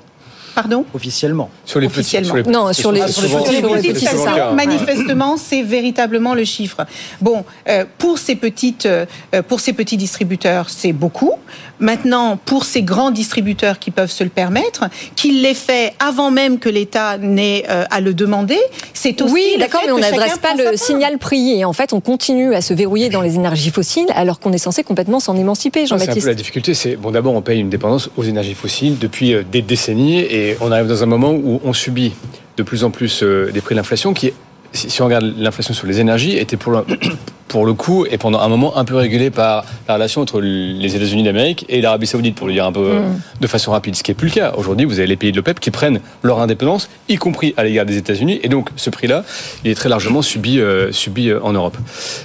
Pardon 0.55 0.85
Officiellement. 0.93 1.49
Sur 1.65 1.79
les 1.79 1.87
officiellement. 1.87 2.33
Petits, 2.33 2.43
sur 2.43 2.51
les 2.51 2.57
non, 2.57 2.73
sur 2.73 2.91
les, 2.91 3.07
sur 3.07 3.21
les, 3.21 3.29
sur 3.29 3.51
les, 3.51 3.81
les 3.81 3.93
petites 3.93 4.07
stations. 4.07 4.53
Manifestement, 4.53 5.37
c'est 5.37 5.61
véritablement 5.61 6.33
le 6.33 6.43
chiffre. 6.43 6.85
Bon, 7.21 7.45
euh, 7.69 7.85
pour 7.97 8.17
ces 8.17 8.35
petites, 8.35 8.85
euh, 8.85 9.05
pour 9.47 9.59
ces 9.59 9.73
petits 9.73 9.97
distributeurs, 9.97 10.69
c'est 10.69 10.93
beaucoup. 10.93 11.33
Maintenant, 11.79 12.37
pour 12.37 12.65
ces 12.65 12.83
grands 12.83 13.11
distributeurs 13.11 13.79
qui 13.79 13.91
peuvent 13.91 14.11
se 14.11 14.23
le 14.23 14.29
permettre, 14.29 14.85
qu'ils 15.15 15.41
l'aient 15.41 15.53
fait 15.53 15.93
avant 15.99 16.29
même 16.29 16.59
que 16.59 16.69
l'État 16.69 17.17
n'ait 17.17 17.65
euh, 17.69 17.85
à 17.89 18.01
le 18.01 18.13
demander, 18.13 18.59
c'est 18.93 19.21
aussi. 19.21 19.33
Oui, 19.33 19.55
d'accord, 19.57 19.81
mais 19.85 19.91
on 19.91 19.99
n'adresse 19.99 20.37
pas 20.37 20.53
le 20.55 20.77
signal 20.77 21.17
prié. 21.17 21.59
Et 21.59 21.65
en 21.65 21.73
fait, 21.73 21.93
on 21.93 22.01
continue 22.01 22.53
à 22.53 22.61
se 22.61 22.73
verrouiller 22.73 23.09
dans 23.09 23.21
les 23.21 23.35
énergies 23.35 23.71
fossiles 23.71 24.07
alors 24.13 24.39
qu'on 24.39 24.53
est 24.53 24.57
censé 24.57 24.83
complètement 24.83 25.19
s'en 25.19 25.35
émanciper, 25.37 25.85
Jean-Baptiste. 25.85 26.13
C'est 26.13 26.19
un 26.19 26.23
peu 26.23 26.29
la 26.29 26.35
difficulté. 26.35 26.73
C'est 26.73 26.95
bon, 26.95 27.11
d'abord, 27.11 27.33
on 27.33 27.41
paye 27.41 27.59
une 27.59 27.69
dépendance 27.69 28.09
aux 28.17 28.23
énergies 28.23 28.53
fossiles 28.53 28.99
depuis 28.99 29.35
des 29.51 29.61
décennies 29.61 30.19
et 30.19 30.40
on 30.61 30.71
arrive 30.71 30.87
dans 30.87 31.03
un 31.03 31.07
moment 31.07 31.31
où 31.31 31.61
on 31.63 31.73
subit 31.73 32.13
de 32.57 32.63
plus 32.63 32.83
en 32.83 32.91
plus 32.91 33.23
euh, 33.23 33.51
des 33.51 33.61
prix 33.61 33.75
de 33.75 33.79
l'inflation 33.79 34.13
qui, 34.13 34.33
si 34.73 35.01
on 35.01 35.05
regarde 35.05 35.33
l'inflation 35.37 35.73
sur 35.73 35.87
les 35.87 35.99
énergies, 35.99 36.37
était 36.37 36.57
pour 36.57 36.71
le, 36.71 36.85
pour 37.47 37.65
le 37.65 37.73
coup 37.73 38.05
et 38.09 38.17
pendant 38.17 38.39
un 38.39 38.47
moment 38.47 38.77
un 38.77 38.85
peu 38.85 38.95
régulée 38.95 39.29
par 39.29 39.65
la 39.87 39.95
relation 39.95 40.21
entre 40.21 40.39
les 40.39 40.95
États-Unis 40.95 41.23
d'Amérique 41.23 41.65
et 41.67 41.81
l'Arabie 41.81 42.07
Saoudite, 42.07 42.35
pour 42.35 42.47
le 42.47 42.53
dire 42.53 42.65
un 42.65 42.71
peu 42.71 42.99
mm. 42.99 43.19
de 43.41 43.47
façon 43.47 43.71
rapide, 43.71 43.95
ce 43.95 44.03
qui 44.03 44.11
n'est 44.11 44.15
plus 44.15 44.27
le 44.27 44.33
cas. 44.33 44.53
Aujourd'hui, 44.55 44.85
vous 44.85 44.99
avez 44.99 45.07
les 45.07 45.17
pays 45.17 45.31
de 45.31 45.37
l'OPEP 45.37 45.59
qui 45.59 45.71
prennent 45.71 45.99
leur 46.23 46.39
indépendance, 46.39 46.89
y 47.09 47.17
compris 47.17 47.53
à 47.57 47.63
l'égard 47.63 47.85
des 47.85 47.97
États-Unis, 47.97 48.39
et 48.43 48.49
donc 48.49 48.69
ce 48.77 48.89
prix-là, 48.89 49.25
il 49.63 49.71
est 49.71 49.75
très 49.75 49.89
largement 49.89 50.21
subi, 50.21 50.59
euh, 50.59 50.91
subi 50.91 51.29
euh, 51.29 51.41
en 51.43 51.51
Europe. 51.51 51.77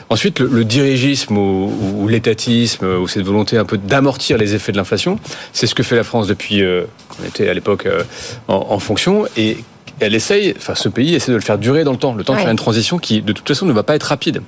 Ensuite, 0.08 0.38
le, 0.38 0.46
le 0.46 0.64
dirigisme 0.64 1.36
ou, 1.36 1.72
ou 1.98 2.08
l'étatisme 2.08 2.86
ou 2.86 3.08
cette 3.08 3.24
volonté 3.24 3.58
un 3.58 3.64
peu 3.64 3.78
d'amortir 3.78 4.38
les 4.38 4.54
effets 4.54 4.72
de 4.72 4.76
l'inflation, 4.76 5.18
c'est 5.52 5.66
ce 5.66 5.74
que 5.74 5.82
fait 5.82 5.96
la 5.96 6.04
France 6.04 6.26
depuis 6.26 6.62
euh, 6.62 6.84
qu'on 7.08 7.24
était 7.24 7.48
à 7.48 7.54
l'époque 7.54 7.86
euh, 7.86 8.02
en, 8.48 8.66
en 8.70 8.78
fonction 8.78 9.26
et 9.36 9.58
elle 10.00 10.14
essaye, 10.14 10.54
enfin 10.56 10.74
ce 10.74 10.88
pays 10.88 11.14
essaie 11.14 11.32
de 11.32 11.36
le 11.36 11.42
faire 11.42 11.58
durer 11.58 11.84
dans 11.84 11.92
le 11.92 11.98
temps, 11.98 12.14
le 12.14 12.24
temps 12.24 12.34
de 12.34 12.38
faire 12.38 12.50
une 12.50 12.56
transition 12.56 12.98
qui 12.98 13.22
de 13.22 13.32
toute 13.32 13.46
façon 13.46 13.66
ne 13.66 13.72
va 13.72 13.82
pas 13.82 13.94
être 13.94 14.04
rapide. 14.04 14.42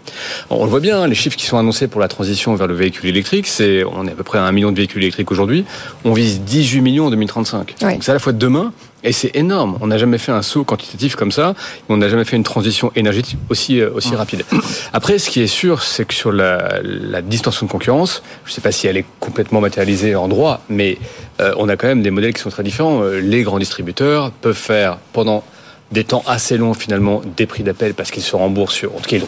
On 0.51 0.65
le 0.65 0.71
voit 0.71 0.81
bien, 0.81 1.07
les 1.07 1.15
chiffres 1.15 1.37
qui 1.37 1.47
sont 1.47 1.59
annoncés 1.59 1.89
pour 1.89 2.01
la 2.01 2.09
transition 2.09 2.55
vers 2.55 2.67
le 2.67 2.75
véhicule 2.75 3.09
électrique, 3.09 3.47
c'est 3.47 3.85
on 3.85 4.07
est 4.07 4.13
à 4.13 4.15
peu 4.15 4.25
près 4.25 4.39
à 4.39 4.45
un 4.45 4.53
million 4.53 4.73
de 4.73 4.77
véhicules 4.77 5.03
électriques 5.03 5.31
aujourd'hui, 5.31 5.65
on 6.05 6.13
vise 6.13 6.41
18 6.41 6.81
millions 6.81 7.07
en 7.07 7.11
2035. 7.11 7.75
Ouais. 7.83 7.93
Donc 7.95 8.05
c'est 8.05 8.11
à 8.11 8.15
la 8.15 8.21
fois 8.21 8.33
demain 8.33 8.73
et 9.05 9.13
c'est 9.13 9.35
énorme. 9.37 9.79
On 9.81 9.87
n'a 9.87 9.99
jamais 9.99 10.19
fait 10.19 10.33
un 10.33 10.43
saut 10.43 10.65
quantitatif 10.65 11.15
comme 11.15 11.31
ça. 11.31 11.55
On 11.89 11.97
n'a 11.97 12.09
jamais 12.09 12.25
fait 12.25 12.37
une 12.37 12.43
transition 12.43 12.91
énergétique 12.97 13.39
aussi, 13.49 13.83
aussi 13.83 14.15
rapide. 14.17 14.45
Après, 14.93 15.19
ce 15.19 15.31
qui 15.31 15.41
est 15.41 15.47
sûr, 15.47 15.83
c'est 15.83 16.05
que 16.05 16.15
sur 16.15 16.33
la, 16.33 16.81
la, 16.83 17.23
distorsion 17.23 17.67
de 17.67 17.71
concurrence, 17.71 18.23
je 18.45 18.51
ne 18.51 18.55
sais 18.55 18.61
pas 18.61 18.73
si 18.73 18.87
elle 18.87 18.97
est 18.97 19.05
complètement 19.21 19.61
matérialisée 19.61 20.17
en 20.17 20.27
droit, 20.27 20.63
mais 20.69 20.99
euh, 21.41 21.55
on 21.57 21.69
a 21.69 21.77
quand 21.77 21.89
même 21.89 22.03
des 22.03 22.11
modèles 22.11 22.35
qui 22.35 22.43
sont 22.43 22.51
très 22.51 22.63
différents. 22.63 23.03
Les 23.05 23.43
grands 23.43 23.59
distributeurs 23.59 24.31
peuvent 24.31 24.55
faire 24.55 24.99
pendant 25.13 25.45
des 25.93 26.05
temps 26.05 26.23
assez 26.27 26.59
longs 26.59 26.75
finalement 26.75 27.23
des 27.37 27.47
prix 27.47 27.63
d'appel 27.63 27.95
parce 27.95 28.11
qu'ils 28.11 28.23
se 28.23 28.37
remboursent 28.37 28.75
sur, 28.75 28.95
en 28.95 28.99
tout 28.99 29.09
cas 29.09 29.17
ils, 29.17 29.25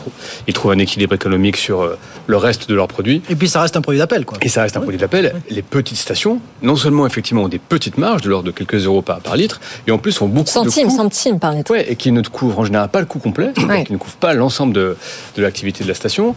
ils, 0.46 0.54
trouvent 0.54 0.72
un 0.72 0.78
équilibre 0.78 1.14
économique 1.14 1.56
sur 1.56 1.80
euh, 1.80 1.98
le 2.26 2.36
reste 2.36 2.68
de 2.68 2.74
leurs 2.74 2.88
produits. 2.88 3.22
Et 3.30 3.34
puis 3.34 3.48
ça 3.48 3.62
reste 3.62 3.76
un 3.76 3.80
produit 3.80 3.98
d'appel 3.98 4.24
quoi. 4.24 4.38
Et 4.42 4.48
ça 4.48 4.62
reste 4.62 4.76
un 4.76 4.80
oui. 4.80 4.84
produit 4.84 5.00
d'appel. 5.00 5.32
Oui. 5.34 5.40
Les 5.54 5.62
petites 5.62 5.96
stations, 5.96 6.40
non 6.62 6.76
seulement 6.76 7.06
effectivement 7.06 7.44
ont 7.44 7.48
des 7.48 7.58
petites 7.58 7.96
marges 7.96 8.22
de 8.22 8.28
l'ordre 8.28 8.46
de 8.46 8.50
quelques 8.52 8.84
euros 8.84 9.02
par, 9.02 9.20
par 9.20 9.36
litre, 9.36 9.60
et 9.86 9.90
en 9.90 9.98
plus 9.98 10.20
ont 10.20 10.28
beaucoup 10.28 10.48
centimes, 10.48 10.84
de 10.84 10.90
coûts, 10.90 10.96
centimes 10.96 11.38
par 11.38 11.52
litre. 11.52 11.70
Ouais, 11.70 11.90
et 11.90 11.96
qui 11.96 12.12
ne 12.12 12.20
couvrent 12.22 12.58
en 12.58 12.64
général 12.64 12.90
pas 12.90 13.00
le 13.00 13.06
coût 13.06 13.18
complet, 13.18 13.52
ouais. 13.66 13.84
qui 13.84 13.92
ne 13.92 13.98
couvrent 13.98 14.16
pas 14.16 14.34
l'ensemble 14.34 14.74
de, 14.74 14.96
de 15.36 15.42
l'activité 15.42 15.84
de 15.84 15.88
la 15.88 15.94
station 15.94 16.34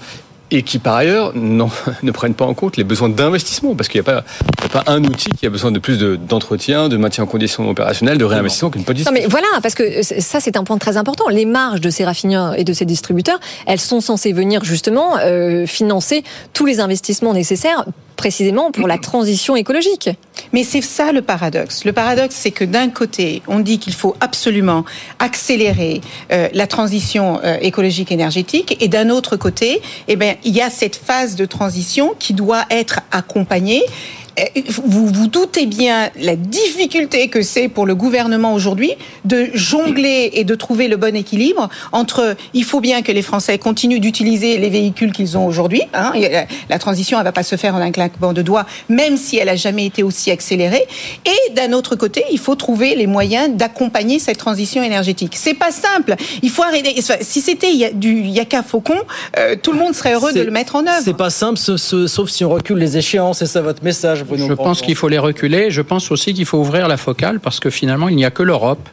et 0.54 0.63
qui 0.63 0.80
par 0.80 0.96
ailleurs 0.96 1.32
non, 1.36 1.70
ne 2.04 2.12
prennent 2.12 2.34
pas 2.34 2.46
en 2.46 2.54
compte 2.54 2.78
les 2.78 2.84
besoins 2.84 3.10
d'investissement 3.10 3.76
parce 3.76 3.89
qu'il 3.89 4.02
n'y 4.02 4.08
a, 4.08 4.18
a, 4.18 4.68
pas 4.70 4.84
un 4.88 5.04
outil 5.04 5.32
qui 5.32 5.46
a 5.46 5.50
besoin 5.50 5.72
de 5.72 5.80
plus 5.80 5.98
d'entretien, 5.98 6.84
de, 6.84 6.96
de, 6.96 6.98
maintien 6.98 7.24
en 7.24 7.28
condition 7.28 7.70
opérationnelle, 7.70 8.18
de 8.18 8.26
réinvestissement 8.26 8.70
qu'une 8.70 8.84
petite. 8.84 9.06
Non 9.06 9.12
mais 9.12 9.26
voilà, 9.28 9.48
parce 9.62 9.76
que 9.76 10.02
ça 10.04 10.39
c'est 10.39 10.58
un 10.58 10.63
point 10.63 10.78
très 10.78 10.98
important. 10.98 11.28
Les 11.30 11.46
marges 11.46 11.82
de 11.82 11.89
ces 11.89 12.06
raffineurs 12.06 12.58
et 12.58 12.63
de 12.63 12.74
ces 12.74 12.86
distributeurs, 12.86 13.39
elles 13.66 13.80
sont 13.80 14.02
censées 14.02 14.34
venir 14.34 14.63
justement 14.63 15.18
euh, 15.20 15.66
financer 15.66 16.24
tous 16.54 16.66
les 16.66 16.80
investissements 16.80 17.34
nécessaires 17.34 17.86
précisément 18.16 18.72
pour 18.72 18.88
la 18.88 18.98
transition 18.98 19.56
écologique. 19.56 20.10
Mais 20.52 20.63
c'est 20.63 20.82
ça 20.82 21.12
le 21.12 21.22
paradoxe. 21.22 21.86
Le 21.86 21.93
paradoxe, 21.93 22.36
c'est 22.36 22.52
que 22.52 22.63
d'un 22.63 22.89
côté, 22.89 23.41
on 23.48 23.60
dit 23.60 23.80
qu'il 23.80 23.93
faut 23.93 24.15
absolument 24.19 24.86
accélérer 25.19 26.02
euh, 26.32 26.50
la 26.54 26.67
transition 26.67 27.39
euh, 27.43 27.58
écologique 27.62 28.12
énergétique, 28.12 28.78
et 28.80 28.88
d'un 28.88 29.10
autre 29.10 29.38
côté, 29.38 29.82
eh 30.08 30.15
bien, 30.15 30.36
il 30.43 30.54
y 30.56 30.62
a 30.62 30.69
cette 30.69 30.96
phase 30.96 31.36
de 31.36 31.46
transition 31.46 32.13
qui 32.19 32.34
doit 32.34 32.65
être 32.69 33.00
accompagnée 33.12 33.84
vous 34.86 35.08
vous 35.08 35.28
doutez 35.28 35.65
bien 35.65 36.10
la 36.19 36.36
difficulté 36.36 37.28
que 37.28 37.41
c'est 37.41 37.67
pour 37.67 37.86
le 37.86 37.96
gouvernement 37.96 38.54
aujourd'hui 38.54 38.93
de 39.26 39.50
jongler 39.54 40.32
et 40.34 40.43
de 40.43 40.56
trouver 40.56 40.88
le 40.88 40.98
bon 40.98 41.15
équilibre 41.15 41.69
entre 41.91 42.36
il 42.54 42.63
faut 42.63 42.80
bien 42.80 43.02
que 43.02 43.12
les 43.12 43.22
Français 43.22 43.58
continuent 43.58 44.00
d'utiliser 44.00 44.58
les 44.58 44.69
véhicules 44.69 45.12
qu'ils 45.12 45.38
ont 45.38 45.46
aujourd'hui. 45.46 45.84
Hein, 45.93 46.13
la 46.69 46.80
transition, 46.80 47.17
elle 47.17 47.24
va 47.24 47.32
pas 47.32 47.43
se 47.43 47.56
faire 47.56 47.76
en 47.76 47.82
un 47.82 47.91
claquement 47.91 48.34
de 48.34 48.41
doigts, 48.41 48.65
même 48.89 49.17
si 49.17 49.38
elle 49.38 49.50
a 49.50 49.56
jamais 49.56 49.86
été 49.86 50.04
aussi 50.04 50.32
accélérée. 50.32 50.86
Et 51.26 51.54
d'un 51.54 51.74
autre 51.74 51.96
côté, 51.96 52.24
il 52.32 52.39
faut 52.39 52.56
trouver 52.56 52.96
les 52.96 53.08
moyens 53.08 53.56
d'accompagner 53.56 54.19
cette 54.19 54.38
transition 54.38 54.84
énergétique. 54.84 55.36
C'est 55.36 55.54
pas 55.54 55.72
simple. 55.72 56.15
Il 56.41 56.50
faut 56.50 56.63
arrêter. 56.63 56.96
Si 57.22 57.41
c'était 57.41 57.91
du 57.93 58.22
Yaka 58.22 58.63
Faucon, 58.63 58.98
euh, 59.38 59.56
tout 59.62 59.72
le 59.72 59.80
monde 59.80 59.93
serait 59.93 60.13
heureux 60.13 60.34
de 60.34 60.41
le 60.41 60.52
mettre 60.52 60.76
en 60.76 60.86
œuvre. 60.86 61.02
C'est 61.04 61.17
pas 61.17 61.30
simple, 61.30 61.58
sauf 61.58 62.30
si 62.30 62.43
on 62.46 62.50
recule 62.50 62.78
les 62.78 62.98
échéances. 62.98 63.39
C'est 63.39 63.46
ça 63.46 63.62
votre 63.62 63.84
message. 63.84 64.23
Je 64.32 64.54
pense 64.54 64.82
qu'il 64.82 64.96
faut 64.96 65.10
les 65.10 65.18
reculer. 65.18 65.72
Je 65.72 65.82
pense 65.82 66.12
aussi 66.12 66.34
qu'il 66.34 66.46
faut 66.46 66.58
ouvrir 66.58 66.88
la 66.88 66.98
focale 66.98 67.40
parce 67.40 67.60
que 67.60 67.70
finalement, 67.70 68.10
il 68.10 68.16
n'y 68.16 68.26
a 68.26 68.32
que 68.32 68.44
l'Europe 68.44 68.90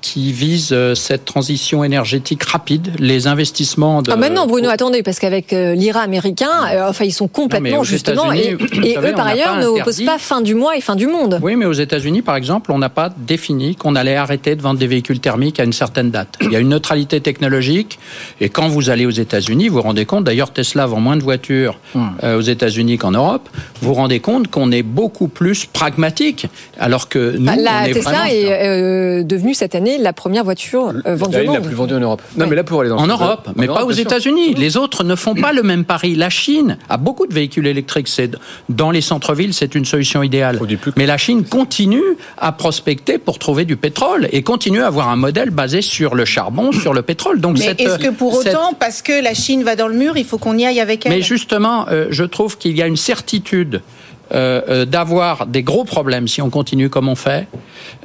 qui 0.00 0.32
vise 0.32 0.70
euh, 0.72 0.94
cette 0.94 1.24
transition 1.24 1.84
énergétique 1.84 2.42
rapide, 2.44 2.92
les 2.98 3.26
investissements 3.26 4.02
de... 4.02 4.10
Ah 4.10 4.16
maintenant, 4.16 4.46
Bruno, 4.46 4.68
attendez, 4.68 5.02
parce 5.02 5.18
qu'avec 5.18 5.52
euh, 5.52 5.74
l'IRA 5.74 6.00
américain, 6.00 6.50
euh, 6.70 6.88
enfin, 6.88 7.04
ils 7.04 7.12
sont 7.12 7.28
complètement, 7.28 7.78
non, 7.78 7.82
justement, 7.82 8.32
et, 8.32 8.56
et 8.82 8.94
savez, 8.94 9.10
eux, 9.10 9.12
par 9.14 9.26
ailleurs, 9.26 9.56
ne 9.56 9.66
opposent 9.66 10.04
pas 10.04 10.18
fin 10.18 10.40
du 10.40 10.54
mois 10.54 10.76
et 10.76 10.80
fin 10.80 10.96
du 10.96 11.06
monde. 11.06 11.40
Oui, 11.42 11.56
mais 11.56 11.66
aux 11.66 11.72
États-Unis, 11.72 12.22
par 12.22 12.36
exemple, 12.36 12.72
on 12.72 12.78
n'a 12.78 12.88
pas 12.88 13.10
défini 13.16 13.76
qu'on 13.76 13.96
allait 13.96 14.16
arrêter 14.16 14.56
de 14.56 14.62
vendre 14.62 14.78
des 14.78 14.86
véhicules 14.86 15.20
thermiques 15.20 15.60
à 15.60 15.64
une 15.64 15.72
certaine 15.72 16.10
date. 16.10 16.36
Il 16.40 16.52
y 16.52 16.56
a 16.56 16.60
une 16.60 16.68
neutralité 16.68 17.20
technologique, 17.20 17.98
et 18.40 18.48
quand 18.48 18.68
vous 18.68 18.90
allez 18.90 19.06
aux 19.06 19.10
États-Unis, 19.10 19.68
vous 19.68 19.76
vous 19.76 19.82
rendez 19.82 20.04
compte, 20.04 20.24
d'ailleurs, 20.24 20.52
Tesla 20.52 20.86
vend 20.86 21.00
moins 21.00 21.16
de 21.16 21.22
voitures 21.22 21.78
euh, 22.22 22.38
aux 22.38 22.42
États-Unis 22.42 22.98
qu'en 22.98 23.12
Europe, 23.12 23.48
vous 23.80 23.88
vous 23.88 23.94
rendez 23.94 24.20
compte 24.20 24.48
qu'on 24.48 24.70
est 24.72 24.82
beaucoup 24.82 25.28
plus 25.28 25.66
pragmatique, 25.66 26.46
alors 26.78 27.08
que 27.08 27.36
nous, 27.36 27.46
bah, 27.46 27.56
La 27.56 27.82
on 27.82 27.84
est 27.84 27.92
Tesla 27.92 28.10
vraiment... 28.10 28.30
est 28.30 28.66
euh, 28.66 29.22
devenue 29.22 29.54
cette 29.54 29.74
année 29.74 29.95
est 30.00 30.02
la 30.02 30.12
première 30.12 30.44
voiture 30.44 30.92
euh, 31.06 31.16
vendue 31.16 31.36
au 31.36 31.40
la 31.40 31.44
monde. 31.52 31.62
plus 31.62 31.74
vendue 31.74 31.94
en 31.94 32.00
Europe. 32.00 32.22
Non, 32.36 32.46
mais 32.48 32.56
là, 32.56 32.64
pour 32.64 32.80
aller 32.80 32.90
dans 32.90 32.98
En 32.98 33.06
Europe, 33.06 33.48
mais 33.56 33.68
en 33.68 33.74
pas 33.74 33.80
Europe, 33.80 33.92
aux. 33.92 33.96
États-Unis. 33.96 34.54
Les 34.54 34.76
autres 34.76 35.04
ne 35.04 35.14
font 35.14 35.34
pas 35.34 35.52
le 35.52 35.62
même 35.62 35.84
pari. 35.84 36.14
La 36.14 36.30
Chine 36.30 36.78
a 36.88 36.96
beaucoup 36.96 37.26
de 37.26 37.34
véhicules 37.34 37.66
électriques. 37.66 38.08
C'est 38.08 38.36
dans 38.68 38.90
les 38.90 39.00
centres-villes, 39.00 39.54
c'est 39.54 39.74
une 39.74 39.84
solution 39.84 40.22
idéale. 40.22 40.60
Mais 40.96 41.06
la 41.06 41.16
Chine 41.18 41.44
continue 41.44 42.02
à 42.38 42.52
prospecter 42.52 43.18
pour 43.18 43.38
trouver 43.38 43.64
du 43.64 43.76
pétrole 43.76 44.28
et 44.32 44.42
continue 44.42 44.80
à 44.82 44.86
avoir 44.88 45.08
un 45.08 45.16
modèle 45.16 45.50
basé 45.50 45.82
sur 45.82 46.14
le 46.14 46.24
charbon, 46.24 46.72
sur 46.72 46.92
le 46.94 47.02
pétrole. 47.02 47.40
Donc 47.40 47.58
Mais 47.58 47.66
est-ce 47.78 47.98
que 47.98 48.10
pour 48.10 48.42
cette- 48.42 48.54
autant, 48.54 48.72
parce 48.78 49.02
que 49.02 49.22
la 49.22 49.34
Chine 49.34 49.62
va 49.64 49.76
dans 49.76 49.88
le 49.88 49.94
mur, 49.94 50.16
il 50.16 50.24
faut 50.24 50.38
qu'on 50.38 50.56
y 50.58 50.64
aille 50.66 50.80
avec 50.80 51.06
elle? 51.06 51.12
Mais 51.12 51.22
justement, 51.22 51.86
euh, 51.90 52.06
je 52.10 52.24
trouve 52.24 52.58
qu'il 52.58 52.76
y 52.76 52.82
a 52.82 52.86
une 52.86 52.96
certitude 52.96 53.82
d'avoir 54.30 55.46
des 55.46 55.62
gros 55.62 55.84
problèmes 55.84 56.28
si 56.28 56.42
on 56.42 56.50
continue 56.50 56.88
comme 56.90 57.08
on 57.08 57.14
fait. 57.14 57.46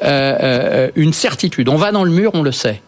Euh, 0.03 0.37
euh, 0.41 0.89
une 0.95 1.13
certitude. 1.13 1.69
On 1.69 1.75
va 1.75 1.91
dans 1.91 2.03
le 2.03 2.11
mur, 2.11 2.31
on 2.33 2.43
le 2.43 2.51
sait. 2.51 2.81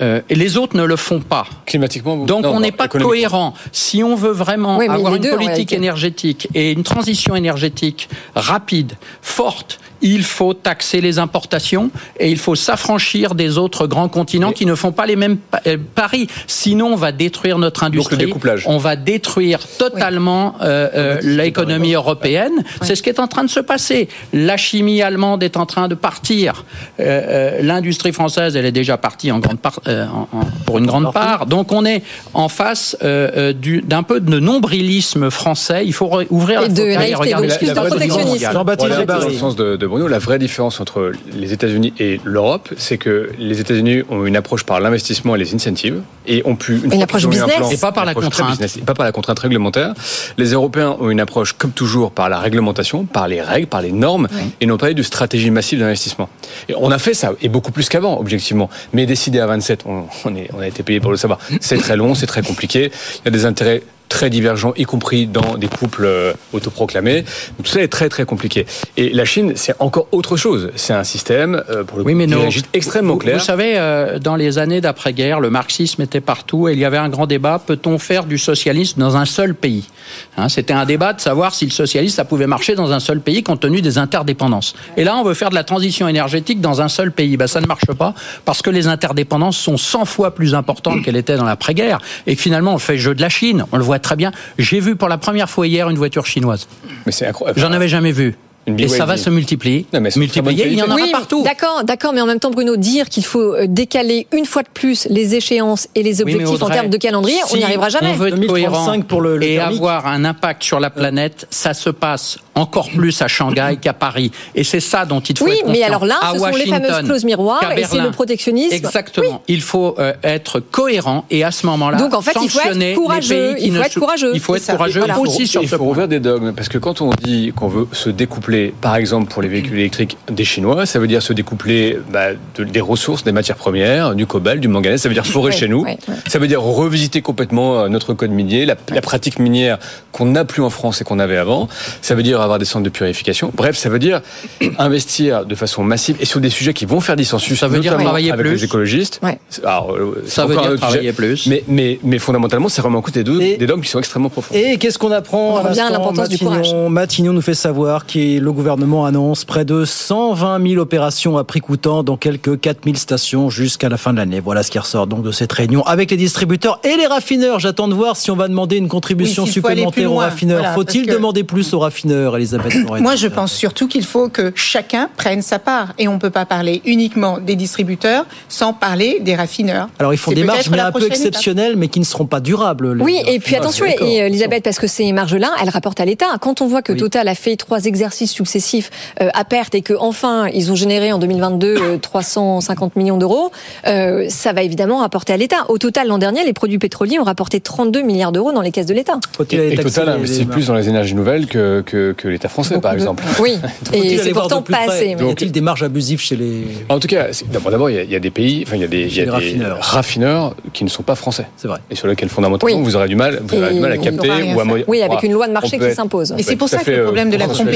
Euh, 0.00 0.20
et 0.28 0.34
les 0.34 0.56
autres 0.56 0.76
ne 0.76 0.84
le 0.84 0.96
font 0.96 1.20
pas. 1.20 1.46
Climatiquement, 1.66 2.16
vous- 2.16 2.26
Donc 2.26 2.44
non, 2.44 2.54
on 2.56 2.60
n'est 2.60 2.72
pas 2.72 2.88
cohérent. 2.88 3.54
Si 3.72 4.02
on 4.02 4.14
veut 4.14 4.30
vraiment 4.32 4.78
Oui, 4.78 4.88
avoir 4.88 5.14
une 5.14 5.22
deux, 5.22 5.36
politique 5.36 5.72
énergétique 5.72 6.48
et 6.54 6.72
une 6.72 6.82
transition 6.82 7.36
énergétique 7.36 8.08
rapide, 8.34 8.92
forte, 9.22 9.78
il 10.02 10.22
faut 10.24 10.54
taxer 10.54 11.02
les 11.02 11.18
importations 11.18 11.90
et 12.18 12.30
il 12.30 12.38
faut 12.38 12.54
s'affranchir 12.54 13.34
des 13.34 13.58
autres 13.58 13.86
grands 13.86 14.08
continents 14.08 14.52
qui 14.52 14.64
ne 14.64 14.74
font 14.74 14.92
pas 14.92 15.04
les 15.04 15.16
mêmes 15.16 15.36
euh, 15.66 15.76
paris. 15.94 16.26
Sinon, 16.46 16.94
on 16.94 16.96
va 16.96 17.12
détruire 17.12 17.58
notre 17.58 17.82
industrie. 17.84 18.16
découplage. 18.16 18.64
On 18.66 18.78
va 18.78 18.96
détruire 18.96 19.60
totalement 19.78 20.54
euh, 20.62 20.88
euh, 20.94 21.18
l'économie 21.22 21.92
européenne. 21.94 22.64
C'est 22.82 22.94
ce 22.94 23.02
qui 23.02 23.10
est 23.10 23.20
en 23.20 23.26
train 23.26 23.44
de 23.44 23.50
se 23.50 23.60
passer. 23.60 24.08
La 24.32 24.56
chimie 24.56 25.02
allemande 25.02 25.42
est 25.42 25.58
en 25.58 25.66
train 25.66 25.86
de 25.88 25.94
partir. 25.94 26.64
Euh, 26.98 27.02
euh, 27.04 27.62
L'industrie 27.62 28.12
française, 28.12 28.56
elle 28.56 28.64
est 28.64 28.72
déjà 28.72 28.96
partie 28.96 29.30
en 29.30 29.38
grande 29.38 29.58
part, 29.60 29.80
euh, 29.86 29.89
en- 30.12 30.28
en- 30.36 30.44
pour 30.66 30.78
une 30.78 30.86
grande 30.86 31.12
part. 31.12 31.46
Donc 31.46 31.72
on 31.72 31.84
est 31.84 32.02
en 32.34 32.48
face 32.48 32.96
euh, 33.02 33.30
euh, 33.36 33.52
du- 33.52 33.82
d'un 33.82 34.02
peu 34.02 34.20
de 34.20 34.38
nombrilisme 34.38 35.30
français. 35.30 35.82
Il 35.84 35.92
faut 35.92 36.10
ouvrir 36.30 36.60
Et 36.60 36.62
la 36.64 36.68
de 36.68 36.82
et 36.82 37.14
regarder 37.14 37.46
niveau 37.48 37.74
protectionnisme. 37.74 38.52
Jean-Baptiste 38.52 38.90
le 39.28 39.34
sens 39.34 39.56
de, 39.56 39.76
de 39.76 39.86
Bruno, 39.86 40.08
la 40.08 40.18
vraie 40.18 40.38
différence 40.38 40.80
entre 40.80 41.12
les 41.34 41.52
États-Unis 41.52 41.92
et 41.98 42.20
l'Europe, 42.24 42.68
c'est 42.76 42.98
que 42.98 43.30
les 43.38 43.60
États-Unis 43.60 44.02
ont 44.10 44.24
une 44.26 44.36
approche 44.36 44.64
par 44.64 44.80
l'investissement 44.80 45.34
et 45.34 45.38
les 45.38 45.54
incentives 45.54 46.00
et 46.26 46.42
ont 46.44 46.56
pu 46.56 46.80
Une 46.84 47.02
approche 47.02 47.24
un 47.24 47.28
business. 47.28 47.56
plan- 47.56 47.70
Et 47.70 47.76
pas 47.76 47.92
par 47.92 48.04
la 48.04 48.14
contrainte. 48.14 48.50
business, 48.50 48.76
et 48.76 48.80
pas 48.82 48.94
par 48.94 49.04
la 49.06 49.12
contrainte 49.12 49.38
réglementaire. 49.38 49.94
Les 50.38 50.50
Européens 50.52 50.96
ont 51.00 51.10
une 51.10 51.20
approche 51.20 51.52
comme 51.54 51.72
toujours 51.72 52.10
par 52.12 52.28
la 52.28 52.38
réglementation, 52.38 53.04
par 53.04 53.28
les 53.28 53.40
règles, 53.42 53.66
par 53.66 53.82
les 53.82 53.92
normes 53.92 54.28
et 54.60 54.66
n'ont 54.66 54.76
pas 54.76 54.90
eu 54.90 54.94
de 54.94 55.02
stratégie 55.02 55.50
massive 55.50 55.78
d'investissement. 55.80 56.28
Et 56.68 56.74
on 56.78 56.90
a 56.90 56.98
fait 56.98 57.14
ça 57.14 57.32
et 57.42 57.48
beaucoup 57.48 57.72
plus 57.72 57.88
qu'avant, 57.88 58.18
objectivement. 58.18 58.68
Mais 58.92 59.06
décider 59.06 59.40
à 59.40 59.46
27, 59.46 59.79
on, 59.84 60.60
a 60.60 60.66
été 60.66 60.82
payé 60.82 61.00
pour 61.00 61.10
le 61.10 61.16
savoir. 61.16 61.38
C'est 61.60 61.78
très 61.78 61.96
long, 61.96 62.14
c'est 62.14 62.26
très 62.26 62.42
compliqué. 62.42 62.90
Il 63.20 63.24
y 63.24 63.28
a 63.28 63.30
des 63.30 63.44
intérêts 63.46 63.82
très 64.10 64.28
divergents, 64.28 64.74
y 64.76 64.84
compris 64.84 65.26
dans 65.26 65.56
des 65.56 65.68
couples 65.68 66.04
euh, 66.04 66.34
autoproclamés. 66.52 67.22
Donc, 67.22 67.64
tout 67.64 67.72
ça 67.72 67.80
est 67.80 67.88
très 67.88 68.10
très 68.10 68.26
compliqué. 68.26 68.66
Et 68.98 69.08
la 69.10 69.24
Chine, 69.24 69.52
c'est 69.54 69.74
encore 69.78 70.08
autre 70.12 70.36
chose. 70.36 70.70
C'est 70.74 70.92
un 70.92 71.04
système, 71.04 71.62
euh, 71.70 71.84
pour 71.84 71.96
le 71.96 72.04
Oui, 72.04 72.12
coup, 72.12 72.18
mais 72.18 72.24
est 72.24 72.62
extrêmement 72.74 73.14
vous, 73.14 73.20
clair. 73.20 73.38
Vous 73.38 73.44
savez, 73.44 73.74
euh, 73.76 74.18
dans 74.18 74.36
les 74.36 74.58
années 74.58 74.80
d'après-guerre, 74.80 75.40
le 75.40 75.48
marxisme 75.48 76.02
était 76.02 76.20
partout 76.20 76.68
et 76.68 76.72
il 76.72 76.78
y 76.78 76.84
avait 76.84 76.98
un 76.98 77.08
grand 77.08 77.26
débat. 77.26 77.62
Peut-on 77.64 77.98
faire 77.98 78.24
du 78.24 78.36
socialisme 78.36 79.00
dans 79.00 79.16
un 79.16 79.24
seul 79.24 79.54
pays? 79.54 79.88
Hein, 80.36 80.48
C'était 80.48 80.74
un 80.74 80.84
débat 80.84 81.12
de 81.12 81.20
savoir 81.20 81.54
si 81.54 81.64
le 81.64 81.70
socialisme, 81.70 82.16
ça 82.16 82.24
pouvait 82.24 82.48
marcher 82.48 82.74
dans 82.74 82.90
un 82.92 83.00
seul 83.00 83.20
pays 83.20 83.44
compte 83.44 83.60
tenu 83.60 83.80
des 83.80 83.96
interdépendances. 83.96 84.74
Et 84.96 85.04
là, 85.04 85.16
on 85.16 85.22
veut 85.22 85.34
faire 85.34 85.50
de 85.50 85.54
la 85.54 85.64
transition 85.64 86.08
énergétique 86.08 86.60
dans 86.60 86.82
un 86.82 86.88
seul 86.88 87.12
pays. 87.12 87.36
Ben, 87.36 87.46
ça 87.46 87.60
ne 87.60 87.66
marche 87.66 87.86
pas 87.86 88.12
parce 88.44 88.60
que 88.60 88.70
les 88.70 88.88
interdépendances 88.88 89.56
sont 89.56 89.76
100 89.76 90.04
fois 90.04 90.34
plus 90.34 90.54
importantes 90.56 91.02
qu'elles 91.04 91.16
étaient 91.16 91.36
dans 91.36 91.44
l'après-guerre. 91.44 92.00
Et 92.26 92.34
que 92.34 92.42
finalement, 92.42 92.74
on 92.74 92.78
fait 92.78 92.94
le 92.94 92.98
jeu 92.98 93.14
de 93.14 93.20
la 93.20 93.28
Chine. 93.28 93.64
On 93.70 93.76
le 93.76 93.84
voit 93.84 93.99
très 94.00 94.16
bien. 94.16 94.32
J'ai 94.58 94.80
vu 94.80 94.96
pour 94.96 95.08
la 95.08 95.18
première 95.18 95.48
fois 95.48 95.66
hier 95.66 95.88
une 95.88 95.98
voiture 95.98 96.26
chinoise. 96.26 96.68
Mais 97.06 97.12
c'est 97.12 97.26
incroyable. 97.26 97.60
J'en 97.60 97.72
avais 97.72 97.88
jamais 97.88 98.12
vu. 98.12 98.36
Et 98.66 98.88
ça 98.88 99.04
va 99.06 99.16
se 99.16 99.30
multiplier. 99.30 99.86
Non, 99.92 100.00
mais 100.00 100.10
multiplier. 100.16 100.66
Il 100.68 100.74
y 100.78 100.82
en 100.82 100.86
aura 100.86 100.94
oui, 100.96 101.10
partout. 101.10 101.42
D'accord, 101.42 101.82
d'accord, 101.84 102.12
mais 102.12 102.20
en 102.20 102.26
même 102.26 102.38
temps, 102.38 102.50
Bruno, 102.50 102.76
dire 102.76 103.08
qu'il 103.08 103.24
faut 103.24 103.54
euh, 103.54 103.66
décaler 103.68 104.26
une 104.32 104.44
fois 104.44 104.62
de 104.62 104.68
plus 104.72 105.06
les 105.10 105.34
échéances 105.34 105.88
et 105.94 106.02
les 106.02 106.22
Oui, 106.22 106.34
objectifs 106.34 106.62
en 106.62 106.68
termes 106.68 106.88
de 106.90 106.96
calendrier, 106.96 107.38
on 107.52 107.56
n'y 107.56 107.64
arrivera 107.64 107.88
jamais. 107.88 108.10
On 108.12 108.16
veut 108.16 108.28
être 108.28 108.34
2035 108.36 108.66
cohérent 108.76 109.00
pour 109.02 109.20
le- 109.22 109.36
le 109.38 109.46
et 109.46 109.54
thermique. 109.56 109.76
avoir 109.78 110.06
un 110.06 110.24
impact 110.24 110.62
sur 110.62 110.78
la 110.78 110.90
planète, 110.90 111.46
ça 111.50 111.74
se 111.74 111.90
passe 111.90 112.38
encore 112.54 112.90
plus 112.90 113.20
à 113.22 113.28
Shanghai 113.28 113.78
qu'à 113.80 113.92
Paris. 113.94 114.30
Et 114.54 114.62
c'est 114.62 114.80
ça 114.80 115.04
dont 115.04 115.20
il 115.20 115.36
faut 115.38 115.46
Oui, 115.46 115.58
être 115.60 115.68
mais 115.68 115.82
alors 115.82 116.04
là, 116.04 116.18
ce 116.34 116.38
sont 116.38 116.46
les 116.50 116.66
fameuses 116.66 117.02
clauses 117.04 117.24
miroirs 117.24 117.72
et 117.76 117.84
c'est 117.84 117.98
le 117.98 118.10
protectionnisme. 118.10 118.74
Exactement. 118.74 119.42
Il 119.48 119.62
faut 119.62 119.96
euh, 119.98 120.12
être 120.22 120.60
cohérent 120.60 121.24
et 121.30 121.44
à 121.44 121.50
ce 121.50 121.66
moment-là, 121.66 121.96
Donc, 121.98 122.14
en 122.14 122.20
fait, 122.20 122.36
il 122.42 122.48
faut 122.50 122.60
être 122.60 122.94
courageux. 122.94 123.56
Il 123.58 123.72
faut 123.74 123.82
être 123.82 123.98
courageux. 123.98 124.30
Il 124.34 124.40
faut 124.40 124.54
être 124.54 124.70
courageux 124.70 125.02
aussi 125.18 125.46
sur 125.46 125.62
il 125.62 125.68
ce 125.68 125.76
faut 125.76 125.78
point. 125.84 125.90
ouvrir 125.92 126.08
des 126.08 126.20
dogmes 126.20 126.52
parce 126.52 126.68
que 126.68 126.78
quand 126.78 127.00
on 127.00 127.10
dit 127.22 127.52
qu'on 127.56 127.68
veut 127.68 127.88
se 127.92 128.10
découpler, 128.10 128.59
par 128.80 128.96
exemple 128.96 129.30
pour 129.32 129.42
les 129.42 129.48
véhicules 129.48 129.78
électriques 129.78 130.16
des 130.30 130.44
Chinois, 130.44 130.86
ça 130.86 130.98
veut 130.98 131.06
dire 131.06 131.22
se 131.22 131.32
découpler 131.32 131.98
bah, 132.12 132.28
de- 132.56 132.64
des 132.64 132.80
ressources, 132.80 133.24
des 133.24 133.32
matières 133.32 133.56
premières, 133.56 134.14
du 134.14 134.26
cobalt, 134.26 134.60
du 134.60 134.68
manganèse. 134.68 135.02
Ça 135.02 135.08
veut 135.08 135.14
dire 135.14 135.26
forer 135.26 135.50
Ouais, 135.52 135.56
chez 135.56 135.68
nous. 135.68 135.82
ouais, 135.84 135.98
ouais. 136.08 136.14
Ça 136.28 136.38
veut 136.38 136.46
dire 136.48 136.62
revisiter 136.62 137.22
complètement 137.22 137.80
euh, 137.80 137.88
notre 137.88 138.14
code 138.14 138.30
minier, 138.30 138.66
la, 138.66 138.76
la 138.92 139.00
pratique 139.00 139.38
minière 139.38 139.78
qu'on 140.12 140.26
n'a 140.26 140.44
plus 140.44 140.62
en 140.62 140.70
France 140.70 141.00
et 141.00 141.04
qu'on 141.04 141.18
avait 141.18 141.36
avant. 141.36 141.68
Ça 142.02 142.14
veut 142.14 142.22
dire 142.22 142.40
avoir 142.40 142.58
des 142.58 142.64
centres 142.64 142.84
de 142.84 142.90
purification. 142.90 143.50
Bref, 143.54 143.76
ça 143.76 143.88
veut 143.88 143.98
dire 143.98 144.20
investir 144.78 145.44
de 145.46 145.54
façon 145.54 145.82
massive 145.82 146.16
et 146.20 146.24
sur 146.24 146.40
des 146.40 146.50
sujets 146.50 146.74
qui 146.74 146.84
vont 146.86 147.00
faire 147.00 147.16
dissensus. 147.16 147.58
Ça 147.58 147.68
veut 147.68 147.80
dire 147.80 147.96
travailler 147.96 148.30
avec 148.32 148.46
plus. 148.46 148.54
les 148.56 148.64
écologistes. 148.64 149.20
Ouais. 149.22 149.38
Alors, 149.64 149.92
euh, 149.94 150.22
Ça 150.26 150.46
veut 150.46 150.56
dire 150.56 150.76
travailler 150.76 151.00
sujet. 151.00 151.12
plus. 151.12 151.46
Mais, 151.46 151.64
mais, 151.68 151.98
mais 152.02 152.18
fondamentalement, 152.18 152.68
c'est 152.68 152.82
vraiment 152.82 152.98
à 152.98 153.02
cause 153.02 153.12
des 153.12 153.24
deux, 153.24 153.40
Et- 153.40 153.56
des 153.56 153.66
dogmes 153.66 153.80
qui 153.82 153.88
sont 153.90 153.98
extrêmement 153.98 154.30
profonds. 154.30 154.54
Et 154.54 154.78
qu'est-ce 154.78 154.98
qu'on 154.98 155.12
apprend 155.12 155.54
On 155.54 155.56
à 155.56 155.60
revient 155.68 155.80
à 155.80 155.84
l'instant 155.84 155.92
l'importance 155.98 156.28
du 156.28 156.36
Matignon- 156.36 156.62
courage. 156.62 156.90
Matignon 156.90 157.32
nous 157.32 157.40
fait 157.42 157.54
savoir 157.54 158.06
que 158.06 158.38
le 158.40 158.52
gouvernement 158.52 159.04
annonce 159.04 159.44
près 159.44 159.64
de 159.64 159.84
120 159.84 160.66
000 160.66 160.80
opérations 160.80 161.36
à 161.36 161.44
prix 161.44 161.60
coûtant 161.60 162.02
dans 162.02 162.16
quelques 162.16 162.58
4 162.58 162.84
000 162.84 162.96
stations 162.96 163.50
jusqu'à 163.50 163.88
la 163.88 163.96
fin 163.96 164.12
de 164.12 164.18
l'année. 164.18 164.40
Voilà 164.40 164.62
ce 164.62 164.70
qui 164.70 164.78
ressort 164.78 165.06
donc 165.06 165.22
de 165.22 165.30
cette 165.30 165.52
réunion 165.52 165.82
avec 165.84 166.10
les 166.10 166.16
distributeurs 166.16 166.80
et 166.84 166.96
les 166.96 167.06
raffineurs. 167.06 167.60
J'attends 167.60 167.88
de 167.88 167.94
voir 167.94 168.16
si 168.16 168.30
on 168.30 168.36
va 168.36 168.48
demander 168.48 168.76
une 168.76 168.88
contribution 168.88 169.44
Oui, 169.44 169.50
supplémentaire 169.50 170.12
aux 170.12 170.16
raffineurs. 170.16 170.58
Voilà, 170.58 170.74
Faut-il 170.74 171.06
que- 171.06 171.12
demander 171.12 171.44
plus 171.44 171.72
aux 171.74 171.78
raffineurs, 171.80 172.36
Elisabeth 172.36 172.74
Moi, 173.00 173.16
je 173.16 173.26
pense 173.26 173.52
surtout 173.52 173.88
qu'il 173.88 174.04
faut 174.04 174.28
que 174.28 174.52
chacun 174.54 175.08
prenne 175.16 175.42
sa 175.42 175.58
part. 175.58 175.92
Et 175.98 176.08
on 176.08 176.14
ne 176.14 176.18
peut 176.18 176.30
pas 176.30 176.46
parler 176.46 176.80
uniquement 176.84 177.38
des 177.38 177.56
distributeurs 177.56 178.24
sans 178.48 178.72
parler 178.72 179.18
des 179.20 179.34
raffineurs. 179.34 179.88
Alors 179.98 180.14
ils 180.14 180.18
font 180.18 180.32
des 180.32 180.44
marges 180.44 180.70
mais 180.70 180.80
un 180.80 180.92
peu 180.92 181.06
exceptionnelles 181.06 181.76
mais 181.76 181.88
qui 181.88 182.00
ne 182.00 182.04
seront 182.04 182.26
pas 182.26 182.40
durables. 182.40 182.94
les 182.96 183.02
Oui, 183.02 183.20
et 183.26 183.38
puis 183.38 183.56
attention, 183.56 183.84
et, 183.86 184.16
Elisabeth, 184.16 184.64
parce 184.64 184.78
que 184.78 184.86
ces 184.86 185.12
marges-là, 185.12 185.50
elles 185.62 185.68
rapportent 185.68 186.00
à 186.00 186.04
l'État. 186.04 186.26
Quand 186.40 186.60
on 186.60 186.66
voit 186.66 186.82
que 186.82 186.92
Total 186.92 187.28
a 187.28 187.34
fait 187.34 187.56
trois 187.56 187.84
exercices 187.84 188.29
successifs 188.30 188.90
euh, 189.20 189.28
à 189.34 189.44
perte 189.44 189.74
et 189.74 189.82
que 189.82 189.94
enfin 189.98 190.48
ils 190.48 190.70
ont 190.72 190.74
généré 190.74 191.12
en 191.12 191.18
2022 191.18 191.76
euh, 191.78 191.98
350 191.98 192.96
millions 192.96 193.16
d'euros, 193.18 193.50
euh, 193.86 194.26
ça 194.28 194.52
va 194.52 194.62
évidemment 194.62 194.98
rapporter 194.98 195.32
à 195.32 195.36
l'État. 195.36 195.64
Au 195.68 195.78
total, 195.78 196.08
l'an 196.08 196.18
dernier, 196.18 196.44
les 196.44 196.52
produits 196.52 196.78
pétroliers 196.78 197.18
ont 197.18 197.24
rapporté 197.24 197.60
32 197.60 198.02
milliards 198.02 198.32
d'euros 198.32 198.52
dans 198.52 198.60
les 198.62 198.70
caisses 198.70 198.86
de 198.86 198.94
l'État. 198.94 199.18
Et 199.50 199.74
taxer 199.76 199.82
Total 199.82 200.08
investit 200.10 200.44
plus 200.44 200.66
dans 200.66 200.74
les 200.74 200.88
énergies 200.88 201.14
nouvelles 201.14 201.46
que, 201.46 201.82
que, 201.84 202.12
que 202.12 202.28
l'État 202.28 202.48
français, 202.48 202.80
par 202.80 202.92
de- 202.92 202.96
exemple. 202.98 203.24
Oui, 203.40 203.58
et 203.92 204.18
c'est 204.18 204.30
pourtant 204.32 204.62
pas 204.62 204.72
près 204.78 204.88
assez. 204.88 205.14
mais- 205.16 205.26
Y 205.28 205.30
a-t-il 205.30 205.52
des 205.52 205.60
marges 205.60 205.82
abusives 205.82 206.20
chez 206.20 206.36
les 206.36 206.64
En 206.88 206.98
tout 207.00 207.08
cas, 207.08 207.26
d'abord, 207.52 207.70
d'abord, 207.70 207.90
il 207.90 207.96
y, 207.96 207.98
a- 207.98 208.02
il 208.02 208.10
y 208.10 208.16
a 208.16 208.20
des 208.20 208.30
pays, 208.30 208.64
enfin, 208.66 208.76
il 208.76 208.82
y 208.82 208.84
a 208.84 208.88
des, 208.88 209.06
y 209.16 209.26
a 209.26 209.32
raffineurs. 209.32 209.78
raffineurs 209.80 210.54
qui 210.72 210.84
ne 210.84 210.88
sont 210.88 211.02
pas 211.02 211.14
français. 211.14 211.46
C'est 211.56 211.68
vrai. 211.68 211.78
Et 211.90 211.94
sur 211.94 212.06
lesquels, 212.06 212.28
fondamentalement, 212.28 212.76
Oui. 212.76 212.82
vous 212.84 212.96
aurez 212.96 213.08
du 213.08 213.16
mal, 213.16 213.40
vous 213.44 213.56
aurez 213.56 213.70
Et 213.70 213.74
du 213.74 213.80
mal 213.80 213.92
à 213.92 213.98
capter 213.98 214.28
ou 214.54 214.60
à 214.60 214.64
Oui, 214.88 215.02
avec 215.02 215.22
une 215.22 215.32
loi 215.32 215.46
de 215.48 215.52
marché 215.52 215.78
qui 215.78 215.92
s'impose. 215.94 216.34
Et 216.38 216.42
c'est 216.42 216.56
pour 216.56 216.68
ça 216.68 216.78
que 216.78 216.84
fait, 216.84 216.92
le 216.92 216.98
euh, 217.00 217.04
problème 217.04 217.30
de 217.30 217.36
la 217.36 217.46
consensuel. 217.46 217.68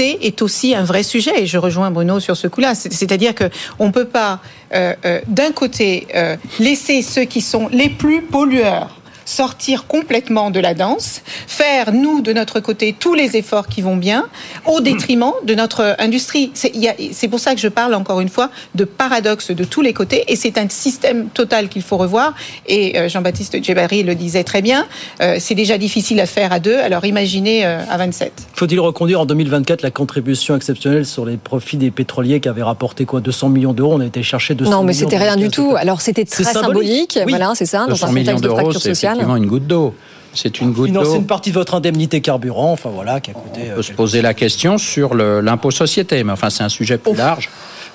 Est 0.00 0.42
aussi 0.42 0.74
un 0.74 0.84
vrai 0.84 1.02
sujet. 1.02 1.42
Et 1.42 1.46
je 1.46 1.58
rejoins 1.58 1.90
Bruno 1.90 2.20
sur 2.20 2.36
ce 2.36 2.46
coup-là. 2.48 2.74
C'est- 2.74 2.92
C'est-à-dire 2.92 3.34
que 3.34 3.44
on 3.78 3.90
peut 3.92 4.06
pas, 4.06 4.40
euh, 4.74 4.94
euh, 5.04 5.20
d'un 5.26 5.52
côté, 5.52 6.06
euh, 6.14 6.36
laisser 6.58 7.02
ceux 7.02 7.24
qui 7.24 7.40
sont 7.40 7.68
les 7.72 7.88
plus 7.88 8.22
pollueurs 8.22 8.90
sortir 9.28 9.86
complètement 9.86 10.50
de 10.50 10.58
la 10.58 10.74
danse, 10.74 11.20
faire, 11.46 11.92
nous, 11.92 12.22
de 12.22 12.32
notre 12.32 12.60
côté, 12.60 12.94
tous 12.98 13.14
les 13.14 13.36
efforts 13.36 13.68
qui 13.68 13.82
vont 13.82 13.96
bien, 13.96 14.26
au 14.66 14.80
détriment 14.80 15.32
de 15.44 15.54
notre 15.54 15.96
industrie. 15.98 16.50
C'est 16.54 17.28
pour 17.28 17.38
ça 17.38 17.54
que 17.54 17.60
je 17.60 17.68
parle, 17.68 17.94
encore 17.94 18.20
une 18.20 18.30
fois, 18.30 18.50
de 18.74 18.84
paradoxe 18.84 19.50
de 19.50 19.64
tous 19.64 19.82
les 19.82 19.92
côtés, 19.92 20.24
et 20.28 20.36
c'est 20.36 20.56
un 20.56 20.68
système 20.68 21.28
total 21.28 21.68
qu'il 21.68 21.82
faut 21.82 21.98
revoir, 21.98 22.34
et 22.66 22.98
euh, 22.98 23.08
Jean-Baptiste 23.08 23.62
Djebari 23.62 24.02
le 24.02 24.14
disait 24.14 24.44
très 24.44 24.62
bien, 24.62 24.86
euh, 25.20 25.36
c'est 25.38 25.54
déjà 25.54 25.76
difficile 25.76 26.20
à 26.20 26.26
faire 26.26 26.52
à 26.52 26.58
deux, 26.58 26.76
alors 26.78 27.04
imaginez 27.04 27.66
euh, 27.66 27.80
à 27.90 27.98
27. 27.98 28.32
Faut-il 28.54 28.80
reconduire 28.80 29.20
en 29.20 29.26
2024 29.26 29.82
la 29.82 29.90
contribution 29.90 30.56
exceptionnelle 30.56 31.04
sur 31.04 31.26
les 31.26 31.36
profits 31.36 31.76
des 31.76 31.90
pétroliers 31.90 32.40
qui 32.40 32.48
avaient 32.48 32.62
rapporté 32.62 33.04
quoi 33.04 33.20
200 33.20 33.50
millions 33.50 33.72
d'euros? 33.74 33.94
On 33.94 34.00
a 34.00 34.06
été 34.06 34.22
chercher 34.22 34.54
200 34.54 34.70
Non, 34.70 34.82
mais 34.82 34.92
millions 34.92 34.98
c'était 35.00 35.18
dans 35.18 35.24
rien 35.24 35.36
les 35.36 35.42
du 35.44 35.50
tout. 35.50 35.74
Alors 35.76 36.00
c'était 36.00 36.24
C'est 36.26 36.44
très 36.44 36.52
symbolique, 36.54 37.12
symbolique, 37.12 37.18
oui. 37.26 37.32
voilà, 37.32 37.52
c'est 37.54 37.66
ça, 37.66 37.80
dans 37.80 37.88
200 37.88 38.06
un 38.06 38.08
contexte 38.08 38.36
de 38.36 38.40
d'euros, 38.40 38.60
fracture 38.60 38.80
sociale. 38.82 39.17
Effectivement 39.18 39.36
une 39.36 39.46
goutte 39.46 39.66
d'eau. 39.66 39.94
C'est 40.34 40.60
une 40.60 40.72
goutte 40.72 40.88
Financer 40.88 41.10
d'eau. 41.10 41.16
une 41.16 41.26
partie 41.26 41.50
de 41.50 41.54
votre 41.54 41.74
indemnité 41.74 42.20
carburant, 42.20 42.72
enfin 42.72 42.90
voilà, 42.90 43.20
qui 43.20 43.30
a 43.30 43.34
coûté. 43.34 43.62
On 43.66 43.70
euh, 43.70 43.76
peut 43.76 43.82
se 43.82 43.92
poser 43.92 44.22
la 44.22 44.34
question 44.34 44.78
sur 44.78 45.14
l'impôt 45.14 45.70
société, 45.70 46.22
mais 46.22 46.32
enfin 46.32 46.50
c'est 46.50 46.62
un 46.62 46.68
sujet 46.68 46.98
plus 46.98 47.14
large. 47.14 47.48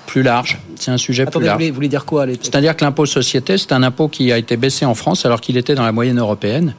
Plus 0.06 0.24
large. 0.24 0.60
C'est 0.80 0.92
un 0.92 0.98
sujet 0.98 1.24
Attendez, 1.24 1.46
plus 1.46 1.48
large. 1.48 1.64
vous 1.70 1.74
voulez, 1.76 1.88
dire 1.88 2.06
quoi 2.06 2.26
les- 2.26 2.34
C'est-à-dire 2.34 2.76
que 2.76 2.84
l'impôt 2.84 3.06
société, 3.06 3.58
c'est 3.58 3.72
un 3.72 3.84
impôt 3.84 4.08
qui 4.08 4.32
a 4.32 4.38
été 4.38 4.58
baissé 4.58 4.86
en 4.86 4.96
France 4.96 5.26
alors 5.26 5.40
qu'il 5.42 5.56
était 5.58 5.76
dans 5.76 5.84
la 5.86 5.92
moyenne 5.92 6.20
européenne 6.20 6.76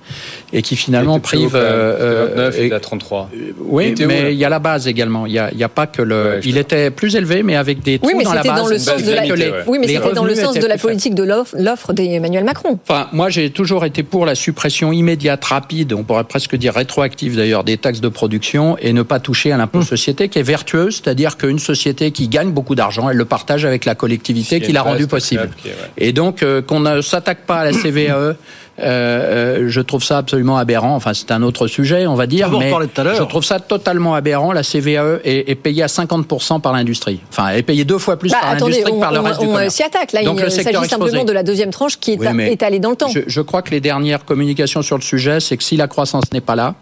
et 0.53 0.63
qui 0.63 0.77
finalement 0.77 1.21
prive. 1.21 1.55
euh, 1.55 1.93
C'était 1.97 2.35
29, 2.35 2.55
il 2.59 2.63
et- 2.63 2.67
était 2.67 2.75
à 2.75 2.81
33. 2.81 3.31
Il 3.35 3.55
oui, 3.61 3.95
mais 4.07 4.33
il 4.33 4.39
y 4.39 4.45
a 4.45 4.49
la 4.49 4.59
base 4.59 4.87
également. 4.89 5.27
Il 5.27 5.33
y 5.33 5.39
a, 5.39 5.69
pas 5.69 5.87
que 5.87 6.03
le. 6.03 6.15
Ouais, 6.35 6.41
il 6.45 6.59
était 6.59 6.91
plus 6.91 7.17
élevé, 7.17 7.43
mais 7.43 7.57
avec 7.57 7.83
des 7.83 7.99
trous 7.99 8.09
Oui, 8.09 8.15
mais 8.17 8.25
dans 8.25 8.35
la 8.35 8.43
c'était 8.43 8.49
base. 8.55 8.63
dans 8.63 8.69
le 8.69 8.79
sens 8.79 9.03
de 9.03 9.13
la, 9.13 9.25
les- 9.25 9.53
oui, 9.67 9.79
mais 9.81 9.89
c'était 9.89 10.13
dans 10.13 10.25
le 10.25 10.35
sens 10.35 10.55
de 10.59 10.67
la 10.67 10.77
politique 10.77 11.15
de 11.15 11.23
l'offre 11.25 11.93
d'Emmanuel 11.93 12.45
Macron. 12.45 12.79
Enfin, 12.89 13.09
moi, 13.13 13.31
j'ai 13.31 13.51
toujours 13.51 13.85
été 13.85 14.03
pour 14.03 14.27
la 14.27 14.35
suppression 14.35 14.93
immédiate, 14.93 15.45
rapide, 15.45 15.93
on 15.95 16.03
pourrait 16.05 16.25
presque 16.25 16.57
dire 16.57 16.75
rétroactive 16.75 17.37
d'ailleurs, 17.37 17.65
des 17.65 17.79
taxes 17.79 18.01
de 18.01 18.09
production 18.09 18.77
et 18.79 18.93
ne 18.93 19.03
pas 19.03 19.19
toucher 19.21 19.53
à 19.53 19.57
l'impôt 19.57 19.83
société 19.83 20.29
qui 20.29 20.39
est 20.39 20.43
vertueuse, 20.43 20.97
c'est-à-dire 21.03 21.37
qu'une 21.37 21.59
société 21.59 22.11
qui 22.11 22.29
gagne 22.29 22.51
beaucoup 22.51 22.75
d'argent, 22.75 23.09
elle 23.14 23.18
le 23.18 23.24
partage 23.24 23.64
avec 23.64 23.85
la 23.85 23.94
collectivité 23.94 24.61
qui 24.61 24.72
l'a 24.72 24.83
rendu 24.83 25.07
possible. 25.07 25.48
Et 25.96 26.12
donc, 26.12 26.42
euh, 26.42 26.61
qu'on 26.61 26.81
ne 26.81 27.00
s'attaque 27.00 27.46
pas 27.46 27.61
à 27.61 27.64
la 27.64 27.72
CVAE, 27.72 28.11
euh, 28.12 28.35
euh, 28.81 29.66
je 29.68 29.81
trouve 29.81 30.03
ça 30.03 30.18
absolument 30.18 30.57
aberrant. 30.59 30.96
Enfin, 30.96 31.14
c'est 31.14 31.31
un 31.31 31.42
autre 31.42 31.66
sujet, 31.68 32.07
on 32.07 32.14
va 32.14 32.27
dire. 32.27 32.50
On 32.53 32.59
mais 32.59 32.66
reparler 32.66 32.88
tout 32.88 33.00
à 33.00 33.05
l'heure. 33.05 33.14
Je 33.16 33.22
trouve 33.22 33.44
ça 33.44 33.61
totalement 33.61 34.14
aberrant. 34.14 34.53
La 34.53 34.62
CVAE 34.64 35.20
est, 35.24 35.48
est 35.48 35.55
payée 35.55 35.83
à 35.85 35.87
50% 35.87 36.61
par 36.61 36.72
l'industrie. 36.72 37.20
Enfin, 37.31 37.48
elle 37.50 37.59
est 37.61 37.62
payée 37.62 37.85
deux 37.85 37.98
fois 37.98 38.18
plus 38.18 38.31
Bah, 38.33 38.38
par 38.40 38.55
l'industrie 38.57 38.92
on, 38.92 38.96
que 38.96 39.00
par 39.00 39.12
le 39.12 39.20
on- 39.20 39.22
reste 39.22 39.40
du 39.40 39.46
on, 39.46 39.50
euh, 39.50 39.55
commerce. 39.55 39.74
s'y 39.74 39.83
attaque. 39.85 40.12
Là, 40.12 40.24
Donc, 40.24 40.40
il 40.44 40.50
s'agit 40.50 40.88
simplement 40.88 41.24
de 41.24 41.33
la 41.33 41.42
deuxième 41.44 41.70
tranche 41.70 41.98
qui 42.00 42.14
est 42.14 42.18
Oui, 42.18 42.42
étalée 42.50 42.81
dans 42.81 42.90
le 42.90 42.96
temps. 42.96 43.09
Je, 43.09 43.20
je 43.27 43.40
crois 43.40 43.62
que 43.62 43.70
les 43.70 43.81
dernières 43.81 44.24
communications 44.24 44.83
sur 44.83 44.96
le 44.96 45.03
sujet, 45.03 45.38
c'est 45.40 45.57
que 45.57 45.62
si 45.62 45.77
la 45.77 45.87
croissance 45.87 46.24
n'est 46.33 46.40
pas 46.40 46.57
là, 46.57 46.74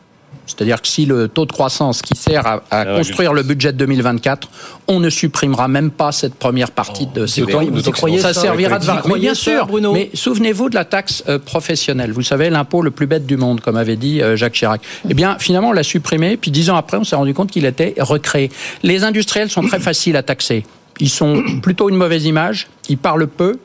c'est-à-dire 0.47 0.83
que 0.83 0.89
si 0.89 1.07
le 1.07 1.29
taux 1.29 1.47
de 1.47 1.53
croissance 1.53 2.03
qui 2.03 2.17
sert 2.17 2.47
à, 2.47 2.55
à 2.71 2.81
Ah, 2.81 2.85
construire 2.97 3.33
le 3.33 3.43
budget 3.43 3.73
de 3.73 3.79
2024, 3.79 4.49
on 4.89 4.99
ne 5.01 5.09
supprimera 5.09 5.69
même 5.69 5.91
pas 5.91 6.13
cette 6.13 6.35
première 6.35 6.71
partie 6.73 7.07
de 7.07 7.27
ces 7.27 7.43
d'autant 7.43 7.61
que 7.93 7.99
c'est 8.11 8.19
Ça 8.19 8.33
dans- 8.33 8.41
servira 8.41 8.79
de 8.79 8.85
Vous 8.85 8.91
y 8.91 8.95
var- 8.95 8.99
croyez 9.03 9.15
Oui, 9.15 9.21
bien 9.21 9.35
ça, 9.35 9.41
sûr, 9.41 9.67
Bruno 9.67 9.93
Mais 9.93 10.11
souvenez-vous 10.15 10.69
de 10.69 10.75
la 10.75 10.85
taxe 10.85 11.23
euh, 11.29 11.39
professionnelle. 11.39 12.13
Vous 12.13 12.23
savez, 12.23 12.51
l'impôt 12.51 12.83
le 12.83 12.91
plus 12.91 13.07
bête 13.07 13.25
du 13.27 13.37
monde, 13.37 13.61
comme 13.61 13.77
avait 13.77 13.97
dit 13.97 14.21
euh, 14.21 14.37
Jacques 14.37 14.55
Chirac. 14.55 14.81
Eh 15.09 15.15
bien, 15.15 15.37
finalement, 15.39 15.69
on 15.69 15.73
l'a 15.73 15.83
supprimé, 15.85 16.37
puis 16.37 16.51
dix 16.51 16.69
ans 16.71 16.77
après, 16.77 16.97
on 16.99 17.05
s'est 17.05 17.17
rendu 17.17 17.35
compte 17.35 17.51
qu'il 17.51 17.65
était 17.65 17.95
recréé. 17.99 18.51
Les 18.83 19.05
industriels 19.05 19.49
sont 19.51 19.63
très 19.63 19.79
faciles 19.81 20.17
à 20.17 20.23
taxer. 20.23 20.65
Ils 21.01 21.09
sont 21.09 21.43
plutôt 21.63 21.89
une 21.89 21.97
mauvaise 21.97 22.25
image. 22.27 22.69
Ils 22.89 22.99
parlent 22.99 23.27
peu. 23.27 23.59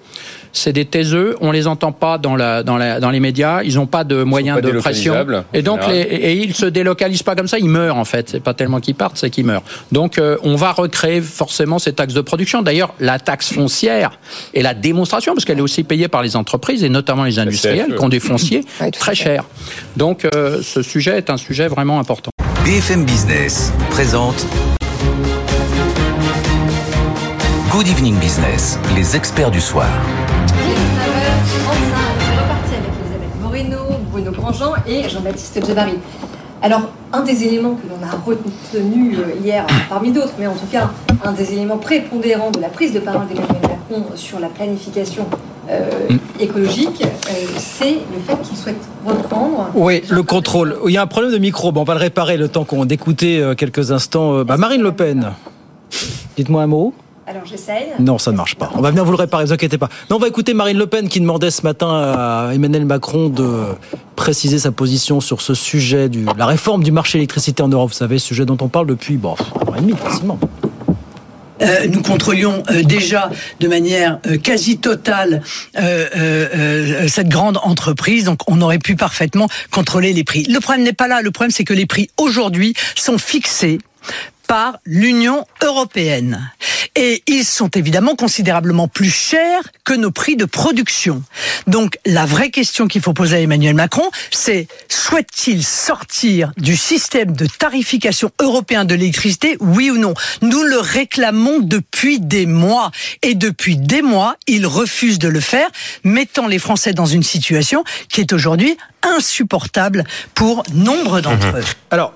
C'est 0.58 0.74
des 0.74 0.86
taiseux, 0.86 1.36
on 1.40 1.52
les 1.52 1.68
entend 1.68 1.92
pas 1.92 2.18
dans, 2.18 2.36
la, 2.36 2.64
dans, 2.64 2.78
la, 2.78 3.00
dans 3.00 3.12
les 3.12 3.20
médias, 3.20 3.62
ils 3.64 3.76
n'ont 3.76 3.86
pas 3.86 4.04
de 4.04 4.24
moyens 4.24 4.60
de 4.60 4.72
pression. 4.72 5.14
Et 5.54 5.62
donc, 5.62 5.88
les, 5.88 6.00
et 6.00 6.34
ils 6.34 6.56
se 6.56 6.66
délocalisent 6.66 7.22
pas 7.22 7.36
comme 7.36 7.48
ça, 7.48 7.60
ils 7.60 7.70
meurent 7.70 7.98
en 7.98 8.06
fait. 8.06 8.30
C'est 8.30 8.40
pas 8.40 8.56
tellement 8.56 8.80
qu'ils 8.80 8.96
partent, 8.96 9.18
c'est 9.18 9.30
qu'ils 9.30 9.46
meurent. 9.46 9.62
Donc, 9.92 10.18
euh, 10.18 10.38
on 10.42 10.56
va 10.56 10.72
recréer 10.72 11.22
forcément 11.22 11.78
ces 11.78 11.94
taxes 11.94 12.16
de 12.16 12.22
production. 12.22 12.64
D'ailleurs, 12.64 12.94
la 13.00 13.20
taxe 13.20 13.54
foncière 13.54 14.20
est 14.56 14.64
la 14.64 14.74
démonstration, 14.74 15.34
parce 15.36 15.46
qu'elle 15.46 15.60
est 15.60 15.62
aussi 15.62 15.84
payée 15.84 16.08
par 16.08 16.24
les 16.24 16.36
entreprises 16.36 16.84
et 16.84 16.90
notamment 16.90 17.24
les 17.24 17.38
industriels 17.38 17.90
CFE. 17.90 17.96
qui 17.98 18.04
ont 18.04 18.10
des 18.10 18.20
fonciers 18.20 18.66
Ouais, 18.82 18.90
très 18.90 19.14
chers. 19.14 19.44
Donc, 19.96 20.26
euh, 20.26 20.62
ce 20.64 20.82
sujet 20.82 21.18
est 21.18 21.30
un 21.30 21.38
sujet 21.38 21.68
vraiment 21.68 22.00
important. 22.00 22.32
BFM 22.66 23.06
Business 23.06 23.72
présente 23.92 24.46
Good 27.72 27.88
Evening 27.88 28.16
Business, 28.18 28.80
les 28.96 29.16
experts 29.16 29.52
du 29.52 29.62
soir. 29.62 29.88
Grandjean 34.48 34.76
et 34.88 35.10
Jean-Baptiste 35.10 35.66
Djebari. 35.66 35.96
Alors, 36.62 36.82
un 37.12 37.22
des 37.22 37.44
éléments 37.44 37.76
que 37.76 37.88
l'on 37.88 38.02
a 38.02 38.12
retenu 38.12 39.16
euh, 39.16 39.44
hier, 39.44 39.66
parmi 39.90 40.12
d'autres, 40.12 40.34
mais 40.40 40.48
en 40.48 40.54
tout 40.54 40.66
cas, 40.72 40.90
un 41.24 41.34
des 41.34 41.54
éléments 41.54 41.78
prépondérants 41.78 42.52
de 42.52 42.62
la 42.62 42.70
prise 42.70 42.94
de 42.94 43.00
parole 43.00 43.28
d'Emmanuel 43.28 43.62
Macron 43.62 44.06
sur 44.16 44.40
la 44.40 44.48
planification 44.48 45.26
euh, 45.70 45.90
écologique, 46.40 47.04
euh, 47.04 47.34
c'est 47.58 47.92
le 47.92 48.20
fait 48.26 48.42
qu'il 48.42 48.58
souhaite 48.58 48.82
reprendre. 49.06 49.70
Oui, 49.76 50.02
le 50.10 50.24
contrôle. 50.24 50.78
Il 50.88 50.94
y 50.94 50.98
a 50.98 51.02
un 51.02 51.08
problème 51.08 51.34
de 51.34 51.38
micro. 51.40 51.74
Bon, 51.74 51.82
on 51.82 51.84
va 51.84 51.96
le 51.96 52.00
réparer 52.00 52.38
le 52.38 52.48
temps 52.48 52.64
qu'on 52.64 52.86
d'écouter 52.86 53.54
quelques 53.58 53.92
instants. 53.92 54.46
bah, 54.46 54.56
Marine 54.56 54.82
Le 54.82 54.94
Pen. 54.94 55.34
Dites-moi 56.38 56.64
un 56.64 56.68
mot. 56.68 56.94
Alors, 57.30 57.44
j'essaye. 57.46 57.88
Non, 58.00 58.18
ça 58.18 58.32
ne 58.32 58.38
marche 58.38 58.56
pas. 58.56 58.72
On 58.76 58.82
va 58.82 58.90
venir 58.90 59.04
vous 59.04 59.12
le 59.12 59.18
réparer, 59.18 59.44
ne 59.44 59.48
vous 59.50 59.54
inquiétez 59.54 59.78
pas. 59.78 59.90
Non, 60.10 60.16
on 60.16 60.20
va 60.20 60.30
écouter 60.30 60.54
Marine 60.54 60.78
Le 60.78 60.88
Pen 60.88 61.10
qui 61.10 61.20
demandait 61.20 61.52
ce 61.52 61.62
matin 61.64 61.90
à 61.90 62.52
Emmanuel 62.54 62.86
Macron 62.86 63.28
de 63.28 63.66
préciser 64.16 64.60
sa 64.60 64.72
position 64.72 65.20
sur 65.20 65.42
ce 65.42 65.54
sujet 65.54 66.08
de 66.08 66.26
la 66.38 66.46
réforme 66.46 66.86
du 66.86 66.94
marché 66.94 67.18
électricité 67.18 67.62
en 67.62 67.68
Europe. 67.68 67.90
Vous 67.90 67.96
savez, 67.96 68.18
sujet 68.18 68.46
dont 68.46 68.58
on 68.62 68.70
parle 68.70 68.88
depuis 68.88 69.18
bon, 69.18 69.36
un 69.68 69.72
an 69.72 69.76
et 69.76 69.82
demi, 69.82 69.94
facilement. 69.94 70.40
Euh, 71.62 71.88
nous 71.90 72.02
contrôlions 72.02 72.64
euh, 72.70 72.84
déjà 72.84 73.30
de 73.60 73.68
manière 73.68 74.20
euh, 74.28 74.38
quasi 74.38 74.78
totale 74.78 75.42
euh, 75.76 76.06
euh, 76.16 76.48
euh, 76.56 77.08
cette 77.08 77.30
grande 77.30 77.58
entreprise, 77.64 78.26
donc 78.26 78.40
on 78.48 78.62
aurait 78.62 78.78
pu 78.78 78.96
parfaitement 78.96 79.48
contrôler 79.72 80.14
les 80.14 80.24
prix. 80.24 80.44
Le 80.44 80.60
problème 80.60 80.86
n'est 80.86 80.94
pas 80.94 81.08
là, 81.08 81.22
le 81.24 81.32
problème 81.32 81.52
c'est 81.52 81.64
que 81.64 81.74
les 81.74 81.88
prix 81.88 82.10
aujourd'hui 82.18 82.76
sont 82.96 83.18
fixés 83.18 83.80
par 84.48 84.80
l'Union 84.86 85.46
européenne. 85.62 86.52
Et 86.96 87.22
ils 87.28 87.46
sont 87.46 87.68
évidemment 87.70 88.16
considérablement 88.16 88.88
plus 88.88 89.12
chers 89.12 89.62
que 89.84 89.94
nos 89.94 90.10
prix 90.10 90.36
de 90.36 90.46
production. 90.46 91.22
Donc 91.68 92.00
la 92.06 92.26
vraie 92.26 92.50
question 92.50 92.88
qu'il 92.88 93.02
faut 93.02 93.14
poser 93.14 93.36
à 93.36 93.40
Emmanuel 93.42 93.76
Macron, 93.76 94.10
c'est 94.32 94.68
souhaite-t-il 94.90 95.64
sortir 95.64 96.54
du 96.58 96.76
système 96.76 97.36
de 97.36 97.46
tarification 97.46 98.32
européen 98.42 98.84
de 98.84 98.96
l'électricité, 98.96 99.58
oui 99.60 99.92
ou 99.92 99.98
non? 99.98 100.16
Nous 100.42 100.64
le 100.64 100.80
réclamons 100.80 101.60
depuis 101.60 102.20
des 102.20 102.46
mois. 102.46 102.92
Et 103.22 103.36
depuis 103.36 103.78
des 103.78 104.02
mois, 104.02 104.36
il 104.48 104.66
refuse 104.66 105.20
de 105.20 105.28
le 105.28 105.40
faire, 105.40 105.68
mettant 106.04 106.48
les 106.48 106.60
Français 106.60 106.94
dans 106.94 107.06
une 107.06 107.24
situation 107.24 107.84
qui 108.10 108.22
est 108.22 108.34
aujourd'hui 108.34 108.76
insupportable 109.04 110.04
pour 110.34 110.64
nombre 110.74 111.22
d'entre 111.22 111.58
eux. 111.58 111.64
Alors, 111.92 112.14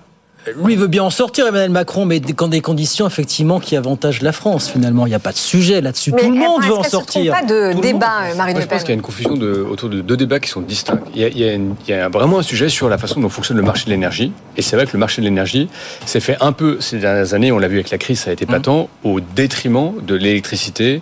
lui 0.63 0.75
veut 0.75 0.87
bien 0.87 1.03
en 1.03 1.09
sortir, 1.09 1.45
Emmanuel 1.47 1.69
Macron, 1.69 2.05
mais 2.05 2.19
dans 2.19 2.47
des 2.47 2.61
conditions 2.61 3.05
effectivement 3.05 3.59
qui 3.59 3.75
avantagent 3.75 4.21
la 4.21 4.31
France. 4.31 4.67
Finalement, 4.69 5.05
il 5.05 5.09
n'y 5.09 5.15
a 5.15 5.19
pas 5.19 5.31
de 5.31 5.37
sujet 5.37 5.81
là-dessus. 5.81 6.11
Tout 6.11 6.17
le 6.31 6.37
monde 6.37 6.63
veut 6.63 6.73
en 6.73 6.81
qu'elle 6.81 6.85
se 6.85 6.89
trompe 6.97 7.09
sortir. 7.11 7.33
pas 7.33 7.43
de 7.43 7.73
Tout 7.73 7.81
débat, 7.81 8.07
euh, 8.31 8.35
Marine 8.35 8.37
Moi, 8.37 8.45
Le 8.53 8.61
je 8.61 8.65
pense 8.65 8.67
Pen 8.67 8.79
qu'il 8.79 8.87
y 8.89 8.91
a 8.91 8.95
une 8.95 9.01
confusion 9.01 9.35
de- 9.35 9.65
autour 9.69 9.89
de 9.89 10.01
deux 10.01 10.17
débats 10.17 10.39
qui 10.39 10.49
sont 10.49 10.61
distincts. 10.61 10.99
Il 11.13 11.21
y, 11.21 11.25
a, 11.25 11.27
il 11.27 11.37
y 11.37 11.43
a 11.47 11.53
une- 11.53 11.75
il 11.87 11.91
y 11.91 11.93
a 11.93 12.09
vraiment 12.09 12.39
un 12.39 12.43
sujet 12.43 12.69
sur 12.69 12.89
la 12.89 12.97
façon 12.97 13.19
dont 13.19 13.29
fonctionne 13.29 13.57
le 13.57 13.63
marché 13.63 13.85
de 13.85 13.91
l'énergie. 13.91 14.31
Et 14.57 14.61
c'est 14.61 14.75
vrai 14.75 14.85
que 14.87 14.93
le 14.93 14.99
marché 14.99 15.21
de 15.21 15.27
l'énergie 15.27 15.69
s'est 16.05 16.19
fait 16.19 16.37
un 16.41 16.53
peu 16.53 16.77
ces 16.81 16.97
dernières 16.97 17.33
années, 17.33 17.51
on 17.51 17.59
l'a 17.59 17.67
vu 17.67 17.75
avec 17.75 17.91
la 17.91 17.97
crise, 17.99 18.21
ça 18.21 18.31
a 18.31 18.33
été 18.33 18.45
patent, 18.45 18.89
au 19.03 19.19
détriment 19.19 19.93
de 20.01 20.15
l'électricité 20.15 21.01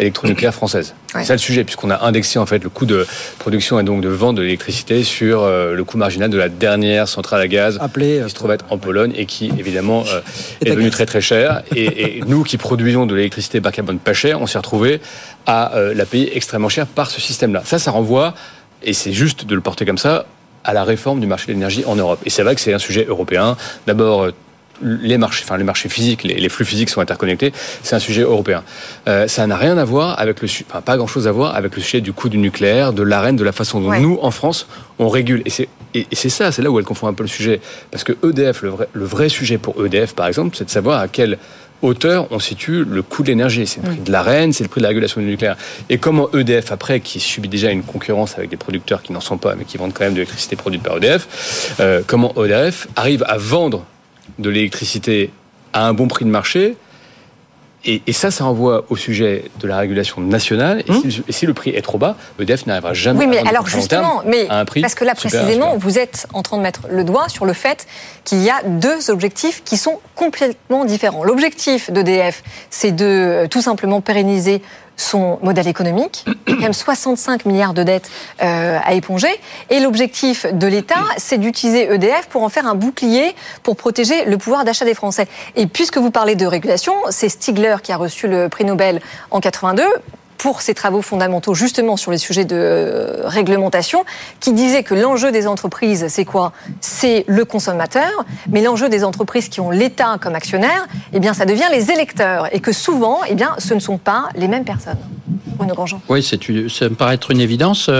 électronucléaire 0.00 0.54
française. 0.54 0.94
Ouais. 1.14 1.20
C'est 1.20 1.28
ça 1.28 1.34
le 1.34 1.38
sujet, 1.38 1.64
puisqu'on 1.64 1.90
a 1.90 2.04
indexé 2.04 2.38
en 2.38 2.46
fait 2.46 2.62
le 2.62 2.70
coût 2.70 2.86
de 2.86 3.06
production 3.38 3.78
et 3.78 3.84
donc 3.84 4.00
de 4.00 4.08
vente 4.08 4.36
de 4.36 4.42
l'électricité 4.42 5.04
sur 5.04 5.42
euh, 5.42 5.74
le 5.74 5.84
coût 5.84 5.98
marginal 5.98 6.30
de 6.30 6.38
la 6.38 6.48
dernière 6.48 7.06
centrale 7.06 7.40
à 7.40 7.48
gaz 7.48 7.78
Appelé, 7.80 8.20
qui 8.24 8.30
se 8.30 8.34
trouve 8.34 8.50
être 8.50 8.64
en 8.70 8.78
Pologne 8.78 9.12
et 9.16 9.26
qui 9.26 9.52
évidemment 9.58 10.04
euh, 10.08 10.20
Est 10.60 10.66
est 10.66 10.70
à 10.70 10.74
devenu 10.74 10.88
gaz. 10.88 10.92
très 10.92 11.06
très 11.06 11.20
cher. 11.20 11.62
Et, 11.74 12.18
et 12.18 12.22
nous 12.26 12.42
qui 12.42 12.56
produisons 12.56 13.06
de 13.06 13.14
l'électricité 13.14 13.60
bas 13.60 13.72
carbone 13.72 13.98
pas 13.98 14.14
cher, 14.14 14.40
on 14.40 14.46
s'est 14.46 14.58
retrouvé 14.58 15.00
à 15.46 15.74
euh, 15.76 15.94
la 15.94 16.06
payer 16.06 16.36
extrêmement 16.36 16.68
cher 16.68 16.86
par 16.86 17.10
ce 17.10 17.20
système-là. 17.20 17.62
Ça, 17.64 17.78
ça 17.78 17.90
renvoie, 17.90 18.34
et 18.82 18.92
c'est 18.92 19.12
juste 19.12 19.44
de 19.46 19.54
le 19.54 19.60
porter 19.60 19.84
comme 19.84 19.98
ça, 19.98 20.26
à 20.64 20.72
la 20.74 20.84
réforme 20.84 21.20
du 21.20 21.26
marché 21.26 21.46
de 21.48 21.52
l'énergie 21.52 21.84
en 21.86 21.96
Europe. 21.96 22.20
Et 22.26 22.30
c'est 22.30 22.42
vrai 22.42 22.54
que 22.54 22.60
c'est 22.60 22.74
un 22.74 22.78
sujet 22.78 23.06
européen. 23.08 23.56
D'abord, 23.86 24.24
euh, 24.24 24.34
les 24.82 25.18
marchés, 25.18 25.44
enfin 25.44 25.56
les 25.56 25.64
marchés 25.64 25.88
physiques, 25.88 26.22
les, 26.24 26.34
les 26.34 26.48
flux 26.48 26.64
physiques 26.64 26.90
sont 26.90 27.00
interconnectés. 27.00 27.52
C'est 27.82 27.94
un 27.96 27.98
sujet 28.00 28.22
européen. 28.22 28.62
Euh, 29.08 29.28
ça 29.28 29.46
n'a 29.46 29.56
rien 29.56 29.76
à 29.78 29.84
voir 29.84 30.18
avec 30.18 30.40
le, 30.42 30.48
enfin 30.68 30.80
pas 30.80 30.96
grand-chose 30.96 31.26
à 31.28 31.32
voir 31.32 31.54
avec 31.56 31.76
le 31.76 31.82
sujet 31.82 32.00
du 32.00 32.12
coût 32.12 32.28
du 32.28 32.38
nucléaire, 32.38 32.92
de 32.92 33.02
l'arène, 33.02 33.36
de 33.36 33.44
la 33.44 33.52
façon 33.52 33.80
dont 33.80 33.90
Ouais. 33.90 34.00
nous 34.00 34.18
en 34.22 34.30
France 34.30 34.66
on 34.98 35.08
régule. 35.08 35.42
Et 35.44 35.50
c'est 35.50 35.68
et, 35.94 36.06
et 36.10 36.14
c'est 36.14 36.28
ça, 36.28 36.52
c'est 36.52 36.62
là 36.62 36.70
où 36.70 36.78
elle 36.78 36.84
confond 36.84 37.08
un 37.08 37.14
peu 37.14 37.24
le 37.24 37.28
sujet, 37.28 37.60
parce 37.90 38.04
que 38.04 38.12
EDF, 38.24 38.62
le 38.62 38.68
vrai, 38.68 38.88
le 38.92 39.04
vrai 39.04 39.28
sujet 39.28 39.58
pour 39.58 39.84
EDF 39.84 40.14
par 40.14 40.28
exemple, 40.28 40.54
c'est 40.56 40.64
de 40.64 40.70
savoir 40.70 41.00
à 41.00 41.08
quelle 41.08 41.36
hauteur 41.82 42.28
on 42.30 42.38
situe 42.38 42.84
le 42.84 43.02
coût 43.02 43.22
de 43.22 43.28
l'énergie. 43.28 43.66
C'est 43.66 43.80
le 43.82 43.88
prix 43.88 43.98
de 44.00 44.12
l'arène, 44.12 44.52
c'est 44.52 44.62
le 44.62 44.68
prix 44.68 44.80
de 44.80 44.82
la 44.84 44.88
régulation 44.90 45.20
du 45.20 45.26
nucléaire. 45.26 45.56
Et 45.88 45.96
comment 45.98 46.30
EDF, 46.32 46.70
après, 46.72 47.00
qui 47.00 47.18
subit 47.20 47.48
déjà 47.48 47.70
une 47.70 47.82
concurrence 47.82 48.36
avec 48.36 48.50
des 48.50 48.56
producteurs 48.58 49.02
qui 49.02 49.12
n'en 49.12 49.20
sont 49.20 49.38
pas, 49.38 49.54
mais 49.56 49.64
qui 49.64 49.78
vendent 49.78 49.92
quand 49.94 50.04
même 50.04 50.12
de 50.12 50.18
l'électricité 50.18 50.56
produite 50.56 50.82
par 50.82 50.98
EDF, 50.98 51.74
euh, 51.80 52.02
comment 52.06 52.32
EDF 52.36 52.86
arrive 52.96 53.24
à 53.26 53.38
vendre 53.38 53.84
de 54.40 54.50
l'électricité 54.50 55.30
à 55.72 55.86
un 55.86 55.92
bon 55.92 56.08
prix 56.08 56.24
de 56.24 56.30
marché 56.30 56.76
et, 57.84 58.02
et 58.06 58.12
ça, 58.12 58.30
ça 58.30 58.44
renvoie 58.44 58.84
au 58.90 58.96
sujet 58.96 59.44
de 59.58 59.66
la 59.66 59.78
régulation 59.78 60.20
nationale. 60.20 60.82
Et, 60.86 60.92
si, 60.92 61.22
et 61.26 61.32
si 61.32 61.46
le 61.46 61.54
prix 61.54 61.70
est 61.70 61.80
trop 61.80 61.96
bas, 61.96 62.16
EDF 62.38 62.66
n'arrivera 62.66 62.92
jamais 62.92 63.20
Oui, 63.20 63.26
mais 63.26 63.38
à 63.38 63.48
alors 63.48 63.66
justement, 63.66 64.22
mais 64.26 64.46
à 64.48 64.58
un 64.58 64.64
prix 64.66 64.82
parce 64.82 64.94
que 64.94 65.04
là 65.04 65.14
précisément, 65.14 65.76
vous 65.78 65.98
êtes 65.98 66.26
en 66.34 66.42
train 66.42 66.58
de 66.58 66.62
mettre 66.62 66.82
le 66.90 67.04
doigt 67.04 67.28
sur 67.28 67.46
le 67.46 67.54
fait 67.54 67.86
qu'il 68.24 68.42
y 68.42 68.50
a 68.50 68.62
deux 68.64 69.10
objectifs 69.10 69.62
qui 69.64 69.78
sont 69.78 69.98
complètement 70.14 70.84
différents. 70.84 71.24
L'objectif 71.24 71.90
d'EDF, 71.90 72.42
c'est 72.68 72.92
de 72.92 73.04
euh, 73.04 73.46
tout 73.48 73.62
simplement 73.62 74.02
pérenniser 74.02 74.60
son 75.00 75.38
modèle 75.42 75.68
économique, 75.68 76.24
quand 76.46 76.60
même 76.60 76.72
65 76.72 77.46
milliards 77.46 77.74
de 77.74 77.82
dettes 77.82 78.10
euh, 78.42 78.78
à 78.84 78.94
éponger. 78.94 79.28
Et 79.70 79.80
l'objectif 79.80 80.46
de 80.52 80.66
l'État, 80.66 81.04
c'est 81.16 81.38
d'utiliser 81.38 81.92
EDF 81.92 82.28
pour 82.28 82.42
en 82.42 82.48
faire 82.48 82.66
un 82.66 82.74
bouclier 82.74 83.34
pour 83.62 83.76
protéger 83.76 84.24
le 84.24 84.36
pouvoir 84.38 84.64
d'achat 84.64 84.84
des 84.84 84.94
Français. 84.94 85.26
Et 85.56 85.66
puisque 85.66 85.98
vous 85.98 86.10
parlez 86.10 86.34
de 86.34 86.46
régulation, 86.46 86.94
c'est 87.10 87.28
Stigler 87.28 87.76
qui 87.82 87.92
a 87.92 87.96
reçu 87.96 88.28
le 88.28 88.48
prix 88.48 88.64
Nobel 88.64 89.00
en 89.30 89.40
82 89.40 89.84
pour 90.40 90.62
ses 90.62 90.72
travaux 90.72 91.02
fondamentaux 91.02 91.52
justement 91.52 91.98
sur 91.98 92.10
les 92.10 92.16
sujets 92.16 92.46
de 92.46 92.56
euh, 92.56 93.20
réglementation, 93.24 94.04
qui 94.40 94.54
disait 94.54 94.82
que 94.82 94.94
l'enjeu 94.94 95.32
des 95.32 95.46
entreprises, 95.46 96.06
c'est 96.08 96.24
quoi? 96.24 96.52
C'est 96.80 97.24
le 97.28 97.44
consommateur, 97.44 98.24
mais 98.48 98.62
l'enjeu 98.62 98.88
des 98.88 99.04
entreprises 99.04 99.50
qui 99.50 99.60
ont 99.60 99.70
l'État 99.70 100.16
comme 100.18 100.34
actionnaire, 100.34 100.86
eh 101.12 101.20
bien, 101.20 101.34
ça 101.34 101.44
devient 101.44 101.68
les 101.70 101.90
électeurs, 101.90 102.48
et 102.54 102.60
que 102.60 102.72
souvent, 102.72 103.18
eh 103.28 103.34
bien, 103.34 103.54
ce 103.58 103.74
ne 103.74 103.80
sont 103.80 103.98
pas 103.98 104.30
les 104.34 104.48
mêmes 104.48 104.64
personnes. 104.64 104.96
Oui, 106.08 106.22
ça 106.22 106.36
me 106.88 106.94
paraît 106.94 107.14
être 107.14 107.30
une 107.30 107.40
évidence. 107.40 107.90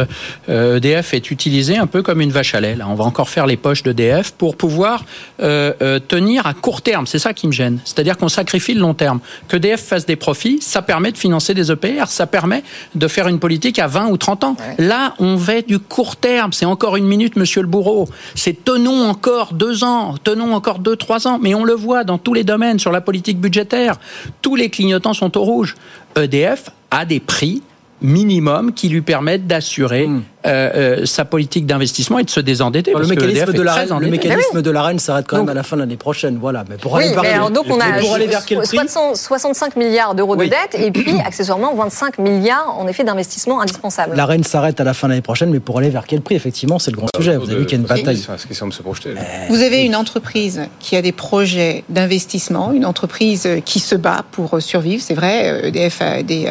EDF 0.48 1.14
est 1.14 1.30
utilisé 1.30 1.76
un 1.76 1.86
peu 1.86 2.02
comme 2.02 2.20
une 2.20 2.30
vache 2.30 2.54
à 2.54 2.60
lait. 2.60 2.76
On 2.86 2.94
va 2.94 3.04
encore 3.04 3.28
faire 3.28 3.46
les 3.46 3.56
poches 3.56 3.82
d'EDF 3.82 4.32
pour 4.32 4.56
pouvoir 4.56 5.04
euh, 5.42 5.72
euh, 5.82 5.98
tenir 5.98 6.46
à 6.46 6.54
court 6.54 6.82
terme. 6.82 7.06
C'est 7.06 7.18
ça 7.18 7.34
qui 7.34 7.46
me 7.46 7.52
gêne. 7.52 7.78
C'est-à-dire 7.84 8.16
qu'on 8.16 8.28
sacrifie 8.28 8.74
le 8.74 8.80
long 8.80 8.94
terme. 8.94 9.20
Que 9.48 9.56
EDF 9.56 9.82
fasse 9.82 10.06
des 10.06 10.16
profits, 10.16 10.58
ça 10.62 10.82
permet 10.82 11.12
de 11.12 11.18
financer 11.18 11.54
des 11.54 11.70
EPR, 11.70 12.06
ça 12.08 12.26
permet 12.30 12.62
de 12.94 13.08
faire 13.08 13.28
une 13.28 13.38
politique 13.38 13.78
à 13.78 13.86
20 13.86 14.08
ou 14.08 14.16
30 14.16 14.44
ans. 14.44 14.56
Là, 14.78 15.14
on 15.18 15.36
va 15.36 15.50
du 15.62 15.78
court 15.78 16.16
terme. 16.16 16.52
C'est 16.52 16.64
encore 16.64 16.96
une 16.96 17.06
minute, 17.06 17.36
monsieur 17.36 17.60
le 17.60 17.66
bourreau. 17.66 18.08
C'est 18.34 18.64
tenons 18.64 19.08
encore 19.08 19.52
deux 19.52 19.84
ans, 19.84 20.14
tenons 20.22 20.54
encore 20.54 20.78
deux, 20.78 20.96
trois 20.96 21.26
ans. 21.26 21.38
Mais 21.40 21.54
on 21.54 21.64
le 21.64 21.74
voit 21.74 22.04
dans 22.04 22.18
tous 22.18 22.34
les 22.34 22.44
domaines, 22.44 22.78
sur 22.78 22.92
la 22.92 23.00
politique 23.00 23.40
budgétaire. 23.40 23.96
Tous 24.42 24.56
les 24.56 24.70
clignotants 24.70 25.14
sont 25.14 25.36
au 25.36 25.42
rouge. 25.42 25.76
EDF 26.16 26.70
a 26.90 27.04
des 27.04 27.20
prix 27.20 27.62
minimum 28.02 28.72
qui 28.72 28.88
lui 28.88 29.02
permettent 29.02 29.46
d'assurer 29.46 30.06
mmh. 30.06 30.22
euh, 30.46 30.70
euh, 31.00 31.06
sa 31.06 31.24
politique 31.24 31.66
d'investissement 31.66 32.18
et 32.18 32.24
de 32.24 32.30
se 32.30 32.40
désendetter. 32.40 32.92
le, 32.92 33.06
mécanisme 33.06 33.52
de, 33.52 33.62
la, 33.62 33.84
le 33.84 34.10
mécanisme 34.10 34.62
de 34.62 34.70
la 34.70 34.82
reine 34.82 34.98
s'arrête 34.98 35.26
quand 35.26 35.38
même 35.38 35.48
à 35.48 35.54
la 35.54 35.62
fin 35.62 35.76
de 35.76 35.82
l'année 35.82 35.96
prochaine. 35.96 36.38
Voilà. 36.40 36.64
Mais 36.68 36.76
pour 36.76 36.96
aller, 36.96 37.12
donc 37.52 37.66
on 37.68 37.80
a 37.80 38.00
65 39.14 39.76
milliards 39.76 40.14
d'euros 40.14 40.36
de 40.36 40.44
dette 40.44 40.76
et 40.78 40.90
puis 40.90 41.18
accessoirement 41.24 41.74
25 41.74 42.18
milliards 42.18 42.74
en 42.78 42.86
effet 42.86 43.04
d'investissement 43.04 43.60
indispensable. 43.60 44.16
La 44.16 44.26
reine 44.26 44.44
s'arrête 44.44 44.80
à 44.80 44.84
la 44.84 44.94
fin 44.94 45.08
de 45.08 45.12
l'année 45.12 45.22
prochaine, 45.22 45.50
mais 45.50 45.60
pour 45.60 45.78
aller 45.78 45.90
vers 45.90 46.06
quel 46.06 46.22
prix 46.22 46.34
Effectivement, 46.34 46.78
c'est 46.78 46.90
le 46.90 46.96
grand 46.96 47.08
sujet. 47.14 47.36
Vous 47.36 47.50
avez 47.50 47.60
vu 47.60 47.66
qu'il 47.66 47.78
y 47.78 47.80
a 47.80 47.82
une 47.82 47.86
bataille. 47.86 48.24
Vous 49.48 49.62
avez 49.62 49.82
une 49.84 49.96
entreprise 49.96 50.62
qui 50.78 50.96
a 50.96 51.02
des 51.02 51.12
projets 51.12 51.84
d'investissement, 51.88 52.72
une 52.72 52.86
entreprise 52.86 53.48
qui 53.64 53.80
se 53.80 53.94
bat 53.94 54.24
pour 54.30 54.62
survivre. 54.62 55.02
C'est 55.02 55.14
vrai, 55.14 55.68
EDF 55.68 56.00
a, 56.00 56.22
des, 56.22 56.48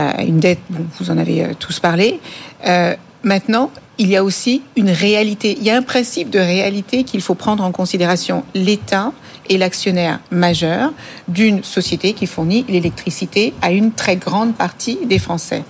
a 0.00 0.22
une 0.22 0.40
dette 0.40 0.58
vous 0.98 1.10
en 1.10 1.18
avez 1.18 1.44
euh, 1.44 1.48
tous 1.58 1.80
parlé. 1.80 2.20
Euh, 2.66 2.94
maintenant, 3.22 3.70
il 3.98 4.08
y 4.08 4.16
a 4.16 4.24
aussi 4.24 4.62
une 4.76 4.90
réalité. 4.90 5.56
Il 5.58 5.64
y 5.64 5.70
a 5.70 5.76
un 5.76 5.82
principe 5.82 6.30
de 6.30 6.38
réalité 6.38 7.04
qu'il 7.04 7.20
faut 7.20 7.34
prendre 7.34 7.62
en 7.64 7.72
considération. 7.72 8.44
L'État 8.54 9.12
est 9.48 9.58
l'actionnaire 9.58 10.20
majeur 10.30 10.92
d'une 11.28 11.62
société 11.64 12.12
qui 12.12 12.26
fournit 12.26 12.64
l'électricité 12.68 13.52
à 13.62 13.72
une 13.72 13.92
très 13.92 14.16
grande 14.16 14.54
partie 14.54 14.98
des 15.04 15.18
Français. 15.18 15.64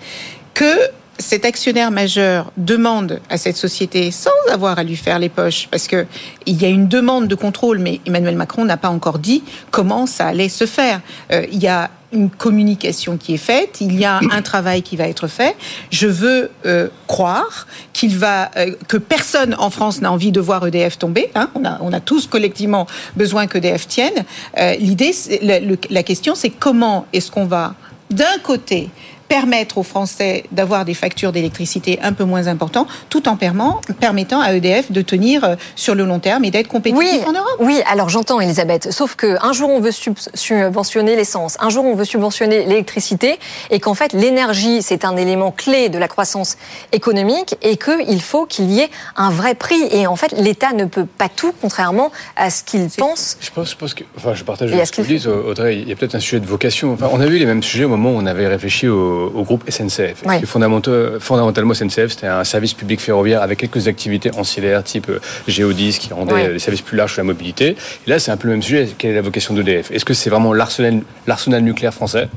Que 0.54 0.76
cet 1.20 1.44
actionnaire 1.44 1.90
majeur 1.90 2.50
demande 2.56 3.20
à 3.28 3.36
cette 3.36 3.56
société, 3.56 4.10
sans 4.10 4.30
avoir 4.50 4.78
à 4.78 4.84
lui 4.84 4.96
faire 4.96 5.18
les 5.18 5.28
poches, 5.28 5.68
parce 5.70 5.86
qu'il 5.86 6.06
y 6.46 6.64
a 6.64 6.68
une 6.68 6.88
demande 6.88 7.28
de 7.28 7.34
contrôle, 7.34 7.78
mais 7.78 8.00
Emmanuel 8.06 8.36
Macron 8.36 8.64
n'a 8.64 8.76
pas 8.76 8.88
encore 8.88 9.18
dit 9.18 9.42
comment 9.70 10.06
ça 10.06 10.26
allait 10.26 10.48
se 10.48 10.66
faire. 10.66 11.00
Euh, 11.30 11.46
il 11.52 11.62
y 11.62 11.68
a 11.68 11.90
une 12.12 12.30
communication 12.30 13.16
qui 13.16 13.34
est 13.34 13.38
faite, 13.38 13.78
il 13.80 13.98
y 13.98 14.04
a 14.04 14.20
un 14.30 14.42
travail 14.42 14.82
qui 14.82 14.96
va 14.96 15.08
être 15.08 15.28
fait. 15.28 15.56
Je 15.90 16.06
veux 16.06 16.50
euh, 16.66 16.88
croire 17.06 17.66
qu'il 17.92 18.16
va 18.16 18.50
euh, 18.56 18.74
que 18.88 18.96
personne 18.96 19.54
en 19.58 19.70
France 19.70 20.00
n'a 20.00 20.10
envie 20.10 20.32
de 20.32 20.40
voir 20.40 20.66
EDF 20.66 20.98
tomber. 20.98 21.30
Hein. 21.34 21.50
On, 21.54 21.64
a, 21.64 21.78
on, 21.80 21.92
a, 21.92 22.00
tous 22.00 22.26
collectivement 22.26 22.86
besoin 23.16 23.46
qu'EDF 23.46 23.86
tienne. 23.86 24.24
Euh, 24.58 24.74
L'idée, 24.76 25.12
la, 25.42 25.60
la 25.90 26.02
question, 26.02 26.34
c'est 26.34 26.50
comment 26.50 27.06
est-ce 27.12 27.30
qu'on 27.30 27.46
va 27.46 27.74
d'un 28.10 28.38
côté 28.42 28.90
permettre 29.30 29.78
aux 29.78 29.84
Français 29.84 30.42
d'avoir 30.50 30.84
des 30.84 30.92
factures 30.92 31.30
d'électricité 31.30 32.00
un 32.02 32.12
peu 32.12 32.24
moins 32.24 32.48
importantes, 32.48 32.88
tout 33.10 33.28
en 33.28 33.36
permettant 33.36 34.40
à 34.40 34.52
EDF 34.54 34.90
de 34.90 35.02
tenir 35.02 35.44
euh, 35.44 35.54
sur 35.76 35.94
le 35.94 36.04
long 36.04 36.18
terme 36.18 36.44
et 36.44 36.50
d'être 36.50 36.66
compétitif 36.66 37.24
en 37.24 37.32
Europe. 37.32 37.56
Oui, 37.60 37.80
alors 37.88 38.08
j'entends, 38.08 38.40
Elisabeth. 38.40 38.90
Sauf 38.90 39.14
qu'un 39.14 39.52
jour, 39.52 39.70
on 39.70 39.78
veut 39.78 39.92
subventionner 39.92 41.14
l'essence, 41.14 41.56
un 41.60 41.70
jour, 41.70 41.84
on 41.84 41.94
veut 41.94 42.04
subventionner 42.04 42.64
l'électricité, 42.64 43.38
et 43.70 43.78
qu'en 43.78 43.94
fait, 43.94 44.12
l'énergie, 44.14 44.82
c'est 44.82 45.04
un 45.04 45.16
élément 45.16 45.52
clé 45.52 45.90
de 45.90 45.98
la 45.98 46.08
croissance 46.08 46.56
économique, 46.90 47.54
et 47.62 47.76
qu'il 47.76 48.20
faut 48.20 48.46
qu'il 48.46 48.68
y 48.72 48.80
ait 48.80 48.90
un 49.14 49.30
vrai 49.30 49.54
prix. 49.54 49.80
Et 49.92 50.08
en 50.08 50.16
fait, 50.16 50.32
l'État 50.32 50.72
ne 50.72 50.86
peut 50.86 51.06
pas 51.06 51.28
tout, 51.28 51.54
contrairement 51.60 52.10
à 52.34 52.50
ce 52.50 52.64
qu'il 52.64 52.88
pense. 52.88 53.36
Je 53.40 53.50
pense, 53.52 53.70
je 53.70 53.76
pense 53.76 53.94
que, 53.94 54.02
enfin, 54.16 54.34
je 54.34 54.42
partage 54.42 54.70
ce 54.70 54.90
que 54.90 55.02
vous 55.02 55.06
dites, 55.06 55.26
Audrey. 55.26 55.76
Il 55.76 55.88
y 55.88 55.92
a 55.92 55.94
peut-être 55.94 56.16
un 56.16 56.20
sujet 56.20 56.40
de 56.40 56.46
vocation. 56.46 56.94
Enfin, 56.94 57.08
on 57.12 57.20
a 57.20 57.26
vu 57.26 57.38
les 57.38 57.46
mêmes 57.46 57.62
sujets 57.62 57.84
au 57.84 57.90
moment 57.90 58.10
où 58.10 58.16
on 58.16 58.26
avait 58.26 58.48
réfléchi 58.48 58.88
au 58.88 59.19
au, 59.34 59.42
groupe 59.42 59.68
SNCF. 59.68 60.22
Fondamentalement, 60.44 61.74
SNCF, 61.74 62.08
c'était 62.08 62.26
un 62.26 62.44
service 62.44 62.74
public 62.74 63.00
ferroviaire 63.00 63.42
avec 63.42 63.58
quelques 63.58 63.88
activités 63.88 64.30
ancillaires 64.36 64.82
type 64.82 65.08
euh, 65.08 65.18
Géodis 65.46 65.98
qui 65.98 66.12
rendait 66.12 66.52
des 66.52 66.58
services 66.58 66.82
plus 66.82 66.96
larges 66.96 67.14
sur 67.14 67.20
la 67.20 67.26
mobilité. 67.26 67.76
Et 68.06 68.10
là, 68.10 68.18
c'est 68.18 68.30
un 68.30 68.36
peu 68.36 68.48
le 68.48 68.54
même 68.54 68.62
sujet. 68.62 68.88
Quelle 68.98 69.12
est 69.12 69.14
la 69.14 69.22
vocation 69.22 69.54
d'EDF 69.54 69.90
Est-ce 69.90 70.04
que 70.04 70.14
c'est 70.14 70.30
vraiment 70.30 70.52
l'arsenal 70.52 71.62
nucléaire 71.62 71.94
français 71.94 72.28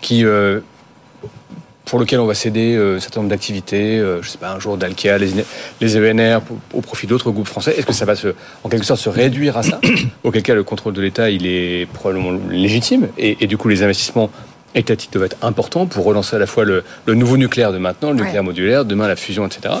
qui 0.00 0.24
euh, 0.24 0.60
pour 1.84 1.98
lequel 1.98 2.20
on 2.20 2.26
va 2.26 2.34
céder 2.34 2.74
euh, 2.74 2.96
un 2.96 3.00
certain 3.00 3.20
nombre 3.20 3.30
d'activités, 3.30 3.98
je 4.22 4.28
sais 4.28 4.38
pas, 4.38 4.52
un 4.52 4.60
jour 4.60 4.76
d'Alkia, 4.76 5.18
les, 5.18 5.30
les 5.80 5.96
ENR, 5.96 6.40
au 6.72 6.80
profit 6.80 7.06
d'autres 7.06 7.30
groupes 7.30 7.48
français? 7.48 7.74
Est-ce 7.76 7.86
que 7.86 7.92
ça 7.92 8.04
va 8.04 8.16
se, 8.16 8.28
en 8.64 8.68
quelque 8.68 8.86
sorte 8.86 9.00
se 9.00 9.08
réduire 9.08 9.56
à 9.58 9.62
ça? 9.62 9.80
Auquel 10.24 10.42
cas, 10.42 10.54
le 10.54 10.64
contrôle 10.64 10.94
de 10.94 11.02
l'État, 11.02 11.30
il 11.30 11.46
est 11.46 11.86
probablement 11.92 12.38
légitime, 12.50 13.08
et, 13.18 13.36
et, 13.40 13.46
du 13.46 13.56
coup, 13.56 13.68
les 13.68 13.82
investissements 13.82 14.30
étatique 14.74 15.12
doit 15.12 15.26
être 15.26 15.36
important 15.42 15.86
pour 15.86 16.04
relancer 16.04 16.36
à 16.36 16.38
la 16.38 16.46
fois 16.46 16.64
le, 16.64 16.84
le 17.06 17.14
nouveau 17.14 17.36
nucléaire 17.36 17.72
de 17.72 17.78
maintenant, 17.78 18.10
le 18.10 18.16
nucléaire 18.16 18.44
modulaire, 18.44 18.84
demain 18.84 19.08
la 19.08 19.16
fusion, 19.16 19.46
etc. 19.46 19.74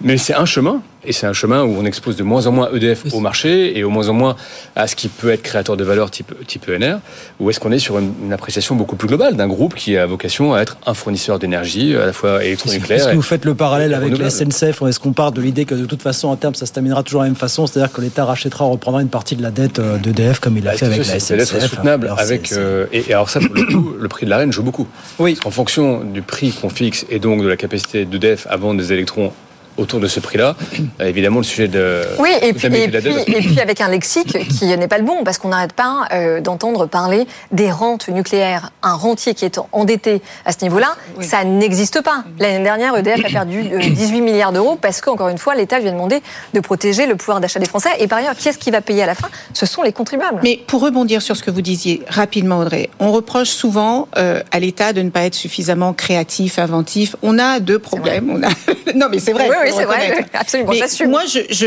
Mais 0.00 0.16
c'est 0.16 0.34
un 0.34 0.46
chemin 0.46 0.82
et 1.04 1.12
c'est 1.12 1.26
un 1.26 1.32
chemin 1.32 1.64
où 1.64 1.76
on 1.78 1.84
expose 1.84 2.16
de 2.16 2.22
moins 2.22 2.46
en 2.46 2.52
moins 2.52 2.70
EDF 2.74 3.12
au 3.12 3.20
marché 3.20 3.78
et 3.78 3.84
au 3.84 3.90
moins 3.90 4.08
en 4.08 4.12
moins 4.12 4.36
à 4.76 4.86
ce 4.86 4.96
qui 4.96 5.08
peut 5.08 5.30
être 5.30 5.42
créateur 5.42 5.76
de 5.76 5.84
valeur 5.84 6.10
type, 6.10 6.34
type 6.46 6.68
ENR, 6.68 6.98
ou 7.38 7.48
est-ce 7.48 7.58
qu'on 7.58 7.72
est 7.72 7.78
sur 7.78 7.98
une, 7.98 8.32
appréciation 8.32 8.76
beaucoup 8.76 8.96
plus 8.96 9.08
globale 9.08 9.34
d'un 9.34 9.48
groupe 9.48 9.74
qui 9.74 9.96
a 9.96 10.06
vocation 10.06 10.54
à 10.54 10.60
être 10.60 10.76
un 10.86 10.94
fournisseur 10.94 11.38
d'énergie, 11.38 11.96
à 11.96 12.06
la 12.06 12.12
fois 12.12 12.44
électronucléaire 12.44 12.98
Est-ce 12.98 13.10
que 13.10 13.16
vous 13.16 13.22
faites 13.22 13.44
le 13.44 13.54
parallèle 13.54 13.94
avec 13.94 14.16
la 14.18 14.30
SNCF 14.30 14.82
Est-ce 14.82 15.00
qu'on 15.00 15.12
part 15.12 15.32
de 15.32 15.40
l'idée 15.40 15.64
que 15.64 15.74
de 15.74 15.86
toute 15.86 16.02
façon, 16.02 16.28
en 16.28 16.36
terme, 16.36 16.54
ça 16.54 16.66
se 16.66 16.72
terminera 16.72 17.02
toujours 17.02 17.20
de 17.20 17.26
la 17.26 17.30
même 17.30 17.36
façon 17.36 17.66
C'est-à-dire 17.66 17.92
que 17.92 18.00
l'État 18.00 18.24
rachètera, 18.24 18.64
reprendra 18.66 19.02
une 19.02 19.08
partie 19.08 19.36
de 19.36 19.42
la 19.42 19.50
dette 19.50 19.78
euh, 19.78 19.98
d'EDF 19.98 20.38
comme 20.38 20.56
il 20.56 20.64
l'a 20.64 20.72
bah, 20.72 20.76
fait 20.76 20.86
avec 20.86 20.98
la 20.98 21.18
SNCF 21.18 21.44
C'est 21.44 21.60
soutenable 21.60 22.12
avec... 22.16 22.52
Euh, 22.52 22.86
et, 22.92 23.12
alors 23.12 23.30
ça, 23.30 23.40
pour 23.40 23.54
le 23.54 23.64
coup, 23.64 23.94
le 23.98 24.08
prix 24.08 24.26
de 24.26 24.30
l'arène 24.30 24.52
joue 24.52 24.62
beaucoup. 24.62 24.86
Oui. 25.18 25.38
En 25.44 25.50
fonction 25.50 26.04
du 26.04 26.22
prix 26.22 26.52
qu'on 26.52 26.68
fixe 26.68 27.06
et 27.10 27.18
donc 27.18 27.42
de 27.42 27.48
la 27.48 27.56
capacité 27.56 28.04
d'EDF 28.04 28.46
à 28.48 28.56
vendre 28.56 28.80
des 28.80 28.92
électrons 28.92 29.32
autour 29.80 30.00
de 30.00 30.06
ce 30.06 30.20
prix-là. 30.20 30.56
Euh, 31.00 31.06
évidemment, 31.06 31.38
le 31.38 31.44
sujet 31.44 31.68
de. 31.68 32.02
Oui, 32.18 32.30
et 32.42 32.52
puis, 32.52 32.66
et, 32.66 32.88
puis, 32.88 33.10
et 33.26 33.40
puis, 33.40 33.60
avec 33.60 33.80
un 33.80 33.88
lexique 33.88 34.48
qui 34.48 34.66
n'est 34.66 34.88
pas 34.88 34.98
le 34.98 35.04
bon, 35.04 35.24
parce 35.24 35.38
qu'on 35.38 35.48
n'arrête 35.48 35.72
pas 35.72 36.06
euh, 36.12 36.40
d'entendre 36.40 36.86
parler 36.86 37.26
des 37.50 37.70
rentes 37.70 38.08
nucléaires. 38.08 38.70
Un 38.82 38.94
rentier 38.94 39.34
qui 39.34 39.44
est 39.44 39.58
endetté 39.72 40.20
à 40.44 40.52
ce 40.52 40.58
niveau-là, 40.62 40.94
ça 41.20 41.44
n'existe 41.44 42.02
pas. 42.02 42.24
L'année 42.38 42.62
dernière, 42.62 42.96
EDF 42.96 43.24
a 43.24 43.28
perdu 43.28 43.62
18 43.62 44.18
euh, 44.18 44.22
milliards 44.22 44.52
d'euros 44.52 44.78
parce 44.80 45.00
qu'encore 45.00 45.28
une 45.28 45.38
fois, 45.38 45.54
l'État 45.54 45.80
lui 45.80 45.88
a 45.88 45.92
demandé 45.92 46.20
de 46.54 46.60
protéger 46.60 47.06
le 47.06 47.16
pouvoir 47.16 47.40
d'achat 47.40 47.58
des 47.58 47.66
Français. 47.66 47.90
Et 47.98 48.06
par 48.06 48.18
ailleurs, 48.18 48.36
qui 48.36 48.48
est-ce 48.48 48.58
qui 48.58 48.70
va 48.70 48.80
payer 48.80 49.02
à 49.02 49.06
la 49.06 49.14
fin? 49.14 49.28
Ce 49.54 49.66
sont 49.66 49.82
les 49.82 49.92
contribuables. 49.92 50.40
Mais 50.42 50.60
pour 50.66 50.82
rebondir 50.82 51.22
sur 51.22 51.36
ce 51.36 51.42
que 51.42 51.50
vous 51.50 51.62
disiez 51.62 52.02
rapidement, 52.08 52.58
Audrey, 52.58 52.90
on 52.98 53.12
reproche 53.12 53.48
souvent 53.48 54.08
à 54.14 54.60
l'État 54.60 54.92
de 54.92 55.02
ne 55.02 55.10
pas 55.10 55.22
être 55.22 55.34
suffisamment 55.34 55.92
créatif, 55.92 56.58
inventif. 56.58 57.16
On 57.22 57.38
a 57.38 57.60
deux 57.60 57.78
problèmes. 57.78 58.30
On 58.30 58.42
a... 58.42 58.48
non, 58.94 59.06
mais 59.10 59.18
c'est 59.18 59.32
vrai. 59.32 59.48
Oui, 59.48 59.56
oui, 59.62 59.69
c'est 59.72 59.84
vrai. 59.84 60.26
Absolument, 60.32 60.72
Moi, 61.10 61.22
je, 61.26 61.40
je, 61.50 61.66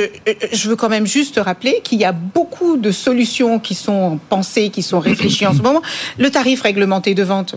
je, 0.52 0.70
veux 0.70 0.76
quand 0.76 0.90
même 0.90 1.08
juste 1.08 1.40
rappeler 1.44 1.82
qu'il 1.84 2.00
y 2.00 2.06
a 2.06 2.12
beaucoup 2.12 2.78
de 2.78 2.92
solutions 2.92 3.60
qui 3.60 3.76
sont 3.76 4.20
pensées, 4.30 4.70
qui 4.70 4.84
sont 4.84 5.00
réfléchies 5.00 5.46
en 5.46 5.54
ce 5.54 5.62
moment. 5.62 5.82
Le 6.18 6.30
tarif 6.30 6.62
réglementé 6.62 7.14
de 7.14 7.24
vente, 7.24 7.56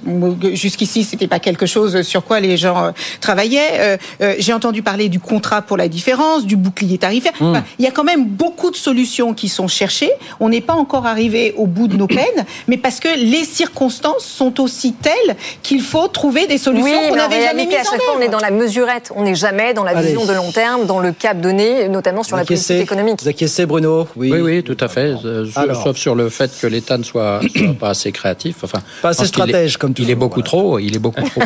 jusqu'ici, 0.52 1.04
c'était 1.04 1.26
pas 1.26 1.38
quelque 1.38 1.66
chose 1.66 2.02
sur 2.02 2.24
quoi 2.24 2.40
les 2.40 2.56
gens 2.56 2.86
euh, 2.86 2.90
travaillaient. 3.20 3.70
Euh, 3.78 3.96
euh, 4.20 4.34
j'ai 4.38 4.52
entendu 4.52 4.82
parler 4.82 5.08
du 5.08 5.20
contrat 5.20 5.62
pour 5.62 5.76
la 5.76 5.88
différence, 5.88 6.44
du 6.44 6.56
bouclier 6.56 6.98
tarifaire. 6.98 7.32
Mmh. 7.40 7.58
il 7.78 7.84
y 7.84 7.88
a 7.88 7.90
quand 7.90 8.04
même 8.04 8.24
beaucoup 8.26 8.70
de 8.70 8.76
solutions 8.76 9.34
qui 9.34 9.48
sont 9.48 9.68
cherchées. 9.68 10.10
On 10.40 10.48
n'est 10.48 10.60
pas 10.60 10.74
encore 10.74 11.06
arrivé 11.06 11.54
au 11.56 11.66
bout 11.66 11.88
de 11.88 11.96
nos 11.96 12.06
peines, 12.18 12.44
mais 12.68 12.76
parce 12.76 13.00
que 13.00 13.08
les 13.16 13.44
circonstances 13.44 14.24
sont 14.24 14.60
aussi 14.60 14.92
telles 14.92 15.36
qu'il 15.62 15.80
faut 15.80 16.08
trouver 16.08 16.46
des 16.46 16.58
solutions 16.58 17.08
qu'on 17.08 17.16
n'avait 17.16 17.42
jamais 17.42 17.66
mises 17.66 17.76
en 17.76 17.94
œuvre. 17.94 18.16
on 18.18 18.20
est 18.20 18.28
dans 18.28 18.38
la 18.38 18.50
mesurette, 18.50 19.12
on 19.14 19.22
n'est 19.22 19.34
jamais 19.34 19.74
dans 19.74 19.84
la 19.84 19.94
vision 19.94 20.24
de 20.26 20.32
long 20.32 20.52
terme 20.52 20.86
dans 20.86 20.98
le 20.98 21.12
cap 21.12 21.40
donné, 21.40 21.88
notamment 21.88 22.22
sur 22.22 22.36
la 22.36 22.44
politique 22.44 22.82
économique. 22.82 23.22
Vous 23.22 23.28
acquiescez, 23.28 23.66
Bruno 23.66 24.08
oui. 24.16 24.32
oui, 24.32 24.62
tout 24.62 24.76
à 24.80 24.88
fait. 24.88 25.14
Euh, 25.24 25.46
sauf 25.52 25.96
sur 25.96 26.14
le 26.14 26.28
fait 26.28 26.50
que 26.60 26.66
l'État 26.66 26.98
ne 26.98 27.02
soit, 27.02 27.40
pas 27.78 27.90
assez 27.90 28.12
créatif. 28.12 28.56
Enfin, 28.62 28.80
pas 29.02 29.10
assez 29.10 29.26
stratège, 29.26 29.76
comme 29.76 29.94
Il 29.98 30.10
est 30.10 30.14
beaucoup 30.14 30.42
trop. 30.42 30.78
Il 30.78 30.94
est 30.94 31.00
beaucoup 31.00 31.22
trop. 31.22 31.42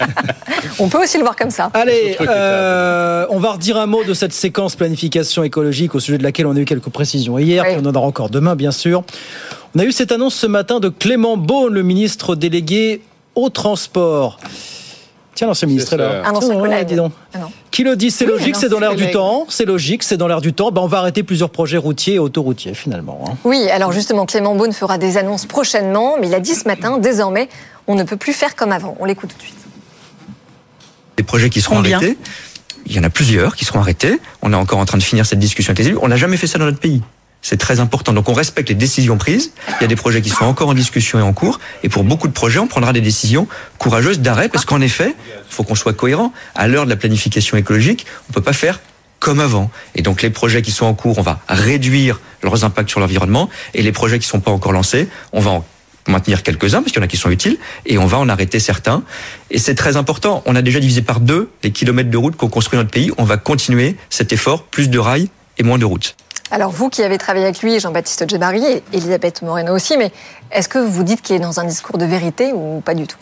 on 0.78 0.88
peut 0.88 1.02
aussi 1.02 1.18
le 1.18 1.24
voir 1.24 1.36
comme 1.36 1.50
ça. 1.50 1.70
Allez, 1.74 2.16
euh, 2.20 3.26
on 3.30 3.38
va 3.38 3.52
redire 3.52 3.76
un 3.76 3.86
mot 3.86 4.04
de 4.04 4.14
cette 4.14 4.32
séquence 4.32 4.76
planification 4.76 5.42
écologique 5.42 5.94
au 5.94 6.00
sujet 6.00 6.18
de 6.18 6.22
laquelle 6.22 6.46
on 6.46 6.56
a 6.56 6.60
eu 6.60 6.64
quelques 6.64 6.90
précisions 6.90 7.38
hier, 7.38 7.64
oui. 7.66 7.76
on 7.82 7.86
en 7.86 7.94
aura 7.94 8.06
encore 8.06 8.30
demain, 8.30 8.56
bien 8.56 8.72
sûr. 8.72 9.02
On 9.76 9.80
a 9.80 9.84
eu 9.84 9.92
cette 9.92 10.12
annonce 10.12 10.34
ce 10.34 10.46
matin 10.46 10.80
de 10.80 10.88
Clément 10.88 11.36
Beaune, 11.36 11.74
le 11.74 11.82
ministre 11.82 12.36
délégué 12.36 13.02
au 13.34 13.50
transport. 13.50 14.38
Tiens, 15.34 15.48
l'ancien 15.48 15.66
ministre 15.66 15.94
est 15.94 15.96
là. 15.96 16.22
Un 16.24 16.32
ancien 16.32 16.56
collègue. 16.58 16.86
Dis 16.86 16.94
donc. 16.94 17.12
Ah 17.34 17.38
Qui 17.70 17.82
le 17.82 17.96
dit 17.96 18.10
C'est 18.10 18.24
oui, 18.24 18.32
logique, 18.32 18.56
c'est 18.56 18.68
dans 18.68 18.78
l'air 18.78 18.94
du 18.94 19.10
temps. 19.10 19.46
C'est 19.48 19.64
logique, 19.64 20.02
c'est 20.02 20.16
dans 20.16 20.28
l'air 20.28 20.40
du 20.40 20.52
temps. 20.52 20.70
Ben, 20.70 20.82
on 20.82 20.86
va 20.86 20.98
arrêter 20.98 21.22
plusieurs 21.22 21.50
projets 21.50 21.78
routiers 21.78 22.14
et 22.14 22.18
autoroutiers 22.18 22.74
finalement. 22.74 23.24
Hein. 23.26 23.36
Oui, 23.44 23.68
alors 23.70 23.92
justement, 23.92 24.26
Clément 24.26 24.54
Beaune 24.54 24.72
fera 24.72 24.98
des 24.98 25.16
annonces 25.16 25.46
prochainement, 25.46 26.16
mais 26.20 26.28
il 26.28 26.34
a 26.34 26.40
dit 26.40 26.54
ce 26.54 26.68
matin, 26.68 26.98
désormais, 26.98 27.48
on 27.86 27.94
ne 27.94 28.04
peut 28.04 28.16
plus 28.16 28.32
faire 28.32 28.54
comme 28.54 28.72
avant. 28.72 28.96
On 29.00 29.04
l'écoute 29.04 29.30
tout 29.30 29.36
de 29.36 29.42
suite. 29.42 29.54
Des 31.16 31.22
projets 31.22 31.50
qui 31.50 31.60
seront 31.60 31.76
Combien 31.76 31.98
arrêtés. 31.98 32.18
Il 32.86 32.94
y 32.94 32.98
en 32.98 33.04
a 33.04 33.10
plusieurs 33.10 33.56
qui 33.56 33.64
seront 33.64 33.80
arrêtés. 33.80 34.20
On 34.42 34.52
est 34.52 34.56
encore 34.56 34.78
en 34.78 34.84
train 34.84 34.98
de 34.98 35.02
finir 35.02 35.26
cette 35.26 35.38
discussion 35.38 35.70
avec 35.70 35.78
les 35.78 35.86
élus. 35.88 35.98
On 36.02 36.08
n'a 36.08 36.16
jamais 36.16 36.36
fait 36.36 36.46
ça 36.46 36.58
dans 36.58 36.66
notre 36.66 36.80
pays. 36.80 37.02
C'est 37.44 37.58
très 37.58 37.78
important. 37.78 38.14
Donc 38.14 38.30
on 38.30 38.32
respecte 38.32 38.70
les 38.70 38.74
décisions 38.74 39.18
prises. 39.18 39.52
Il 39.68 39.82
y 39.82 39.84
a 39.84 39.86
des 39.86 39.96
projets 39.96 40.22
qui 40.22 40.30
sont 40.30 40.46
encore 40.46 40.70
en 40.70 40.74
discussion 40.74 41.18
et 41.18 41.22
en 41.22 41.34
cours. 41.34 41.60
Et 41.82 41.90
pour 41.90 42.02
beaucoup 42.02 42.26
de 42.26 42.32
projets, 42.32 42.58
on 42.58 42.66
prendra 42.66 42.94
des 42.94 43.02
décisions 43.02 43.46
courageuses 43.76 44.20
d'arrêt 44.20 44.48
parce 44.48 44.64
qu'en 44.64 44.80
effet, 44.80 45.14
il 45.28 45.54
faut 45.54 45.62
qu'on 45.62 45.74
soit 45.74 45.92
cohérent. 45.92 46.32
À 46.54 46.68
l'heure 46.68 46.86
de 46.86 46.90
la 46.90 46.96
planification 46.96 47.58
écologique, 47.58 48.06
on 48.30 48.32
peut 48.32 48.40
pas 48.40 48.54
faire 48.54 48.80
comme 49.20 49.40
avant. 49.40 49.70
Et 49.94 50.00
donc 50.00 50.22
les 50.22 50.30
projets 50.30 50.62
qui 50.62 50.70
sont 50.70 50.86
en 50.86 50.94
cours, 50.94 51.18
on 51.18 51.22
va 51.22 51.38
réduire 51.46 52.18
leurs 52.42 52.64
impacts 52.64 52.88
sur 52.88 52.98
l'environnement. 52.98 53.50
Et 53.74 53.82
les 53.82 53.92
projets 53.92 54.18
qui 54.18 54.26
sont 54.26 54.40
pas 54.40 54.50
encore 54.50 54.72
lancés, 54.72 55.06
on 55.34 55.40
va 55.40 55.50
en 55.50 55.64
maintenir 56.08 56.42
quelques-uns 56.42 56.80
parce 56.80 56.92
qu'il 56.92 57.00
y 57.00 57.02
en 57.02 57.04
a 57.04 57.08
qui 57.08 57.18
sont 57.18 57.30
utiles 57.30 57.58
et 57.84 57.98
on 57.98 58.06
va 58.06 58.16
en 58.16 58.30
arrêter 58.30 58.58
certains. 58.58 59.02
Et 59.50 59.58
c'est 59.58 59.74
très 59.74 59.98
important. 59.98 60.42
On 60.46 60.56
a 60.56 60.62
déjà 60.62 60.80
divisé 60.80 61.02
par 61.02 61.20
deux 61.20 61.50
les 61.62 61.72
kilomètres 61.72 62.10
de 62.10 62.16
route 62.16 62.36
qu'on 62.36 62.48
construit 62.48 62.78
dans 62.78 62.84
notre 62.84 62.90
pays. 62.90 63.10
On 63.18 63.24
va 63.24 63.36
continuer 63.36 63.96
cet 64.08 64.32
effort, 64.32 64.62
plus 64.62 64.88
de 64.88 64.98
rails 64.98 65.28
et 65.58 65.62
moins 65.62 65.76
de 65.76 65.84
routes. 65.84 66.16
Alors 66.54 66.70
vous 66.70 66.88
qui 66.88 67.02
avez 67.02 67.18
travaillé 67.18 67.46
avec 67.46 67.62
lui, 67.62 67.80
Jean-Baptiste 67.80 68.30
Djebari 68.30 68.64
et 68.64 68.82
Elisabeth 68.92 69.42
Moreno 69.42 69.74
aussi, 69.74 69.96
mais 69.96 70.12
est-ce 70.52 70.68
que 70.68 70.78
vous 70.78 71.02
dites 71.02 71.20
qu'il 71.20 71.34
est 71.34 71.40
dans 71.40 71.58
un 71.58 71.64
discours 71.64 71.98
de 71.98 72.04
vérité 72.04 72.52
ou 72.52 72.80
pas 72.80 72.94
du 72.94 73.08
tout? 73.08 73.16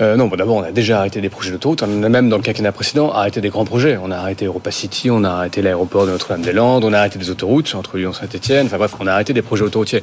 Euh, 0.00 0.16
non, 0.16 0.26
bon, 0.26 0.36
d'abord, 0.36 0.56
on 0.56 0.62
a 0.62 0.72
déjà 0.72 0.98
arrêté 0.98 1.20
des 1.20 1.28
projets 1.28 1.50
d'autoroute. 1.50 1.82
On 1.82 2.02
a 2.02 2.08
même, 2.08 2.28
dans 2.28 2.36
le 2.36 2.42
quinquennat 2.42 2.72
précédent, 2.72 3.12
arrêté 3.12 3.40
des 3.40 3.48
grands 3.48 3.64
projets. 3.64 3.98
On 4.02 4.10
a 4.10 4.16
arrêté 4.16 4.44
Europa 4.44 4.70
City, 4.70 5.10
on 5.10 5.24
a 5.24 5.30
arrêté 5.30 5.62
l'aéroport 5.62 6.06
de 6.06 6.10
Notre-Dame-des-Landes, 6.12 6.84
on 6.84 6.92
a 6.92 6.98
arrêté 6.98 7.18
des 7.18 7.30
autoroutes 7.30 7.74
entre 7.74 7.96
Lyon 7.96 8.12
et 8.12 8.14
Saint-Etienne. 8.14 8.66
Enfin 8.66 8.78
bref, 8.78 8.92
on 9.00 9.06
a 9.06 9.12
arrêté 9.12 9.32
des 9.32 9.42
projets 9.42 9.64
autoroutiers. 9.64 10.02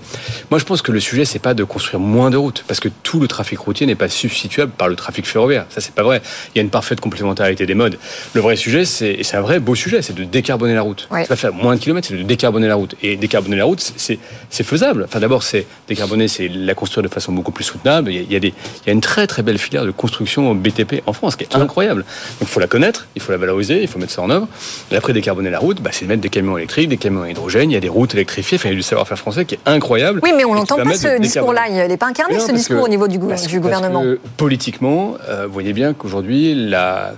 Moi, 0.50 0.60
je 0.60 0.66
pense 0.66 0.82
que 0.82 0.92
le 0.92 1.00
sujet, 1.00 1.26
c'est 1.26 1.40
pas 1.40 1.54
de 1.54 1.64
construire 1.64 2.00
moins 2.00 2.30
de 2.30 2.38
routes, 2.38 2.64
parce 2.68 2.80
que 2.80 2.90
tout 3.04 3.20
le 3.20 3.28
trafic 3.28 3.60
routier 3.60 3.86
n'est 3.86 3.96
pas 3.96 4.10
substituable 4.10 4.72
par 4.72 4.88
le 4.88 4.96
trafic 4.96 5.26
ferroviaire. 5.26 5.66
Ça, 5.70 5.82
c'est 5.82 5.94
pas 5.94 6.04
vrai. 6.04 6.22
Il 6.54 6.58
y 6.58 6.60
a 6.60 6.64
une 6.64 6.70
parfaite 6.70 7.00
complémentarité 7.00 7.66
des 7.66 7.76
modes. 7.76 7.98
Le 8.34 8.42
vrai 8.42 8.56
sujet, 8.56 8.86
c'est, 8.86 9.12
et 9.12 9.24
c'est 9.24 9.38
un 9.38 9.42
vrai 9.42 9.60
beau 9.60 9.76
sujet, 9.76 10.02
c'est 10.02 10.16
de 10.16 10.24
décarboner 10.24 10.74
la 10.74 10.82
route. 10.82 11.08
Ouais. 11.12 11.24
Ça 11.24 11.30
va 11.30 11.36
faire 11.36 11.54
moins 11.54 11.76
de 11.76 11.80
kilomètres, 11.80 12.08
c'est 12.08 12.18
de 12.18 12.24
décarboner 12.24 12.68
la 12.68 12.76
route. 12.76 12.96
Et 13.04 13.16
décarboner 13.16 13.58
la 13.58 13.66
route, 13.66 13.80
c'est, 13.96 14.20
c'est 14.50 14.64
faisable. 14.64 15.04
Enfin, 15.06 15.20
d'abord, 15.20 15.44
c'est 15.44 15.68
décarboner, 15.88 16.28
c'est 16.28 16.48
la 16.48 16.74
construire 16.74 17.04
de 17.04 17.14
façon 17.14 17.32
beaucoup 17.32 17.52
plus 17.52 17.64
soutenable. 17.64 18.12
Il 18.12 18.16
y 18.16 18.20
a, 18.20 18.22
il 18.22 18.34
y 18.34 18.36
a, 18.36 18.40
des, 18.40 18.48
il 18.50 18.88
y 18.88 18.90
a 18.90 18.94
une 18.94 19.02
très 19.02 19.28
très 19.28 19.44
belle 19.44 19.58
filière 19.58 19.83
de 19.86 19.92
construction 19.92 20.54
BTP 20.56 21.02
en 21.06 21.14
France, 21.14 21.36
qui 21.36 21.44
est 21.44 21.56
incroyable. 21.56 22.02
Donc 22.40 22.42
il 22.42 22.48
faut 22.48 22.60
la 22.60 22.68
connaître, 22.68 23.08
il 23.16 23.22
faut 23.22 23.32
la 23.32 23.38
valoriser, 23.38 23.82
il 23.82 23.88
faut 23.88 24.00
mettre 24.00 24.14
ça 24.14 24.22
en 24.22 24.30
œuvre. 24.30 24.48
Et 24.92 24.96
après 24.96 25.14
décarboner 25.14 25.50
la 25.50 25.60
route, 25.60 25.82
bah, 25.82 25.92
c'est 25.94 26.06
de 26.06 26.10
mettre 26.10 26.22
des 26.22 26.30
camions 26.30 26.58
électriques, 26.58 26.90
des 26.90 26.98
camions 26.98 27.24
à 27.24 27.30
hydrogène, 27.30 27.72
il 27.72 27.74
y 27.74 27.78
a 27.78 27.82
des 27.82 27.90
routes 27.90 28.14
électrifiées, 28.14 28.58
enfin, 28.58 28.70
il 28.70 28.74
y 28.74 28.76
a 28.76 28.78
du 28.78 28.84
savoir-faire 28.84 29.18
français 29.18 29.46
qui 29.46 29.56
est 29.56 29.60
incroyable. 29.66 30.20
Oui, 30.24 30.32
mais 30.36 30.46
on 30.46 30.56
n'entend 30.56 30.78
pas 30.78 30.94
ce 30.94 31.20
discours-là, 31.20 31.64
il 31.70 31.76
n'est 31.76 31.98
pas 31.98 32.08
incarné 32.08 32.40
ce 32.40 32.52
discours 32.52 32.78
que, 32.78 32.86
au 32.86 32.88
niveau 32.88 33.08
du, 33.08 33.20
parce, 33.20 33.48
du 33.48 33.60
gouvernement. 33.60 34.02
Parce 34.02 34.16
que, 34.16 34.20
politiquement, 34.38 35.16
euh, 35.28 35.46
vous 35.48 35.54
voyez 35.54 35.74
bien 35.74 35.94
qu'aujourd'hui, 35.94 36.56
la 36.56 37.14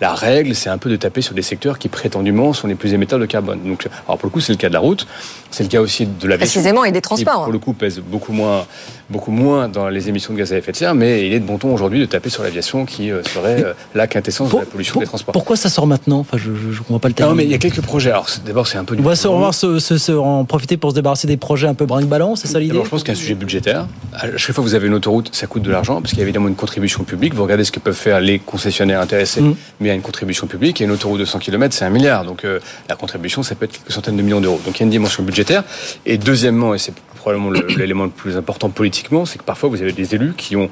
la 0.00 0.14
règle, 0.14 0.54
c'est 0.54 0.70
un 0.70 0.78
peu 0.78 0.90
de 0.90 0.96
taper 0.96 1.22
sur 1.22 1.34
des 1.34 1.42
secteurs 1.42 1.78
qui 1.78 1.88
prétendument 1.88 2.52
sont 2.52 2.66
les 2.66 2.74
plus 2.74 2.92
émetteurs 2.92 3.18
de 3.18 3.26
carbone. 3.26 3.60
Donc, 3.64 3.86
alors 4.06 4.18
pour 4.18 4.26
le 4.26 4.30
coup, 4.30 4.40
c'est 4.40 4.52
le 4.52 4.58
cas 4.58 4.68
de 4.68 4.72
la 4.72 4.80
route, 4.80 5.06
c'est 5.50 5.62
le 5.62 5.68
cas 5.68 5.80
aussi 5.80 6.06
de 6.06 6.28
l'aviation. 6.28 6.60
Précisément, 6.60 6.84
et 6.84 6.92
des 6.92 7.00
transports. 7.00 7.34
Qui, 7.34 7.44
pour 7.44 7.52
le 7.52 7.58
coup, 7.58 7.72
pèse 7.72 8.00
beaucoup 8.00 8.32
moins, 8.32 8.66
beaucoup 9.14 9.30
moins 9.30 9.68
dans 9.68 9.88
les 9.88 10.08
émissions 10.08 10.32
de 10.34 10.38
gaz 10.38 10.52
à 10.52 10.58
effet 10.58 10.72
de 10.72 10.76
serre, 10.76 10.96
mais 10.96 11.24
il 11.24 11.32
est 11.32 11.38
de 11.38 11.44
bon 11.44 11.56
ton 11.56 11.72
aujourd'hui 11.72 12.00
de 12.00 12.04
taper 12.04 12.30
sur 12.30 12.42
l'aviation 12.42 12.84
qui 12.84 13.12
euh, 13.12 13.22
serait 13.22 13.62
euh, 13.62 13.72
la 13.94 14.08
quintessence 14.08 14.50
pour, 14.50 14.58
de 14.58 14.64
la 14.64 14.70
pollution 14.70 14.94
pour, 14.94 15.02
des 15.02 15.06
transports. 15.06 15.32
Pourquoi 15.32 15.54
ça 15.54 15.68
sort 15.68 15.86
maintenant? 15.86 16.18
Enfin, 16.18 16.36
je 16.36 16.50
ne 16.50 16.76
comprends 16.78 16.98
pas 16.98 17.06
le 17.06 17.14
timing. 17.14 17.30
Non, 17.30 17.36
mais 17.36 17.44
il 17.44 17.50
y 17.50 17.54
a 17.54 17.58
quelques 17.58 17.80
projets. 17.80 18.10
Alors, 18.10 18.26
d'abord, 18.44 18.66
c'est 18.66 18.76
un 18.76 18.84
peu. 18.84 18.96
On 18.98 19.02
va, 19.02 19.14
se, 19.14 19.28
on 19.28 19.38
va 19.38 19.52
se, 19.52 19.78
se, 19.78 19.98
se, 19.98 20.10
en 20.10 20.44
profiter 20.44 20.76
pour 20.76 20.90
se 20.90 20.96
débarrasser 20.96 21.28
des 21.28 21.36
projets 21.36 21.68
un 21.68 21.74
peu 21.74 21.86
brinque-ballant, 21.86 22.34
c'est 22.34 22.48
ça 22.48 22.58
l'idée? 22.58 22.74
Je 22.82 22.88
pense 22.88 23.04
qu'il 23.04 23.14
y 23.14 23.16
a 23.16 23.18
un 23.18 23.20
sujet 23.20 23.36
budgétaire. 23.36 23.86
À 24.14 24.36
chaque 24.36 24.56
fois 24.56 24.64
que 24.64 24.68
vous 24.68 24.74
avez 24.74 24.88
une 24.88 24.94
autoroute, 24.94 25.30
ça 25.32 25.46
coûte 25.46 25.62
de 25.62 25.70
l'argent, 25.70 26.00
parce 26.00 26.10
qu'il 26.10 26.18
y 26.18 26.22
a 26.22 26.24
évidemment 26.24 26.48
une 26.48 26.56
contribution 26.56 27.04
publique. 27.04 27.34
Vous 27.34 27.44
regardez 27.44 27.62
ce 27.62 27.70
que 27.70 27.78
peuvent 27.78 27.94
faire 27.94 28.20
les 28.20 28.40
concessionnaires 28.40 29.00
intéressés, 29.00 29.40
mmh. 29.40 29.54
mais 29.78 29.86
il 29.86 29.90
y 29.90 29.92
a 29.92 29.94
une 29.94 30.02
contribution 30.02 30.48
publique 30.48 30.80
et 30.80 30.84
une 30.84 30.90
autoroute 30.90 31.20
de 31.20 31.24
100 31.24 31.38
km, 31.38 31.72
c'est 31.72 31.84
un 31.84 31.90
milliard. 31.90 32.24
Donc 32.24 32.44
euh, 32.44 32.58
la 32.88 32.96
contribution, 32.96 33.44
ça 33.44 33.54
peut 33.54 33.66
être 33.66 33.72
quelques 33.72 33.92
centaines 33.92 34.16
de 34.16 34.22
millions 34.22 34.40
d'euros. 34.40 34.60
Donc 34.66 34.76
il 34.76 34.80
y 34.80 34.82
a 34.82 34.86
une 34.86 34.90
dimension 34.90 35.22
budgétaire. 35.22 35.62
Et 36.04 36.18
deuxièmement, 36.18 36.74
et 36.74 36.78
c'est 36.78 36.92
probablement 37.24 37.50
l'élément 37.78 38.04
le, 38.04 38.10
plus 38.10 38.36
important 38.36 38.68
politiquement, 38.68 39.24
c'est 39.24 39.38
que 39.38 39.44
parfois 39.44 39.70
vous 39.70 39.80
avez 39.80 39.92
des 39.92 40.14
élus 40.14 40.34
qui 40.36 40.56
ont 40.56 40.68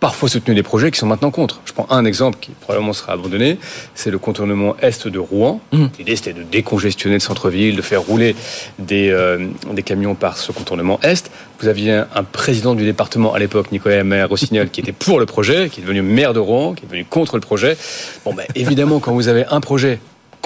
parfois 0.00 0.28
soutenu 0.28 0.54
des 0.54 0.62
projets 0.62 0.92
qui 0.92 0.98
sont 0.98 1.06
maintenant 1.06 1.30
contre. 1.30 1.60
Je 1.64 1.72
prends 1.72 1.86
un 1.90 2.04
exemple 2.04 2.38
qui 2.40 2.52
probablement 2.52 2.92
sera 2.92 3.14
abandonné, 3.14 3.58
c'est 3.94 4.10
le 4.10 4.18
contournement 4.18 4.76
est 4.80 5.08
de 5.08 5.18
Rouen. 5.18 5.60
Mmh. 5.72 5.86
L'idée 5.98 6.14
c'était 6.14 6.34
de 6.34 6.42
décongestionner 6.42 7.16
le 7.16 7.20
centre-ville, 7.20 7.74
de 7.74 7.82
faire 7.82 8.02
rouler 8.02 8.36
des, 8.78 9.08
euh, 9.10 9.48
des 9.72 9.82
camions 9.82 10.14
par 10.14 10.36
ce 10.36 10.52
contournement 10.52 11.00
est. 11.02 11.30
Vous 11.58 11.68
aviez 11.68 11.92
un, 11.92 12.06
un 12.14 12.22
président 12.22 12.74
du 12.74 12.84
département 12.84 13.32
à 13.34 13.38
l'époque, 13.38 13.72
Nicolas 13.72 14.04
Maire 14.04 14.28
Rossignol, 14.28 14.68
qui 14.68 14.80
était 14.80 14.92
pour 14.92 15.18
le 15.18 15.26
projet, 15.26 15.70
qui 15.70 15.80
est 15.80 15.82
devenu 15.82 16.02
maire 16.02 16.34
de 16.34 16.38
Rouen, 16.38 16.74
qui 16.74 16.84
est 16.84 16.86
devenu 16.86 17.04
contre 17.04 17.34
le 17.34 17.40
projet. 17.40 17.76
Bon, 18.24 18.34
ben, 18.34 18.46
évidemment, 18.54 19.00
quand 19.00 19.12
vous 19.12 19.26
avez 19.26 19.46
un 19.46 19.60
projet 19.60 19.98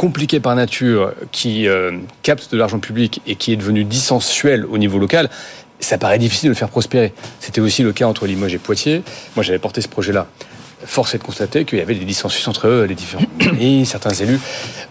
compliqué 0.02 0.40
par 0.40 0.56
nature, 0.56 1.12
qui 1.30 1.68
euh, 1.68 1.92
capte 2.24 2.50
de 2.50 2.56
l'argent 2.58 2.80
public 2.80 3.22
et 3.24 3.36
qui 3.36 3.52
est 3.52 3.56
devenu 3.56 3.84
dissensuel 3.84 4.66
au 4.66 4.76
niveau 4.76 4.98
local, 4.98 5.30
ça 5.78 5.96
paraît 5.96 6.18
difficile 6.18 6.48
de 6.48 6.54
le 6.54 6.56
faire 6.56 6.70
prospérer. 6.70 7.12
C'était 7.38 7.60
aussi 7.60 7.84
le 7.84 7.92
cas 7.92 8.06
entre 8.06 8.26
Limoges 8.26 8.52
et 8.52 8.58
Poitiers. 8.58 9.04
Moi, 9.36 9.44
j'avais 9.44 9.60
porté 9.60 9.80
ce 9.80 9.86
projet-là. 9.86 10.26
Force 10.84 11.14
est 11.14 11.18
de 11.18 11.22
constater 11.22 11.64
qu'il 11.64 11.78
y 11.78 11.82
avait 11.82 11.94
des 11.94 12.04
dissensus 12.04 12.46
entre 12.48 12.68
eux, 12.68 12.84
les 12.84 12.94
différents 12.94 13.24
et 13.60 13.84
certains 13.84 14.14
élus. 14.14 14.40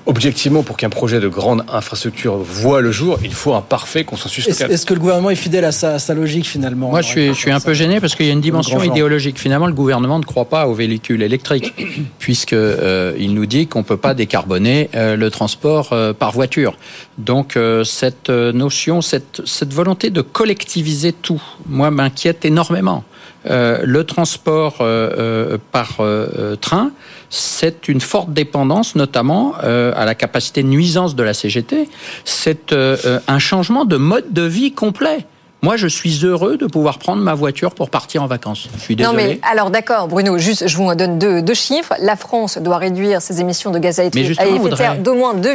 Objectivement, 0.06 0.64
pour 0.64 0.78
qu'un 0.78 0.90
projet 0.90 1.20
de 1.20 1.28
grande 1.28 1.64
infrastructure 1.72 2.38
voit 2.38 2.82
le 2.82 2.92
jour, 2.92 3.20
il 3.24 3.34
faut 3.34 3.54
un 3.54 3.62
parfait 3.62 4.04
consensus 4.04 4.48
local. 4.48 4.72
Est-ce 4.72 4.86
que 4.86 4.94
le 4.94 5.00
gouvernement 5.00 5.30
est 5.30 5.36
fidèle 5.36 5.66
à 5.66 5.72
sa, 5.72 5.96
à 5.96 6.00
sa 6.00 6.14
logique 6.14 6.48
finalement? 6.48 6.90
Moi, 6.90 7.02
je 7.02 7.08
suis, 7.08 7.28
je 7.28 7.34
suis 7.34 7.52
un 7.52 7.60
peu 7.60 7.74
gêné 7.74 8.00
parce 8.00 8.16
qu'il 8.16 8.26
y 8.26 8.30
a 8.30 8.34
une 8.34 8.42
dimension 8.42 8.82
idéologique. 8.82 9.40
Finalement, 9.40 9.68
le 9.68 9.74
gouvernement 9.74 10.20
ne 10.20 10.26
croit 10.26 10.46
pas 10.46 10.68
aux 10.68 10.74
véhicules 10.74 11.22
électriques, 11.22 11.74
puisque 12.20 12.54
euh, 12.54 13.14
il 13.20 13.34
nous 13.34 13.46
dit 13.46 13.68
qu'on 13.68 13.84
peut 13.84 13.98
pas 13.98 14.14
décarboner 14.14 14.90
euh, 14.96 15.16
le 15.16 15.30
transport 15.30 15.90
euh, 15.92 16.14
par 16.14 16.32
voiture. 16.32 16.76
Donc 17.18 17.56
euh, 17.56 17.84
cette 17.84 18.30
notion, 18.30 19.02
cette, 19.02 19.42
cette 19.46 19.74
volonté 19.74 20.10
de 20.10 20.22
collectiviser 20.22 21.14
tout, 21.14 21.42
moi, 21.68 21.92
m'inquiète 21.92 22.46
énormément. 22.46 23.04
Euh, 23.50 23.80
le 23.84 24.04
transport 24.04 24.78
euh, 24.82 25.58
par 25.72 25.98
euh, 26.00 26.56
train, 26.56 26.92
c'est 27.30 27.88
une 27.88 28.02
forte 28.02 28.32
dépendance, 28.34 28.96
notamment 28.96 29.56
à 29.56 30.06
la 30.06 30.16
capacité 30.16 30.64
de 30.64 30.68
nuisance 30.68 31.16
de 31.16 31.24
la 31.24 31.34
CGT. 31.34 31.90
C'est 32.26 32.74
un 32.74 33.40
changement 33.40 33.86
de 33.86 33.96
mode 33.96 34.34
de 34.34 34.42
vie 34.42 34.74
complet. 34.74 35.26
Moi, 35.64 35.78
je 35.78 35.86
suis 35.86 36.26
heureux 36.26 36.58
de 36.58 36.66
pouvoir 36.66 36.98
prendre 36.98 37.22
ma 37.22 37.36
voiture 37.36 37.76
pour 37.76 37.92
partir 37.92 38.24
en 38.24 38.26
vacances. 38.26 38.68
Je 38.78 38.82
suis 38.82 38.96
désolé. 38.96 39.16
Non, 39.16 39.30
mais 39.30 39.40
alors 39.44 39.70
d'accord, 39.70 40.08
Bruno, 40.08 40.40
juste, 40.40 40.68
je 40.68 40.76
vous 40.76 40.96
donne 40.96 41.20
deux, 41.20 41.44
deux, 41.44 41.54
chiffres. 41.54 41.94
La 42.00 42.16
France 42.16 42.58
doit 42.58 42.78
réduire 42.78 43.22
ses 43.22 43.42
émissions 43.42 43.70
de 43.70 43.78
gaz 43.78 44.00
à 44.00 44.06
effet 44.06 44.24
de 44.24 44.76
serre 44.76 44.98
d'au 44.98 45.14
moins 45.14 45.36
2, 45.36 45.54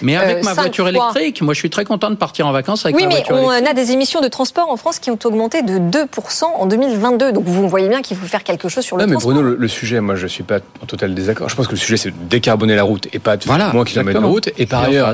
Mais 0.00 0.16
avec 0.16 0.44
ma 0.44 0.54
voiture 0.54 0.88
électrique, 0.88 1.42
moi, 1.42 1.52
je 1.52 1.58
suis 1.58 1.68
très 1.68 1.84
content 1.84 2.08
de 2.08 2.14
partir 2.14 2.46
en 2.46 2.52
vacances 2.52 2.86
avec 2.86 2.96
oui, 2.96 3.02
ma 3.02 3.10
voiture 3.10 3.36
électrique. 3.36 3.50
Oui, 3.50 3.60
mais 3.60 3.68
on 3.68 3.70
a 3.70 3.74
des 3.74 3.92
émissions 3.92 4.22
de 4.22 4.28
transport 4.28 4.70
en 4.70 4.78
France 4.78 4.98
qui 4.98 5.10
ont 5.10 5.18
augmenté 5.24 5.60
de 5.60 5.78
2% 5.78 6.44
en 6.44 6.64
2022. 6.64 7.32
Donc 7.32 7.44
vous 7.44 7.68
voyez 7.68 7.88
bien 7.88 8.00
qu'il 8.00 8.16
faut 8.16 8.26
faire 8.26 8.44
quelque 8.44 8.70
chose 8.70 8.84
sur 8.84 8.96
le 8.96 9.04
non, 9.04 9.12
transport. 9.12 9.32
mais 9.32 9.40
Bruno, 9.40 9.50
le, 9.50 9.56
le, 9.60 9.68
sujet, 9.68 10.00
moi, 10.00 10.14
je 10.14 10.26
suis 10.26 10.42
pas 10.42 10.60
en 10.82 10.86
total 10.86 11.14
désaccord. 11.14 11.50
Je 11.50 11.56
pense 11.56 11.66
que 11.66 11.72
le 11.72 11.78
sujet, 11.78 11.98
c'est 11.98 12.10
de 12.10 12.28
décarboner 12.30 12.76
la 12.76 12.82
route 12.82 13.08
et 13.12 13.18
pas 13.18 13.36
de 13.36 13.44
voilà, 13.44 13.74
moins 13.74 13.84
kilomètres 13.84 14.22
de 14.22 14.24
route. 14.24 14.48
Et 14.56 14.64
par 14.64 14.84
ailleurs, 14.84 15.12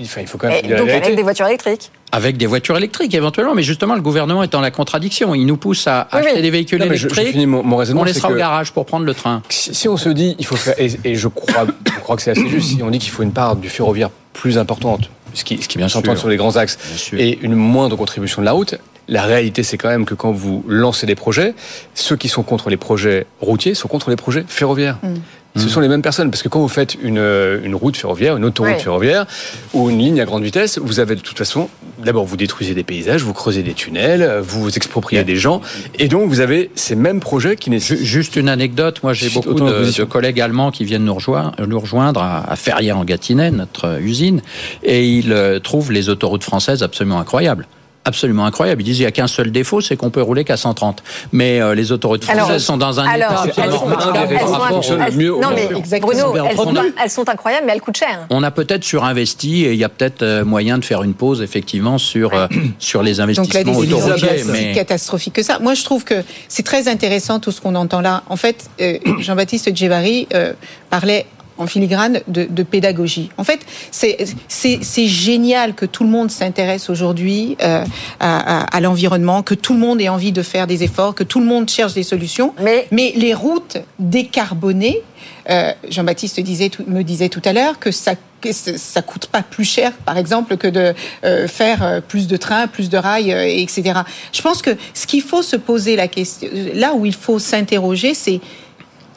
enfin, 0.00 0.20
il 0.22 0.26
faut 0.26 0.38
quand 0.38 0.48
même. 0.48 0.64
Et 0.64 0.74
donc 0.74 0.88
avec 0.88 1.14
des 1.14 1.22
voitures 1.22 1.46
électriques 1.46 1.90
avec 2.12 2.36
des 2.36 2.46
voitures 2.46 2.76
électriques 2.76 3.14
éventuellement, 3.14 3.54
mais 3.54 3.62
justement 3.62 3.94
le 3.94 4.00
gouvernement 4.00 4.42
est 4.42 4.52
dans 4.52 4.60
la 4.60 4.70
contradiction. 4.70 5.34
Il 5.34 5.46
nous 5.46 5.56
pousse 5.56 5.86
à 5.86 6.08
oui, 6.12 6.20
acheter 6.20 6.36
oui. 6.36 6.42
des 6.42 6.50
véhicules 6.50 6.78
non, 6.78 6.86
électriques. 6.86 7.34
Je, 7.34 7.40
je 7.40 7.46
mon, 7.46 7.62
mon 7.62 7.76
on 7.78 8.04
laissera 8.04 8.30
au 8.30 8.34
garage 8.34 8.72
pour 8.72 8.86
prendre 8.86 9.04
le 9.04 9.14
train. 9.14 9.42
Si, 9.48 9.74
si, 9.74 9.88
on 9.88 9.96
se 9.96 10.08
dit, 10.08 10.36
il 10.38 10.46
faut 10.46 10.56
faire, 10.56 10.74
et, 10.78 10.90
et 11.04 11.14
je 11.16 11.28
crois, 11.28 11.66
je 11.84 12.00
crois 12.00 12.16
que 12.16 12.22
c'est 12.22 12.30
assez 12.30 12.48
juste. 12.48 12.68
Si 12.68 12.82
on 12.82 12.90
dit 12.90 12.98
qu'il 12.98 13.10
faut 13.10 13.22
une 13.22 13.32
part 13.32 13.56
du 13.56 13.68
ferroviaire 13.68 14.10
plus 14.32 14.58
importante, 14.58 15.10
ce 15.34 15.44
qui, 15.44 15.60
ce 15.62 15.68
qui 15.68 15.78
bien 15.78 15.88
s'entend 15.88 16.16
sur 16.16 16.28
les 16.28 16.36
grands 16.36 16.56
axes, 16.56 16.78
et 17.12 17.38
une 17.42 17.54
moindre 17.54 17.96
contribution 17.96 18.40
de 18.40 18.46
la 18.46 18.52
route, 18.52 18.76
la 19.08 19.22
réalité, 19.22 19.62
c'est 19.62 19.78
quand 19.78 19.88
même 19.88 20.04
que 20.04 20.14
quand 20.14 20.32
vous 20.32 20.64
lancez 20.66 21.06
des 21.06 21.14
projets, 21.14 21.54
ceux 21.94 22.16
qui 22.16 22.28
sont 22.28 22.42
contre 22.42 22.70
les 22.70 22.76
projets 22.76 23.26
routiers 23.40 23.74
sont 23.74 23.88
contre 23.88 24.10
les 24.10 24.16
projets 24.16 24.44
ferroviaires. 24.48 24.98
Mm. 25.02 25.14
Ce 25.56 25.68
sont 25.68 25.80
les 25.80 25.88
mêmes 25.88 26.02
personnes. 26.02 26.30
Parce 26.30 26.42
que 26.42 26.48
quand 26.48 26.60
vous 26.60 26.68
faites 26.68 26.94
une, 27.02 27.18
une 27.64 27.74
route 27.74 27.96
ferroviaire, 27.96 28.36
une 28.36 28.44
autoroute 28.44 28.66
Ouais. 28.66 28.78
ferroviaire 28.78 29.26
ou 29.74 29.90
une 29.90 29.98
ligne 29.98 30.20
à 30.20 30.24
grande 30.24 30.42
vitesse, 30.42 30.78
vous 30.78 30.98
avez 30.98 31.14
de 31.14 31.20
toute 31.20 31.38
façon, 31.38 31.68
d'abord 32.04 32.24
vous 32.24 32.36
détruisez 32.36 32.74
des 32.74 32.82
paysages, 32.82 33.22
vous 33.22 33.32
creusez 33.32 33.62
des 33.62 33.74
tunnels, 33.74 34.40
vous 34.42 34.76
expropriez 34.76 35.22
des 35.24 35.36
gens, 35.36 35.60
et 35.98 36.08
donc 36.08 36.28
vous 36.28 36.40
avez 36.40 36.70
ces 36.74 36.96
mêmes 36.96 37.20
projets 37.20 37.56
qui 37.56 37.70
nécessitent. 37.70 38.04
Juste 38.04 38.36
une 38.36 38.48
anecdote, 38.48 39.02
moi 39.02 39.12
j'ai 39.12 39.28
beaucoup 39.30 39.54
de, 39.54 40.04
collègues 40.04 40.40
allemands 40.40 40.70
qui 40.70 40.84
viennent 40.84 41.04
nous 41.04 41.14
rejoindre, 41.14 41.52
nous 41.66 41.78
rejoindre 41.78 42.20
à, 42.22 42.50
à 42.50 42.56
Ferrières 42.56 42.98
en 42.98 43.04
Gâtinais, 43.04 43.50
notre 43.50 43.86
euh, 43.86 44.00
usine, 44.00 44.40
et 44.82 45.06
ils 45.06 45.32
euh, 45.32 45.58
trouvent 45.60 45.92
les 45.92 46.08
autoroutes 46.08 46.44
françaises 46.44 46.82
absolument 46.82 47.20
incroyables. 47.20 47.66
Absolument 48.06 48.46
incroyable. 48.46 48.82
Ils 48.82 48.84
disent 48.84 48.98
il 48.98 49.02
n'y 49.02 49.06
a 49.06 49.10
qu'un 49.10 49.26
seul 49.26 49.50
défaut, 49.50 49.80
c'est 49.80 49.96
qu'on 49.96 50.10
peut 50.10 50.22
rouler 50.22 50.44
qu'à 50.44 50.56
130. 50.56 51.02
Mais 51.32 51.60
euh, 51.60 51.74
les 51.74 51.90
autoroutes 51.92 52.22
françaises 52.24 52.44
Alors, 52.46 52.60
sont 52.60 52.76
dans 52.76 53.00
un 53.00 53.06
alors, 53.06 53.32
état 53.32 53.42
elles 53.46 53.52
sont- 53.52 53.62
elles 53.62 54.82
sont- 54.84 54.98
elles- 55.00 55.26
non 55.40 55.48
mais 55.54 55.68
Bruno, 56.00 56.34
elles 56.48 56.56
sont, 56.56 56.74
elles 57.02 57.10
sont 57.10 57.28
incroyables, 57.28 57.66
mais 57.66 57.72
elles 57.72 57.80
coûtent 57.80 57.96
cher. 57.96 58.26
On 58.30 58.42
a 58.44 58.50
peut-être 58.52 58.84
surinvesti 58.84 59.64
et 59.64 59.72
il 59.72 59.78
y 59.78 59.84
a 59.84 59.88
peut-être 59.88 60.22
euh, 60.22 60.44
moyen 60.44 60.78
de 60.78 60.84
faire 60.84 61.02
une 61.02 61.14
pause 61.14 61.42
effectivement 61.42 61.98
sur 61.98 62.32
euh, 62.34 62.46
sur 62.78 63.02
les 63.02 63.14
Donc 63.16 63.18
là, 63.18 63.24
investissements 63.24 63.76
autoroutiers. 63.76 64.38
si 64.38 64.50
Mais 64.52 64.72
catastrophiques 64.72 65.34
que 65.34 65.42
ça. 65.42 65.58
Moi, 65.58 65.74
je 65.74 65.82
trouve 65.84 66.04
que 66.04 66.22
c'est 66.48 66.62
très 66.64 66.86
intéressant 66.88 67.40
tout 67.40 67.50
ce 67.50 67.60
qu'on 67.60 67.74
entend 67.74 68.00
là. 68.00 68.22
En 68.28 68.36
fait, 68.36 68.70
euh, 68.80 68.98
Jean-Baptiste 69.18 69.74
Djebari 69.74 70.28
euh, 70.32 70.52
parlait 70.90 71.26
en 71.58 71.66
filigrane 71.66 72.20
de, 72.28 72.46
de 72.48 72.62
pédagogie. 72.62 73.30
En 73.38 73.44
fait, 73.44 73.60
c'est 73.90 75.06
génial 75.06 75.74
que 75.74 75.86
tout 75.86 76.04
le 76.04 76.10
monde 76.10 76.30
s'intéresse 76.30 76.90
aujourd'hui 76.90 77.56
euh, 77.62 77.84
à, 78.20 78.62
à, 78.62 78.76
à 78.76 78.80
l'environnement, 78.80 79.42
que 79.42 79.54
tout 79.54 79.72
le 79.74 79.80
monde 79.80 80.00
ait 80.00 80.08
envie 80.08 80.32
de 80.32 80.42
faire 80.42 80.66
des 80.66 80.82
efforts, 80.82 81.14
que 81.14 81.24
tout 81.24 81.40
le 81.40 81.46
monde 81.46 81.68
cherche 81.68 81.94
des 81.94 82.02
solutions. 82.02 82.54
Mais, 82.62 82.86
Mais 82.90 83.12
les 83.16 83.34
routes 83.34 83.78
décarbonées, 83.98 85.02
euh, 85.50 85.72
Jean-Baptiste 85.88 86.40
disait, 86.40 86.70
me 86.86 87.02
disait 87.02 87.28
tout 87.28 87.42
à 87.44 87.52
l'heure 87.52 87.78
que 87.78 87.90
ça 87.90 88.14
que 88.40 88.52
ça 88.52 89.00
coûte 89.00 89.26
pas 89.26 89.42
plus 89.42 89.64
cher, 89.64 89.92
par 90.04 90.18
exemple, 90.18 90.58
que 90.58 90.66
de 90.68 90.94
euh, 91.24 91.48
faire 91.48 92.02
plus 92.06 92.26
de 92.26 92.36
trains, 92.36 92.66
plus 92.66 92.90
de 92.90 92.98
rails, 92.98 93.32
euh, 93.32 93.44
etc. 93.46 94.00
Je 94.30 94.42
pense 94.42 94.60
que 94.60 94.70
ce 94.92 95.06
qu'il 95.06 95.22
faut 95.22 95.42
se 95.42 95.56
poser 95.56 95.96
la 95.96 96.06
question, 96.06 96.48
là 96.74 96.92
où 96.94 97.06
il 97.06 97.14
faut 97.14 97.38
s'interroger, 97.38 98.12
c'est 98.12 98.40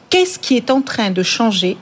qu'est-ce 0.08 0.38
qui 0.38 0.56
est 0.56 0.70
en 0.70 0.80
train 0.80 1.10
de 1.10 1.22
changer, 1.22 1.76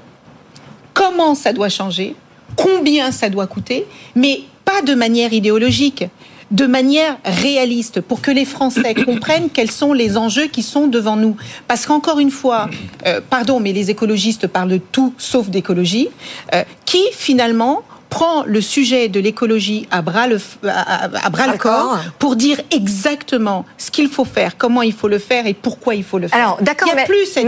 comment 0.98 1.36
ça 1.36 1.52
doit 1.52 1.68
changer, 1.68 2.16
combien 2.56 3.12
ça 3.12 3.30
doit 3.30 3.46
coûter, 3.46 3.86
mais 4.16 4.40
pas 4.64 4.82
de 4.82 4.94
manière 4.94 5.32
idéologique 5.32 6.04
de 6.50 6.66
manière 6.66 7.18
réaliste 7.24 8.00
pour 8.00 8.20
que 8.20 8.30
les 8.30 8.44
Français 8.44 8.94
comprennent 9.06 9.48
quels 9.50 9.70
sont 9.70 9.92
les 9.92 10.16
enjeux 10.16 10.46
qui 10.48 10.62
sont 10.62 10.88
devant 10.88 11.14
nous. 11.14 11.36
Parce 11.68 11.86
qu'encore 11.86 12.18
une 12.18 12.30
fois, 12.30 12.68
euh, 13.06 13.20
pardon, 13.20 13.60
mais 13.60 13.72
les 13.72 13.90
écologistes 13.90 14.46
parlent 14.48 14.70
de 14.70 14.78
tout 14.78 15.14
sauf 15.18 15.50
d'écologie, 15.50 16.08
euh, 16.54 16.64
qui 16.84 17.02
finalement 17.12 17.82
prend 18.10 18.42
le 18.44 18.60
sujet 18.60 19.08
de 19.08 19.20
l'écologie 19.20 19.86
à 19.90 20.00
bras 20.02 20.26
le, 20.26 20.36
f- 20.38 20.56
à, 20.66 21.04
à- 21.04 21.26
à 21.26 21.30
bras 21.30 21.46
le 21.46 21.58
corps 21.58 21.98
pour 22.18 22.36
dire 22.36 22.58
exactement 22.70 23.64
ce 23.76 23.90
qu'il 23.90 24.08
faut 24.08 24.24
faire, 24.24 24.56
comment 24.56 24.82
il 24.82 24.92
faut 24.94 25.08
le 25.08 25.18
faire 25.18 25.46
et 25.46 25.54
pourquoi 25.54 25.94
il 25.94 26.04
faut 26.04 26.18
le 26.18 26.28
faire. 26.28 26.38
Alors, 26.38 26.58
d'accord, 26.62 26.88
mais, 26.96 27.04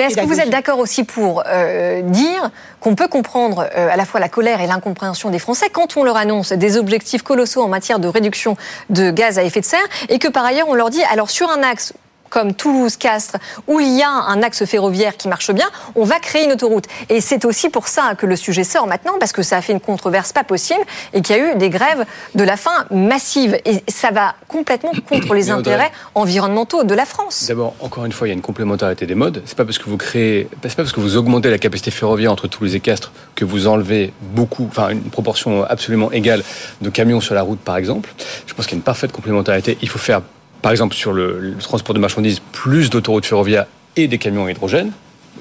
est-ce 0.06 0.16
que 0.16 0.26
vous 0.26 0.40
êtes 0.40 0.50
d'accord 0.50 0.78
aussi 0.78 1.04
pour 1.04 1.42
euh, 1.46 2.02
dire 2.02 2.50
qu'on 2.80 2.94
peut 2.94 3.08
comprendre 3.08 3.66
euh, 3.76 3.88
à 3.90 3.96
la 3.96 4.04
fois 4.04 4.20
la 4.20 4.28
colère 4.28 4.60
et 4.60 4.66
l'incompréhension 4.66 5.30
des 5.30 5.38
Français 5.38 5.66
quand 5.72 5.96
on 5.96 6.04
leur 6.04 6.16
annonce 6.16 6.52
des 6.52 6.76
objectifs 6.76 7.22
colossaux 7.22 7.62
en 7.62 7.68
matière 7.68 7.98
de 7.98 8.08
réduction 8.08 8.56
de 8.90 9.10
gaz 9.10 9.38
à 9.38 9.44
effet 9.44 9.60
de 9.60 9.66
serre 9.66 9.80
et 10.08 10.18
que 10.18 10.28
par 10.28 10.44
ailleurs 10.44 10.68
on 10.68 10.74
leur 10.74 10.90
dit, 10.90 11.02
alors 11.10 11.30
sur 11.30 11.50
un 11.50 11.62
axe 11.62 11.92
comme 12.30 12.54
Toulouse-Castres, 12.54 13.36
où 13.66 13.80
il 13.80 13.96
y 13.96 14.02
a 14.02 14.08
un 14.08 14.42
axe 14.42 14.64
ferroviaire 14.64 15.16
qui 15.16 15.28
marche 15.28 15.50
bien, 15.50 15.68
on 15.94 16.04
va 16.04 16.18
créer 16.18 16.44
une 16.44 16.52
autoroute. 16.52 16.86
Et 17.08 17.20
c'est 17.20 17.44
aussi 17.44 17.68
pour 17.68 17.88
ça 17.88 18.14
que 18.16 18.26
le 18.26 18.36
sujet 18.36 18.64
sort 18.64 18.86
maintenant, 18.86 19.14
parce 19.18 19.32
que 19.32 19.42
ça 19.42 19.56
a 19.56 19.62
fait 19.62 19.72
une 19.72 19.80
controverse 19.80 20.32
pas 20.32 20.44
possible 20.44 20.80
et 21.12 21.22
qu'il 21.22 21.36
y 21.36 21.40
a 21.40 21.52
eu 21.52 21.56
des 21.56 21.70
grèves 21.70 22.04
de 22.34 22.44
la 22.44 22.56
faim 22.56 22.86
massives. 22.90 23.58
Et 23.64 23.82
ça 23.88 24.10
va 24.10 24.34
complètement 24.48 24.92
contre 25.08 25.34
les 25.34 25.50
intérêts 25.50 25.90
environnementaux 26.14 26.84
de 26.84 26.94
la 26.94 27.04
France. 27.04 27.46
D'abord, 27.48 27.74
encore 27.80 28.04
une 28.04 28.12
fois, 28.12 28.28
il 28.28 28.30
y 28.30 28.32
a 28.32 28.34
une 28.34 28.42
complémentarité 28.42 29.06
des 29.06 29.14
modes. 29.14 29.42
C'est 29.44 29.56
pas 29.56 29.64
parce 29.64 29.78
que 29.78 29.90
vous 29.90 29.96
créez, 29.96 30.48
c'est 30.62 30.76
pas 30.76 30.82
parce 30.82 30.92
que 30.92 31.00
vous 31.00 31.16
augmentez 31.16 31.50
la 31.50 31.58
capacité 31.58 31.90
ferroviaire 31.90 32.32
entre 32.32 32.46
Toulouse 32.46 32.74
et 32.74 32.80
Castres 32.80 33.12
que 33.34 33.44
vous 33.44 33.66
enlevez 33.66 34.12
beaucoup, 34.20 34.66
enfin 34.68 34.90
une 34.90 35.02
proportion 35.02 35.64
absolument 35.64 36.12
égale 36.12 36.42
de 36.80 36.90
camions 36.90 37.20
sur 37.20 37.34
la 37.34 37.42
route, 37.42 37.60
par 37.60 37.76
exemple. 37.76 38.12
Je 38.46 38.54
pense 38.54 38.66
qu'il 38.66 38.74
y 38.74 38.76
a 38.76 38.80
une 38.80 38.84
parfaite 38.84 39.12
complémentarité. 39.12 39.78
Il 39.82 39.88
faut 39.88 39.98
faire, 39.98 40.22
par 40.62 40.72
exemple, 40.72 40.94
sur 40.94 41.12
le, 41.12 41.38
le 41.40 41.54
transport 41.56 41.94
de 41.94 42.00
marchandises, 42.00 42.40
plus 42.52 42.90
d'autoroutes 42.90 43.26
ferroviaires 43.26 43.66
et 43.96 44.08
des 44.08 44.18
camions 44.18 44.46
à 44.46 44.50
hydrogène. 44.50 44.92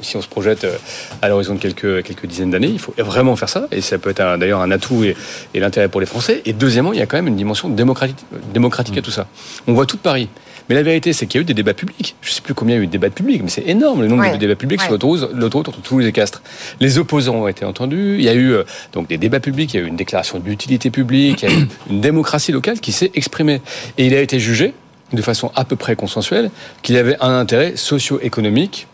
Si 0.02 0.16
on 0.16 0.22
se 0.22 0.28
projette 0.28 0.64
euh, 0.64 0.78
à 1.22 1.28
l'horizon 1.28 1.56
de 1.56 1.60
quelques, 1.60 2.04
quelques 2.04 2.26
dizaines 2.26 2.52
d'années, 2.52 2.68
il 2.72 2.80
faut 2.80 2.94
vraiment 3.00 3.36
faire 3.36 3.50
ça. 3.50 3.68
Et 3.72 3.82
ça 3.82 3.98
peut 3.98 4.12
être 4.12 4.38
d'ailleurs 4.38 4.62
un 4.62 4.72
atout 4.72 5.04
et, 5.04 5.16
et 5.54 5.60
l'intérêt 5.60 5.90
pour 5.90 6.00
les 6.00 6.06
Français. 6.08 6.42
Et 6.46 6.54
deuxièmement, 6.54 6.94
il 6.94 7.00
y 7.00 7.02
a 7.02 7.06
quand 7.06 7.18
même 7.18 7.28
une 7.28 7.36
dimension 7.36 7.68
démocratique, 7.70 8.18
démocratique 8.54 8.98
à 8.98 9.02
tout 9.02 9.12
ça. 9.12 9.28
On 9.68 9.74
voit 9.74 9.86
tout 9.86 9.98
Paris. 9.98 10.30
Mais 10.70 10.76
la 10.76 10.84
vérité, 10.84 11.12
c'est 11.14 11.26
qu'il 11.26 11.40
y 11.40 11.42
a 11.42 11.42
eu 11.42 11.46
des 11.46 11.56
débats 11.56 11.74
publics. 11.74 12.16
Je 12.22 12.30
ne 12.30 12.34
sais 12.34 12.42
plus 12.42 12.54
combien 12.54 12.76
il 12.76 12.78
y 12.78 12.82
a 12.82 12.84
eu 12.84 12.88
de 12.88 12.92
débats 12.92 13.10
publics, 13.10 13.42
mais 13.44 13.50
c'est 13.50 13.68
énorme 13.68 14.02
le 14.04 14.08
nombre 14.08 14.22
Ouais. 14.22 14.32
de 14.34 14.38
débats 14.38 14.56
publics 14.56 14.80
sur 14.80 14.90
Ouais. 14.92 14.94
l'autoroute 14.94 15.32
l'autoroute 15.34 15.68
entre 15.70 15.82
Toulouse 15.82 16.06
et 16.06 16.12
Castres. 16.12 16.44
Les 16.80 17.00
opposants 17.00 17.36
ont 17.38 17.48
été 17.48 17.66
entendus. 17.66 18.18
Il 18.20 18.24
y 18.24 18.30
a 18.30 18.34
eu 18.36 18.52
euh, 18.54 18.64
donc 18.94 19.08
des 19.08 19.18
débats 19.18 19.40
publics, 19.40 19.74
il 19.74 19.78
y 19.78 19.80
a 19.82 19.84
eu 19.84 19.90
une 19.90 19.96
déclaration 19.96 20.38
d'utilité 20.40 20.92
publique, 20.92 21.42
il 21.42 21.50
y 21.50 21.52
a 21.52 21.56
eu 21.58 21.68
une 21.90 22.02
démocratie 22.02 22.52
locale 22.52 22.80
qui 22.80 22.92
s'est 22.92 23.10
exprimée. 23.16 23.62
Et 23.98 24.06
il 24.06 24.14
a 24.14 24.22
été 24.22 24.40
jugé, 24.40 24.76
de 25.14 25.22
façon 25.22 25.52
à 25.56 25.66
peu 25.66 25.76
près 25.76 25.96
consensuelle, 25.96 26.52
qu'il 26.82 26.96
y 26.96 26.98
avait 26.98 27.18
un 27.22 27.40
intérêt 27.40 27.76
socio-économique 27.76 28.88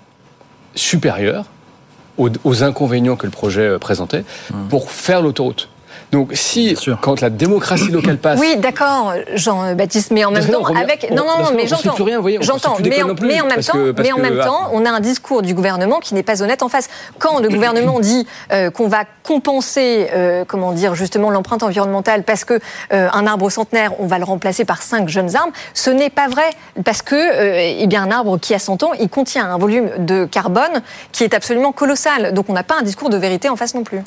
supérieur 0.76 1.46
aux, 2.18 2.30
aux 2.44 2.64
inconvénients 2.64 3.16
que 3.16 3.26
le 3.26 3.32
projet 3.32 3.68
euh, 3.68 3.80
présentait 3.80 4.24
pour 4.70 4.92
faire 4.92 5.22
l'autoroute. 5.22 5.70
Donc 6.12 6.32
si, 6.34 6.76
quand 7.02 7.22
la 7.22 7.30
démocratie 7.30 7.90
locale 7.90 8.18
passe... 8.18 8.40
Oui, 8.40 8.58
d'accord, 8.58 9.14
Jean-Baptiste, 9.34 10.12
mais 10.12 10.26
en 10.26 10.32
même 10.32 10.46
temps, 10.48 10.66
avec 10.66 11.08
on- 11.12 11.16
non, 11.16 11.24
non, 11.24 11.52
mais 11.56 11.68
j'entends, 11.68 11.94
plus 11.94 12.04
rien, 12.04 12.18
vous 12.18 12.22
voyez, 12.22 12.40
on 12.40 12.42
j'entends, 12.42 12.78
mais, 12.84 13.04
en, 13.04 13.08
non 13.10 13.16
plus, 13.16 13.28
mais 13.28 13.42
en 13.42 13.48
même 13.48 13.62
temps, 13.62 13.78
mais 13.98 14.12
en 14.12 14.18
même 14.18 14.40
ah. 14.42 14.46
temps, 14.46 14.70
on 14.74 14.86
a 14.86 14.90
un 14.90 15.00
discours 15.00 15.42
du 15.42 15.54
gouvernement 15.54 16.00
qui 16.00 16.14
n'est 16.14 16.24
pas 16.24 16.42
honnête 16.42 16.64
en 16.64 16.70
face. 16.70 16.90
Quand 17.20 17.40
le 17.40 17.50
gouvernement 17.50 18.00
dit 18.00 18.28
euh, 18.52 18.70
qu'on 18.70 18.88
va 18.88 19.04
compenser, 19.24 20.08
euh, 20.14 20.46
comment 20.48 20.72
dire, 20.72 20.96
justement 20.96 21.30
l'empreinte 21.30 21.64
environnementale 21.64 22.24
parce 22.24 22.46
que 22.46 22.60
euh, 22.94 23.10
un 23.12 23.28
arbre 23.28 23.50
centenaire, 23.50 24.00
on 24.00 24.08
va 24.08 24.20
le 24.20 24.24
remplacer 24.24 24.66
par 24.66 24.82
cinq 24.82 25.10
jeunes 25.10 25.36
arbres, 25.36 25.54
ce 25.74 25.90
n'est 25.90 26.10
pas 26.10 26.28
vrai 26.28 26.50
parce 26.84 27.02
que, 27.02 27.16
euh, 27.16 27.76
eh 27.80 27.88
bien, 27.88 28.04
un 28.04 28.12
arbre 28.12 28.38
qui 28.40 28.54
a 28.54 28.60
100 28.60 28.84
ans, 28.84 28.92
il 29.00 29.10
contient 29.10 29.50
un 29.50 29.58
volume 29.58 29.90
de 30.00 30.26
carbone 30.26 30.82
qui 31.12 31.24
est 31.24 31.34
absolument 31.34 31.72
colossal. 31.72 32.34
Donc, 32.34 32.50
on 32.50 32.54
n'a 32.54 32.64
pas 32.64 32.76
un 32.80 32.84
discours 32.84 33.10
de 33.10 33.18
vérité 33.18 33.50
en 33.50 33.56
face 33.56 33.74
non 33.74 33.84
plus. 33.84 34.02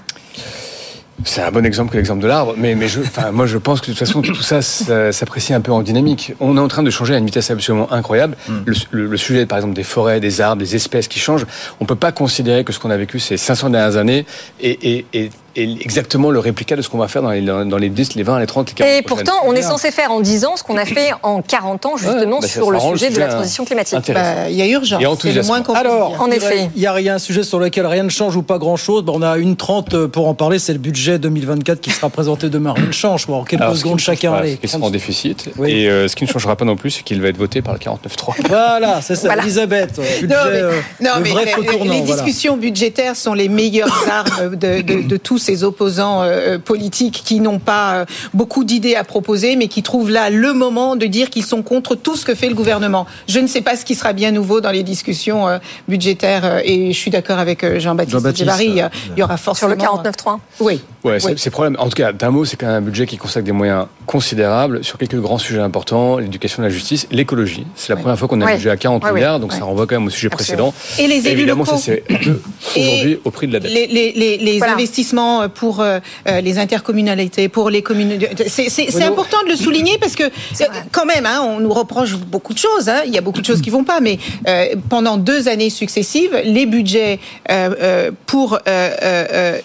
C'est 1.25 1.43
un 1.43 1.51
bon 1.51 1.67
exemple 1.67 1.91
que 1.93 1.97
l'exemple 1.97 2.23
de 2.23 2.29
l'arbre, 2.29 2.55
mais, 2.57 2.75
mais 2.77 2.87
je, 2.89 3.01
enfin, 3.01 3.33
moi 3.33 3.47
je 3.47 3.59
pense 3.59 3.81
que 3.81 3.87
de 3.87 3.91
toute 3.93 3.99
façon 3.99 4.23
tout 4.23 4.35
ça 4.37 4.63
s'apprécie 4.63 5.53
un 5.53 5.61
peu 5.61 5.73
en 5.73 5.83
dynamique. 5.83 6.33
On 6.41 6.57
est 6.57 6.61
en 6.61 6.69
train 6.69 6.83
de 6.85 6.91
changer 6.91 7.15
à 7.15 7.19
une 7.19 7.27
vitesse 7.27 7.51
absolument 7.51 7.93
incroyable. 7.93 8.37
Le, 8.67 8.75
le- 8.93 9.07
le 9.07 9.17
sujet 9.17 9.45
par 9.47 9.59
exemple 9.59 9.75
des 9.75 9.83
forêts, 9.83 10.21
des 10.21 10.41
arbres, 10.41 10.61
des 10.63 10.77
espèces 10.77 11.09
qui 11.09 11.19
changent, 11.19 11.47
on 11.81 11.85
peut 11.87 11.97
pas 11.97 12.13
considérer 12.13 12.63
que 12.65 12.73
ce 12.73 12.79
qu'on 12.79 12.91
a 12.91 12.97
vécu 12.97 13.19
ces 13.19 13.37
500 13.37 13.71
dernières 13.71 13.97
années 13.97 14.27
est- 14.61 14.85
est- 14.85 15.05
est 15.13 15.31
exactement 15.63 16.31
le 16.31 16.39
réplica 16.39 16.77
de 16.77 16.83
ce 16.83 16.89
qu'on 16.89 16.99
va 16.99 17.09
faire 17.09 17.23
dans 17.23 17.31
les, 17.31 17.41
dans 17.43 17.77
les 17.77 17.89
10, 17.89 18.15
les 18.15 18.23
20, 18.23 18.39
les 18.41 18.47
30, 18.47 18.69
les 18.69 18.75
40 18.75 18.93
Et 18.93 19.03
prochaines 19.03 19.25
pourtant, 19.27 19.41
on 19.47 19.55
est 19.55 19.63
censé 19.63 19.91
faire 19.91 20.13
en 20.13 20.21
10 20.21 20.45
ans 20.45 20.57
ce 20.57 20.63
qu'on 20.63 20.77
a 20.77 20.85
fait 20.85 21.11
en 21.23 21.43
40 21.43 21.87
ans, 21.87 21.97
justement, 21.97 22.41
bah, 22.41 22.47
sur 22.49 22.71
le 22.71 22.79
sujet 22.81 23.11
de 23.11 23.19
la 23.19 23.29
transition 23.29 23.65
climatique. 23.65 24.11
Bah, 24.13 24.49
il 24.49 24.57
y 24.57 24.63
a 24.63 24.67
urgence. 24.67 25.03
Et 25.03 25.29
C'est 25.29 25.33
le 25.33 25.43
moins 25.43 25.63
qu'on 25.63 25.73
puisse 25.73 25.85
Alors, 25.85 26.11
dire. 26.11 26.23
En 26.23 26.27
il 26.27 26.31
y 26.31 26.33
a- 26.35 26.37
effet. 26.37 26.71
il 26.77 26.83
y 26.83 26.87
a 26.87 26.93
rien 26.93 27.15
un 27.17 27.19
sujet 27.19 27.43
sur 27.43 27.59
lequel 27.59 27.87
rien 27.87 28.03
ne 28.03 28.09
change 28.09 28.37
ou 28.37 28.43
pas 28.43 28.59
grand-chose. 28.59 29.03
Bon, 29.05 29.15
on 29.19 29.23
a 29.23 29.37
une 29.39 29.57
trente 29.57 30.07
pour 30.07 30.29
en 30.29 30.35
parler. 30.35 30.59
C'est 30.59 30.73
le 30.73 30.79
budget 30.79 31.19
2024 31.19 31.81
qui 31.81 31.91
sera 31.91 32.09
présenté 32.11 32.49
demain. 32.49 32.73
Rien 32.75 32.87
ne 32.87 32.93
change. 32.93 33.27
Bon, 33.27 33.41
en 33.41 33.45
quelques 33.45 33.63
Alors, 33.63 33.77
secondes 33.77 33.99
chacun. 33.99 34.33
pas, 34.33 34.39
allez, 34.39 34.57
30 34.57 34.83
en 34.83 34.91
déficit. 34.91 35.49
Oui. 35.59 35.71
Et 35.73 35.89
euh, 35.91 36.09
ce 36.09 36.17
qui 36.17 36.25
ne 36.25 36.29
changera 36.29 36.57
pas 36.57 36.65
non 36.65 36.77
plus, 36.77 36.91
c'est 36.91 37.03
qu'il 37.03 37.21
va 37.21 37.29
être 37.29 37.37
voté 37.39 37.63
par 37.63 37.75
le 37.75 37.81
49.3. 37.81 38.35
Voilà, 38.49 39.01
c'est 39.03 39.17
ça, 39.17 39.29
Voilà. 39.29 39.43
Elisabeth. 39.43 40.01
Budget, 40.21 40.27
Non, 40.35 40.41
mais, 40.51 40.57
euh, 40.57 40.73
non, 41.01 41.11
le 41.17 41.23
mais 41.23 41.31
vrai 41.31 41.45
les- 41.45 41.67
tournant. 41.67 42.01
discussions 42.01 42.57
budgétaires 42.57 43.17
sont 43.17 43.35
les 43.35 43.49
meilleures 43.49 44.05
armes 44.11 44.57
de, 44.57 44.81
de- 44.83 45.03
de 45.07 45.17
tous 45.17 45.48
ces 45.49 45.65
opposants 45.65 46.21
euh, 46.25 46.59
politiques 46.59 47.23
qui 47.25 47.41
n'ont 47.41 47.59
pas 47.59 47.95
euh, 47.95 48.05
beaucoup 48.35 48.65
d'idées 48.65 48.97
à 48.97 49.05
proposer, 49.05 49.57
mais 49.57 49.69
qui 49.69 49.83
trouvent 49.83 50.11
là 50.11 50.29
le 50.29 50.53
moment 50.53 50.95
de 50.95 51.07
dire 51.07 51.31
qu'ils 51.31 51.45
sont 51.47 51.63
contre 51.63 51.95
tout 51.95 52.17
ce 52.17 52.27
que 52.27 52.35
fait 52.35 52.51
le 52.51 52.55
gouvernement. 52.55 53.07
Je 53.29 53.39
ne 53.41 53.47
sais 53.47 53.63
pas 53.63 53.75
ce 53.75 53.87
qui 53.87 53.95
sera 53.95 54.13
bien 54.13 54.31
nouveau 54.31 54.61
dans 54.61 54.71
les 54.71 54.83
discussions 54.83 55.49
euh, 55.49 55.59
budgétaires, 55.89 56.45
euh, 56.45 56.61
et 56.65 56.93
je 56.93 56.99
suis 56.99 57.11
d'accord 57.11 57.39
avec 57.39 57.65
euh, 57.65 57.81
Jean-Baptiste 57.81 58.37
Djebari, 58.37 58.83
euh, 58.83 58.89
il 59.17 59.21
y 59.21 59.23
aura 59.23 59.37
Sur 59.39 59.45
forcément... 59.57 59.71
le 59.73 60.11
49.3. 60.11 60.39
Oui, 60.61 60.81
Ouais, 61.05 61.19
c'est 61.21 61.39
c'est 61.39 61.51
problème. 61.51 61.77
En 61.79 61.85
tout 61.89 61.95
cas, 61.97 62.13
d'un 62.13 62.31
mot, 62.31 62.45
c'est 62.45 62.57
quand 62.57 62.67
même 62.67 62.77
un 62.77 62.81
budget 62.83 63.07
qui 63.07 63.17
consacre 63.17 63.47
des 63.47 63.53
moyens 63.53 63.87
considérables 64.05 64.85
sur 64.85 64.99
quelques 64.99 65.17
grands 65.21 65.39
sujets 65.39 65.61
importants 65.61 66.19
l'éducation, 66.19 66.61
la 66.63 66.69
justice, 66.71 67.07
l'écologie. 67.11 67.65
C'est 67.77 67.91
la 67.91 67.97
première 67.97 68.19
fois 68.19 68.27
qu'on 68.29 68.41
a 68.43 68.47
un 68.51 68.55
budget 68.55 68.69
à 68.71 68.77
40 68.77 69.03
Ouais, 69.05 69.11
ouais. 69.11 69.15
milliards, 69.15 69.39
donc 69.41 69.53
ça 69.53 69.65
renvoie 69.65 69.87
quand 69.87 69.95
même 69.95 70.09
au 70.09 70.11
sujet 70.11 70.29
Absolument. 70.31 70.73
précédent. 70.73 71.03
Et 71.03 71.07
les 71.07 71.27
élus 71.29 71.39
évidemment, 71.39 71.65
locaux. 71.65 71.77
ça 71.79 71.83
c'est 71.83 72.03
un 72.11 72.17
peu 72.19 72.41
aujourd'hui 72.77 73.21
au 73.25 73.31
prix 73.31 73.47
de 73.47 73.53
la 73.55 73.61
dette. 73.61 73.71
Les, 73.73 73.87
les, 73.87 74.13
les, 74.13 74.37
les 74.39 74.59
Voilà. 74.59 74.73
investissements 74.75 75.38
pour 75.47 75.81
euh, 75.81 76.01
euh, 76.27 76.41
les 76.41 76.59
intercommunalités, 76.59 77.49
pour 77.49 77.71
les 77.71 77.83
communes, 77.83 78.19
c'est 78.49 79.03
important 79.05 79.43
de 79.45 79.51
le 79.51 79.57
souligner 79.57 79.99
parce 79.99 80.17
que 80.17 80.25
euh, 80.25 80.65
quand 80.91 81.05
même, 81.07 81.27
hein, 81.27 81.41
on 81.43 81.61
nous 81.61 81.73
reproche 81.73 82.15
beaucoup 82.17 82.55
de 82.55 82.59
choses. 82.59 82.89
hein. 82.89 83.03
il 83.07 83.13
y 83.15 83.19
a 83.19 83.21
beaucoup 83.21 83.41
de 83.41 83.47
choses 83.47 83.61
qui 83.61 83.71
vont 83.71 83.85
pas, 83.85 84.01
mais 84.01 84.19
euh, 84.49 84.75
pendant 84.89 85.17
deux 85.19 85.47
années 85.49 85.71
successives, 85.71 86.37
les 86.45 86.67
budgets 86.67 87.21
euh, 87.51 87.75
euh, 87.81 88.11
pour 88.27 88.55
euh, 88.55 88.59
euh, 88.67 89.27
euh, 89.33 89.59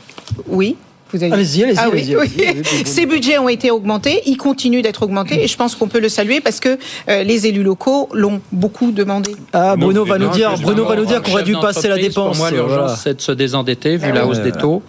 oui. 0.48 0.76
Vous 1.14 1.24
avez- 1.24 1.32
Allez-y, 1.34 1.64
allez-y, 1.64 1.78
Ah 1.80 1.89
oui, 1.91 1.99
allez-y, 2.16 2.16
oui. 2.18 2.64
Ces 2.86 3.05
budgets 3.05 3.38
ont 3.38 3.49
été 3.49 3.72
augmentés, 3.72 4.22
ils 4.26 4.38
continuent 4.38 4.82
d'être 4.82 5.03
augmentés, 5.03 5.43
et 5.43 5.47
je 5.47 5.55
pense 5.57 5.76
qu'on 5.76 5.88
peut 5.88 5.99
le 5.99 6.09
saluer 6.09 6.41
parce 6.41 6.59
que 6.59 6.78
euh, 7.09 7.24
les 7.24 7.47
élus 7.47 7.64
locaux 7.64 8.09
l'ont 8.14 8.41
beaucoup 8.51 8.91
demandé. 8.91 9.36
Ah, 9.53 9.76
Bruno 9.76 10.05
va 10.05 10.18
nous 10.18 10.30
dire, 10.30 10.53
Bruno 10.61 10.86
va 10.86 10.95
nous 10.95 11.05
dire 11.05 11.22
qu'on 11.22 11.32
aurait 11.34 11.43
dû 11.43 11.53
passer 11.55 11.88
la 11.88 11.97
dépense. 11.97 12.38
Pour 12.38 12.38
moi, 12.38 12.51
l'urgence, 12.51 12.78
voilà. 12.78 12.95
c'est 12.95 13.16
de 13.16 13.22
se 13.22 13.32
désendetter 13.32 13.97
vu 13.97 14.07
Ah 14.09 14.14
la 14.16 14.26
hausse 14.26 14.39
des 14.41 14.51
taux. 14.51 14.82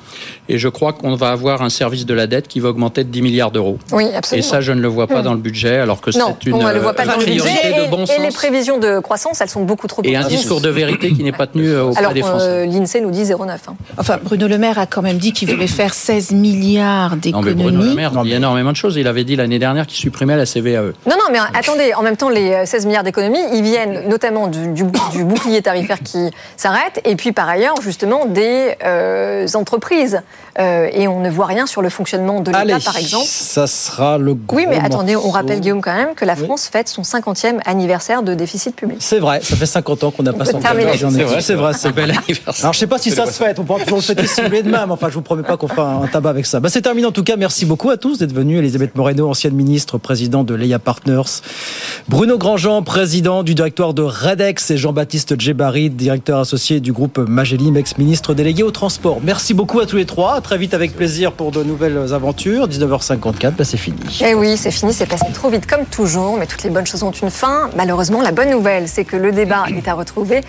Et 0.48 0.58
je 0.58 0.68
crois 0.68 0.92
qu'on 0.92 1.14
va 1.16 1.30
avoir 1.30 1.62
un 1.62 1.70
service 1.70 2.04
de 2.04 2.12
la 2.14 2.26
dette 2.26 2.48
qui 2.48 2.60
va 2.60 2.68
augmenter 2.68 3.02
de 3.04 3.08
10 3.08 3.22
milliards 3.22 3.50
d'euros. 3.50 3.78
Oui, 3.92 4.04
Et 4.12 4.14
absolument. 4.14 4.46
ça, 4.46 4.60
je 4.60 4.72
ne 4.72 4.80
le 4.80 4.88
vois 4.88 5.06
pas 5.06 5.20
Hmm. 5.20 5.24
dans 5.24 5.34
le 5.34 5.40
budget, 5.40 5.76
alors 5.78 6.00
que 6.02 6.10
non, 6.18 6.36
c'est 6.40 6.48
une 6.50 6.54
on 6.56 6.62
ne 6.62 6.72
le 6.72 6.80
voit 6.80 6.92
pas 6.92 7.04
euh, 7.04 7.06
dans 7.06 7.16
le 7.18 7.24
budget. 7.24 7.48
Et, 7.64 7.84
de 7.86 7.90
bon 7.90 8.04
et 8.04 8.18
les 8.18 8.24
sens. 8.26 8.34
prévisions 8.34 8.78
de 8.78 8.98
croissance, 9.00 9.40
elles 9.40 9.48
sont 9.48 9.64
beaucoup 9.64 9.86
trop 9.86 10.02
Et 10.04 10.16
un 10.16 10.26
discours 10.26 10.60
de 10.60 10.68
vérité 10.68 11.12
qui 11.12 11.22
n'est 11.22 11.32
pas 11.32 11.46
tenu 11.46 11.68
euh, 11.68 11.84
auprès 11.84 12.00
Alors, 12.00 12.12
des 12.12 12.20
Français. 12.20 12.46
euh, 12.46 12.66
l'INSEE 12.66 13.00
nous 13.00 13.10
dit 13.10 13.22
0,9. 13.24 13.48
hein. 13.68 13.74
Enfin, 13.96 14.18
Bruno 14.22 14.46
Le 14.48 14.58
Maire 14.58 14.78
a 14.78 14.86
quand 14.86 15.00
même 15.02 15.16
dit 15.18 15.32
qu'il 15.32 15.48
voulait 15.50 15.66
faire 15.66 15.94
16 16.20 16.32
milliards 16.32 17.16
Non, 17.16 17.40
mais 17.42 17.54
Bruno 17.54 17.54
Le 17.54 17.54
d'économies. 17.54 17.94
Maire 17.94 18.10
dit 18.22 18.32
énormément 18.32 18.70
de 18.70 18.76
choses. 18.76 18.96
Il 18.96 19.06
avait 19.08 19.24
dit 19.24 19.36
l'année 19.36 19.58
dernière 19.58 19.86
qu'il 19.86 19.98
supprimait 19.98 20.36
la 20.36 20.46
CVAE. 20.46 20.92
Non, 21.06 21.16
non, 21.16 21.32
mais 21.32 21.38
attendez, 21.54 21.92
en 21.94 22.02
même 22.02 22.16
temps, 22.16 22.28
les 22.28 22.52
euh, 22.52 22.66
16 22.66 22.86
milliards 22.86 23.02
d'économies, 23.04 23.38
ils 23.52 23.62
viennent 23.62 24.08
notamment 24.08 24.46
du, 24.48 24.68
du- 24.68 24.84
du 25.12 25.24
bouclier 25.24 25.60
tarifaire 25.62 25.98
qui 26.00 26.30
s'arrête, 26.56 27.00
et 27.04 27.16
puis 27.16 27.32
par 27.32 27.48
ailleurs, 27.48 27.80
justement, 27.82 28.26
des 28.26 28.74
euh, 28.84 29.46
entreprises. 29.54 30.20
Euh, 30.58 30.88
et 30.92 31.08
on 31.08 31.20
ne 31.20 31.30
voit 31.30 31.46
rien 31.46 31.66
sur 31.66 31.82
le 31.82 31.88
fonctionnement 31.88 32.40
de 32.40 32.50
l'État, 32.50 32.78
par 32.84 32.96
exemple. 32.96 33.26
ça 33.26 33.66
sera 33.66 34.18
le 34.18 34.34
gros 34.34 34.56
Oui, 34.56 34.66
mais 34.68 34.78
attendez, 34.78 35.16
on 35.16 35.30
rappelle, 35.30 35.60
Guillaume, 35.60 35.80
quand 35.82 35.94
même, 35.94 36.14
que 36.14 36.24
la 36.24 36.36
France 36.36 36.68
fête 36.70 36.88
son 36.88 37.02
50e 37.02 37.60
anniversaire 37.64 38.22
de 38.22 38.34
déficit 38.34 38.76
public. 38.76 38.98
C'est 39.00 39.18
vrai, 39.18 39.40
ça 39.42 39.56
fait 39.56 39.66
50 39.66 40.04
ans 40.04 40.10
qu'on 40.10 40.22
n'a 40.22 40.32
pas 40.32 40.44
de 40.44 40.50
C'est 40.50 40.58
vrai, 40.58 41.40
C'est 41.40 41.54
vrai, 41.54 41.72
c'est 41.72 41.92
bel 41.92 42.10
anniversaire. 42.10 42.54
Alors 42.64 42.72
je 42.72 42.78
sais 42.78 42.86
pas 42.86 42.98
si 42.98 43.10
ça 43.10 43.26
se 43.26 43.32
fête, 43.32 43.58
on 43.58 43.64
pourra 43.64 43.80
toujours 43.80 43.98
le 43.98 44.04
fêter 44.04 44.26
si 44.26 44.40
vous 44.40 44.48
voulez 44.48 44.62
demain, 44.62 44.86
mais 44.86 44.92
enfin 44.92 45.08
je 45.08 45.14
vous 45.14 45.22
promets 45.22 45.42
pas 45.42 45.56
qu'on 45.56 45.68
fera 45.68 45.94
un 45.94 46.06
tabac 46.06 46.30
avec 46.30 46.46
ça. 46.46 46.60
Bah, 46.60 46.68
c'est 46.70 46.82
terminé 46.82 47.06
en 47.06 47.12
tout 47.12 47.24
cas, 47.24 47.36
merci 47.36 47.64
beaucoup 47.64 47.90
à 47.90 47.96
tous 47.96 48.18
d'être 48.18 48.32
venus. 48.32 48.58
Elisabeth 48.58 48.94
Moreno, 48.94 49.28
ancienne 49.28 49.54
ministre, 49.54 49.98
président 49.98 50.44
de 50.44 50.54
Leia 50.54 50.78
Partners. 50.78 51.42
Bruno 52.08 52.38
Grandjean, 52.38 52.82
président 52.82 53.42
du 53.42 53.54
directoire 53.54 53.94
de 53.94 54.02
Redex 54.02 54.70
et 54.70 54.76
Jean-Baptiste 54.76 55.40
Djebari, 55.40 55.90
directeur 55.90 56.38
associé 56.38 56.80
du 56.80 56.92
groupe 56.92 57.18
Magelim, 57.18 57.76
ex-ministre 57.76 58.34
délégué 58.34 58.62
au 58.62 58.70
transport. 58.70 59.20
Merci 59.22 59.54
beaucoup 59.54 59.80
à 59.80 59.86
tous 59.86 59.96
les 59.96 60.06
trois, 60.06 60.40
très 60.44 60.58
vite 60.58 60.74
avec 60.74 60.94
plaisir 60.94 61.32
pour 61.32 61.50
de 61.50 61.64
nouvelles 61.64 62.12
aventures. 62.12 62.68
19h54, 62.68 63.52
bah, 63.56 63.64
c'est 63.64 63.76
fini. 63.76 63.96
Eh 64.24 64.34
oui, 64.34 64.56
c'est 64.56 64.70
fini, 64.70 64.92
c'est 64.92 65.06
passé 65.06 65.24
trop 65.32 65.48
vite 65.48 65.66
comme 65.66 65.86
toujours, 65.86 66.36
mais 66.36 66.46
toutes 66.46 66.62
les 66.62 66.70
bonnes 66.70 66.86
choses 66.86 67.02
ont 67.02 67.10
une 67.10 67.30
fin. 67.30 67.70
Malheureusement, 67.76 68.22
la 68.22 68.30
bonne 68.30 68.50
nouvelle, 68.50 68.86
c'est 68.86 69.04
que 69.04 69.16
le 69.16 69.32
débat 69.32 69.64
est 69.76 69.88
à 69.88 69.94
retrouver 69.94 70.42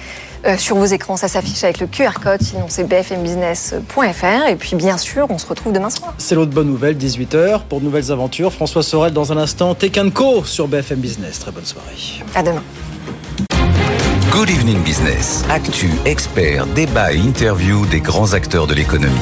euh, 0.46 0.58
sur 0.58 0.76
vos 0.76 0.86
écrans. 0.86 1.18
Ça 1.18 1.28
s'affiche 1.28 1.64
avec 1.64 1.80
le 1.80 1.88
QR 1.88 2.20
code, 2.22 2.42
sinon 2.44 2.66
c'est 2.68 2.84
bfmbusiness.fr. 2.84 4.50
Et 4.50 4.56
puis 4.58 4.76
bien 4.76 4.98
sûr, 4.98 5.26
on 5.30 5.38
se 5.38 5.48
retrouve 5.48 5.74
demain 5.74 5.90
soir. 5.90 6.14
C'est 6.18 6.36
l'autre 6.36 6.52
bonne 6.52 6.68
nouvelle, 6.68 6.98
18h, 6.98 7.62
pour 7.68 7.80
de 7.80 7.86
nouvelles 7.86 8.12
aventures. 8.12 8.54
François 8.54 8.84
Sorel 8.84 9.14
dans 9.14 9.32
un 9.32 9.38
instant, 9.38 9.74
Tech 9.74 9.94
Co 10.14 10.44
sur 10.44 10.68
BFM 10.68 11.00
Business. 11.00 11.40
Très 11.40 11.52
bonne 11.52 11.66
soirée. 11.66 11.96
À 12.36 12.44
demain. 12.44 12.64
Good 14.32 14.50
Evening 14.50 14.84
Business. 14.84 15.46
Actu, 15.50 15.90
experts, 16.04 16.68
débat 16.76 17.14
et 17.14 17.18
interview 17.18 17.86
des 17.86 18.02
grands 18.02 18.34
acteurs 18.34 18.68
de 18.68 18.74
l'économie. 18.74 19.16